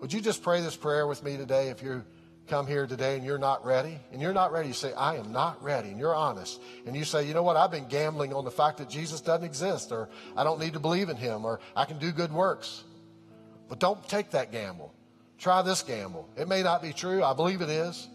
Would 0.00 0.12
you 0.12 0.20
just 0.20 0.42
pray 0.42 0.60
this 0.62 0.74
prayer 0.74 1.06
with 1.06 1.22
me 1.22 1.36
today 1.36 1.68
if 1.68 1.80
you 1.82 2.04
come 2.48 2.66
here 2.66 2.88
today 2.88 3.16
and 3.16 3.24
you're 3.24 3.38
not 3.38 3.64
ready? 3.64 4.00
And 4.12 4.20
you're 4.20 4.32
not 4.32 4.50
ready, 4.50 4.66
you 4.68 4.74
say, 4.74 4.92
I 4.94 5.16
am 5.16 5.30
not 5.30 5.62
ready, 5.62 5.90
and 5.90 5.98
you're 5.98 6.14
honest. 6.14 6.60
And 6.86 6.96
you 6.96 7.04
say, 7.04 7.24
you 7.24 7.34
know 7.34 7.44
what, 7.44 7.56
I've 7.56 7.70
been 7.70 7.86
gambling 7.86 8.32
on 8.32 8.44
the 8.44 8.50
fact 8.50 8.78
that 8.78 8.90
Jesus 8.90 9.20
doesn't 9.20 9.44
exist, 9.44 9.92
or 9.92 10.08
I 10.36 10.42
don't 10.42 10.58
need 10.58 10.72
to 10.72 10.80
believe 10.80 11.08
in 11.08 11.16
him, 11.16 11.44
or 11.44 11.60
I 11.76 11.84
can 11.84 11.98
do 11.98 12.10
good 12.10 12.32
works. 12.32 12.82
But 13.68 13.78
don't 13.78 14.02
take 14.08 14.30
that 14.30 14.50
gamble. 14.50 14.92
Try 15.38 15.62
this 15.62 15.82
gamble. 15.82 16.28
It 16.36 16.48
may 16.48 16.64
not 16.64 16.82
be 16.82 16.92
true, 16.92 17.22
I 17.22 17.32
believe 17.34 17.60
it 17.60 17.68
is, 17.68 18.08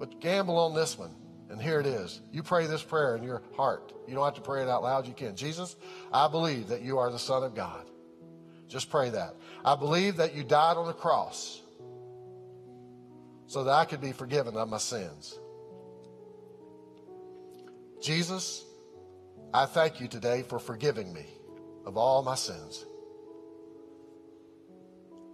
but 0.00 0.20
gamble 0.20 0.58
on 0.58 0.74
this 0.74 0.98
one. 0.98 1.14
And 1.50 1.60
here 1.60 1.80
it 1.80 1.86
is. 1.86 2.20
You 2.32 2.42
pray 2.44 2.66
this 2.66 2.82
prayer 2.82 3.16
in 3.16 3.24
your 3.24 3.42
heart. 3.56 3.92
You 4.06 4.14
don't 4.14 4.24
have 4.24 4.34
to 4.34 4.40
pray 4.40 4.62
it 4.62 4.68
out 4.68 4.84
loud. 4.84 5.06
You 5.08 5.14
can. 5.14 5.34
Jesus, 5.34 5.74
I 6.12 6.28
believe 6.28 6.68
that 6.68 6.82
you 6.82 6.98
are 6.98 7.10
the 7.10 7.18
Son 7.18 7.42
of 7.42 7.54
God. 7.54 7.84
Just 8.68 8.88
pray 8.88 9.10
that. 9.10 9.34
I 9.64 9.74
believe 9.74 10.18
that 10.18 10.34
you 10.36 10.44
died 10.44 10.76
on 10.76 10.86
the 10.86 10.92
cross 10.92 11.60
so 13.48 13.64
that 13.64 13.72
I 13.72 13.84
could 13.84 14.00
be 14.00 14.12
forgiven 14.12 14.56
of 14.56 14.68
my 14.68 14.78
sins. 14.78 15.36
Jesus, 18.00 18.64
I 19.52 19.66
thank 19.66 20.00
you 20.00 20.06
today 20.06 20.44
for 20.48 20.60
forgiving 20.60 21.12
me 21.12 21.26
of 21.84 21.96
all 21.96 22.22
my 22.22 22.36
sins. 22.36 22.84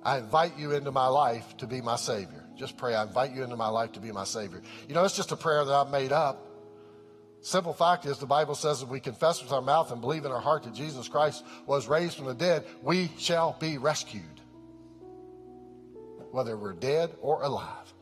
I 0.02 0.16
invite 0.18 0.56
you 0.56 0.72
into 0.72 0.92
my 0.92 1.08
life 1.08 1.58
to 1.58 1.66
be 1.66 1.82
my 1.82 1.96
Savior. 1.96 2.45
Just 2.56 2.76
pray. 2.76 2.94
I 2.94 3.02
invite 3.02 3.32
you 3.32 3.44
into 3.44 3.56
my 3.56 3.68
life 3.68 3.92
to 3.92 4.00
be 4.00 4.10
my 4.10 4.24
Savior. 4.24 4.62
You 4.88 4.94
know, 4.94 5.04
it's 5.04 5.16
just 5.16 5.32
a 5.32 5.36
prayer 5.36 5.64
that 5.64 5.72
I've 5.72 5.90
made 5.90 6.12
up. 6.12 6.42
Simple 7.42 7.74
fact 7.74 8.06
is, 8.06 8.18
the 8.18 8.26
Bible 8.26 8.54
says 8.54 8.82
if 8.82 8.88
we 8.88 8.98
confess 8.98 9.42
with 9.42 9.52
our 9.52 9.60
mouth 9.60 9.92
and 9.92 10.00
believe 10.00 10.24
in 10.24 10.32
our 10.32 10.40
heart 10.40 10.64
that 10.64 10.74
Jesus 10.74 11.06
Christ 11.06 11.44
was 11.66 11.86
raised 11.86 12.16
from 12.16 12.26
the 12.26 12.34
dead, 12.34 12.64
we 12.82 13.10
shall 13.18 13.56
be 13.60 13.78
rescued. 13.78 14.22
Whether 16.32 16.56
we're 16.56 16.72
dead 16.72 17.14
or 17.20 17.42
alive. 17.42 17.92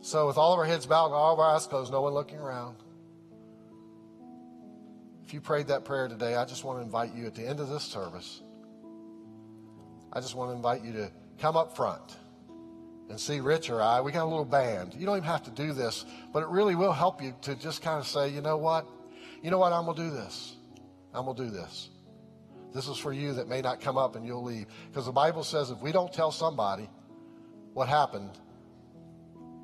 So, 0.00 0.26
with 0.26 0.38
all 0.38 0.54
of 0.54 0.58
our 0.58 0.64
heads 0.64 0.86
bowed 0.86 1.06
and 1.06 1.14
all 1.14 1.34
of 1.34 1.38
our 1.38 1.54
eyes 1.54 1.66
closed, 1.66 1.92
no 1.92 2.00
one 2.00 2.14
looking 2.14 2.38
around, 2.38 2.76
if 5.26 5.34
you 5.34 5.42
prayed 5.42 5.66
that 5.66 5.84
prayer 5.84 6.08
today, 6.08 6.34
I 6.34 6.46
just 6.46 6.64
want 6.64 6.78
to 6.78 6.82
invite 6.82 7.14
you 7.14 7.26
at 7.26 7.34
the 7.34 7.46
end 7.46 7.60
of 7.60 7.68
this 7.68 7.82
service 7.82 8.42
I 10.12 10.20
just 10.20 10.34
want 10.34 10.50
to 10.50 10.56
invite 10.56 10.82
you 10.82 10.92
to 10.94 11.10
come 11.38 11.56
up 11.56 11.76
front 11.76 12.16
and 13.08 13.18
see 13.18 13.40
Rich 13.40 13.70
or 13.70 13.80
I. 13.80 14.00
We 14.00 14.12
got 14.12 14.24
a 14.24 14.30
little 14.30 14.44
band. 14.44 14.94
You 14.94 15.06
don't 15.06 15.16
even 15.16 15.28
have 15.28 15.44
to 15.44 15.50
do 15.50 15.72
this, 15.72 16.04
but 16.32 16.42
it 16.42 16.48
really 16.48 16.74
will 16.74 16.92
help 16.92 17.22
you 17.22 17.34
to 17.42 17.54
just 17.54 17.82
kind 17.82 17.98
of 17.98 18.06
say, 18.06 18.28
you 18.28 18.40
know 18.40 18.56
what? 18.56 18.86
You 19.42 19.50
know 19.50 19.58
what? 19.58 19.72
I'm 19.72 19.84
going 19.84 19.96
to 19.96 20.02
do 20.02 20.10
this. 20.10 20.56
I'm 21.14 21.24
going 21.24 21.36
to 21.36 21.44
do 21.44 21.50
this. 21.50 21.90
This 22.74 22.86
is 22.88 22.98
for 22.98 23.12
you 23.12 23.32
that 23.34 23.48
may 23.48 23.62
not 23.62 23.80
come 23.80 23.96
up 23.96 24.14
and 24.16 24.26
you'll 24.26 24.42
leave. 24.42 24.66
Because 24.88 25.06
the 25.06 25.12
Bible 25.12 25.42
says 25.42 25.70
if 25.70 25.80
we 25.80 25.90
don't 25.90 26.12
tell 26.12 26.30
somebody 26.30 26.88
what 27.72 27.88
happened, 27.88 28.30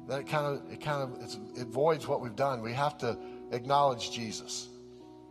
then 0.08 0.20
it 0.20 0.26
kind 0.26 0.46
of 0.46 0.72
it 0.72 0.80
kind 0.80 1.02
of 1.02 1.58
it 1.58 1.66
voids 1.68 2.06
what 2.06 2.20
we've 2.20 2.36
done. 2.36 2.62
We 2.62 2.72
have 2.72 2.96
to 2.98 3.18
acknowledge 3.52 4.10
Jesus 4.10 4.68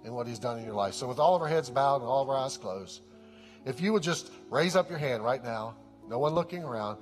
and 0.03 0.13
what 0.13 0.27
he's 0.27 0.39
done 0.39 0.59
in 0.59 0.65
your 0.65 0.75
life. 0.75 0.93
So 0.93 1.07
with 1.07 1.19
all 1.19 1.35
of 1.35 1.41
our 1.41 1.47
heads 1.47 1.69
bowed 1.69 1.97
and 1.97 2.05
all 2.05 2.21
of 2.21 2.29
our 2.29 2.37
eyes 2.37 2.57
closed, 2.57 3.01
if 3.65 3.81
you 3.81 3.93
would 3.93 4.03
just 4.03 4.31
raise 4.49 4.75
up 4.75 4.89
your 4.89 4.99
hand 4.99 5.23
right 5.23 5.43
now, 5.43 5.75
no 6.07 6.19
one 6.19 6.33
looking 6.33 6.63
around, 6.63 6.97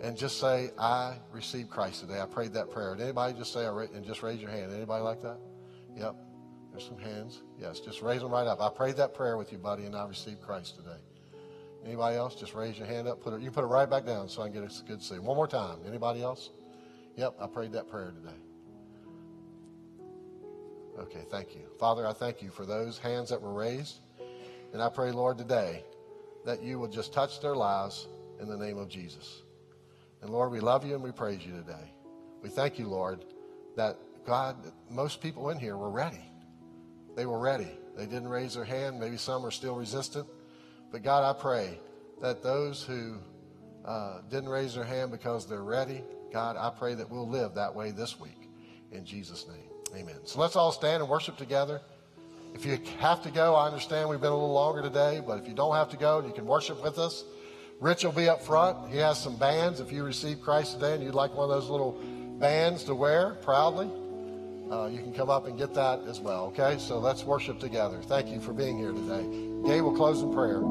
and 0.00 0.16
just 0.16 0.38
say, 0.38 0.70
I 0.78 1.16
received 1.32 1.70
Christ 1.70 2.00
today. 2.00 2.20
I 2.20 2.26
prayed 2.26 2.52
that 2.52 2.70
prayer. 2.70 2.94
Did 2.94 3.04
anybody 3.04 3.34
just 3.34 3.52
say, 3.52 3.66
and 3.66 4.04
just 4.04 4.22
raise 4.22 4.40
your 4.40 4.50
hand? 4.50 4.72
Anybody 4.72 5.02
like 5.02 5.22
that? 5.22 5.38
Yep. 5.96 6.14
There's 6.70 6.86
some 6.86 6.98
hands. 6.98 7.42
Yes, 7.58 7.80
just 7.80 8.02
raise 8.02 8.20
them 8.20 8.30
right 8.30 8.46
up. 8.46 8.60
I 8.60 8.68
prayed 8.68 8.96
that 8.96 9.14
prayer 9.14 9.38
with 9.38 9.50
you, 9.50 9.58
buddy, 9.58 9.84
and 9.84 9.96
I 9.96 10.06
received 10.06 10.42
Christ 10.42 10.76
today. 10.76 10.98
Anybody 11.84 12.16
else? 12.16 12.34
Just 12.34 12.54
raise 12.54 12.76
your 12.78 12.86
hand 12.86 13.08
up. 13.08 13.22
Put 13.22 13.32
it. 13.32 13.40
You 13.40 13.50
put 13.50 13.64
it 13.64 13.68
right 13.68 13.88
back 13.88 14.04
down 14.04 14.28
so 14.28 14.42
I 14.42 14.50
can 14.50 14.60
get 14.60 14.70
a 14.70 14.84
good 14.84 15.02
see. 15.02 15.18
One 15.18 15.36
more 15.36 15.46
time. 15.46 15.78
Anybody 15.86 16.22
else? 16.22 16.50
Yep, 17.16 17.36
I 17.40 17.46
prayed 17.46 17.72
that 17.72 17.88
prayer 17.88 18.12
today. 18.12 18.36
Okay, 20.98 21.24
thank 21.30 21.54
you. 21.54 21.62
Father, 21.78 22.06
I 22.06 22.12
thank 22.12 22.42
you 22.42 22.50
for 22.50 22.66
those 22.66 22.98
hands 22.98 23.30
that 23.30 23.40
were 23.40 23.52
raised. 23.52 24.00
And 24.72 24.82
I 24.82 24.88
pray, 24.88 25.12
Lord, 25.12 25.38
today 25.38 25.84
that 26.46 26.62
you 26.62 26.78
will 26.78 26.88
just 26.88 27.12
touch 27.12 27.40
their 27.40 27.56
lives 27.56 28.06
in 28.40 28.48
the 28.48 28.56
name 28.56 28.78
of 28.78 28.88
Jesus. 28.88 29.42
And 30.22 30.30
Lord, 30.30 30.50
we 30.52 30.60
love 30.60 30.86
you 30.86 30.94
and 30.94 31.02
we 31.02 31.10
praise 31.10 31.44
you 31.44 31.52
today. 31.52 31.92
We 32.42 32.48
thank 32.48 32.78
you, 32.78 32.88
Lord, 32.88 33.24
that 33.76 33.98
God, 34.24 34.56
most 34.88 35.20
people 35.20 35.50
in 35.50 35.58
here 35.58 35.76
were 35.76 35.90
ready. 35.90 36.24
They 37.16 37.26
were 37.26 37.38
ready. 37.38 37.68
They 37.96 38.06
didn't 38.06 38.28
raise 38.28 38.54
their 38.54 38.64
hand. 38.64 39.00
Maybe 39.00 39.16
some 39.16 39.44
are 39.44 39.50
still 39.50 39.74
resistant. 39.74 40.26
But 40.92 41.02
God, 41.02 41.24
I 41.24 41.38
pray 41.38 41.80
that 42.22 42.42
those 42.42 42.82
who 42.82 43.18
uh, 43.84 44.20
didn't 44.30 44.48
raise 44.48 44.74
their 44.74 44.84
hand 44.84 45.10
because 45.10 45.46
they're 45.46 45.64
ready, 45.64 46.02
God, 46.32 46.56
I 46.56 46.70
pray 46.70 46.94
that 46.94 47.10
we'll 47.10 47.28
live 47.28 47.54
that 47.54 47.74
way 47.74 47.90
this 47.90 48.20
week. 48.20 48.50
In 48.92 49.04
Jesus' 49.04 49.46
name, 49.48 50.00
amen. 50.00 50.20
So 50.24 50.40
let's 50.40 50.54
all 50.54 50.70
stand 50.70 51.02
and 51.02 51.10
worship 51.10 51.36
together. 51.36 51.80
If 52.56 52.64
you 52.64 52.78
have 53.00 53.22
to 53.24 53.30
go, 53.30 53.54
I 53.54 53.66
understand 53.66 54.08
we've 54.08 54.18
been 54.18 54.32
a 54.32 54.34
little 54.34 54.54
longer 54.54 54.80
today, 54.80 55.20
but 55.24 55.38
if 55.38 55.46
you 55.46 55.52
don't 55.52 55.74
have 55.74 55.90
to 55.90 55.96
go, 55.98 56.24
you 56.24 56.32
can 56.32 56.46
worship 56.46 56.82
with 56.82 56.98
us. 56.98 57.22
Rich 57.80 58.02
will 58.02 58.12
be 58.12 58.30
up 58.30 58.42
front. 58.42 58.90
He 58.90 58.96
has 58.96 59.22
some 59.22 59.36
bands. 59.36 59.78
If 59.78 59.92
you 59.92 60.04
receive 60.04 60.40
Christ 60.40 60.72
today 60.72 60.94
and 60.94 61.04
you'd 61.04 61.14
like 61.14 61.34
one 61.34 61.50
of 61.50 61.54
those 61.54 61.68
little 61.68 62.00
bands 62.38 62.82
to 62.84 62.94
wear 62.94 63.34
proudly, 63.42 63.90
uh, 64.72 64.86
you 64.86 65.00
can 65.00 65.12
come 65.12 65.28
up 65.28 65.46
and 65.46 65.58
get 65.58 65.74
that 65.74 66.00
as 66.08 66.18
well, 66.18 66.46
okay? 66.46 66.78
So 66.78 66.98
let's 66.98 67.24
worship 67.24 67.60
together. 67.60 68.00
Thank 68.02 68.28
you 68.28 68.40
for 68.40 68.54
being 68.54 68.78
here 68.78 68.92
today. 68.92 69.24
Gabe 69.68 69.84
will 69.84 69.94
close 69.94 70.22
in 70.22 70.32
prayer. 70.32 70.62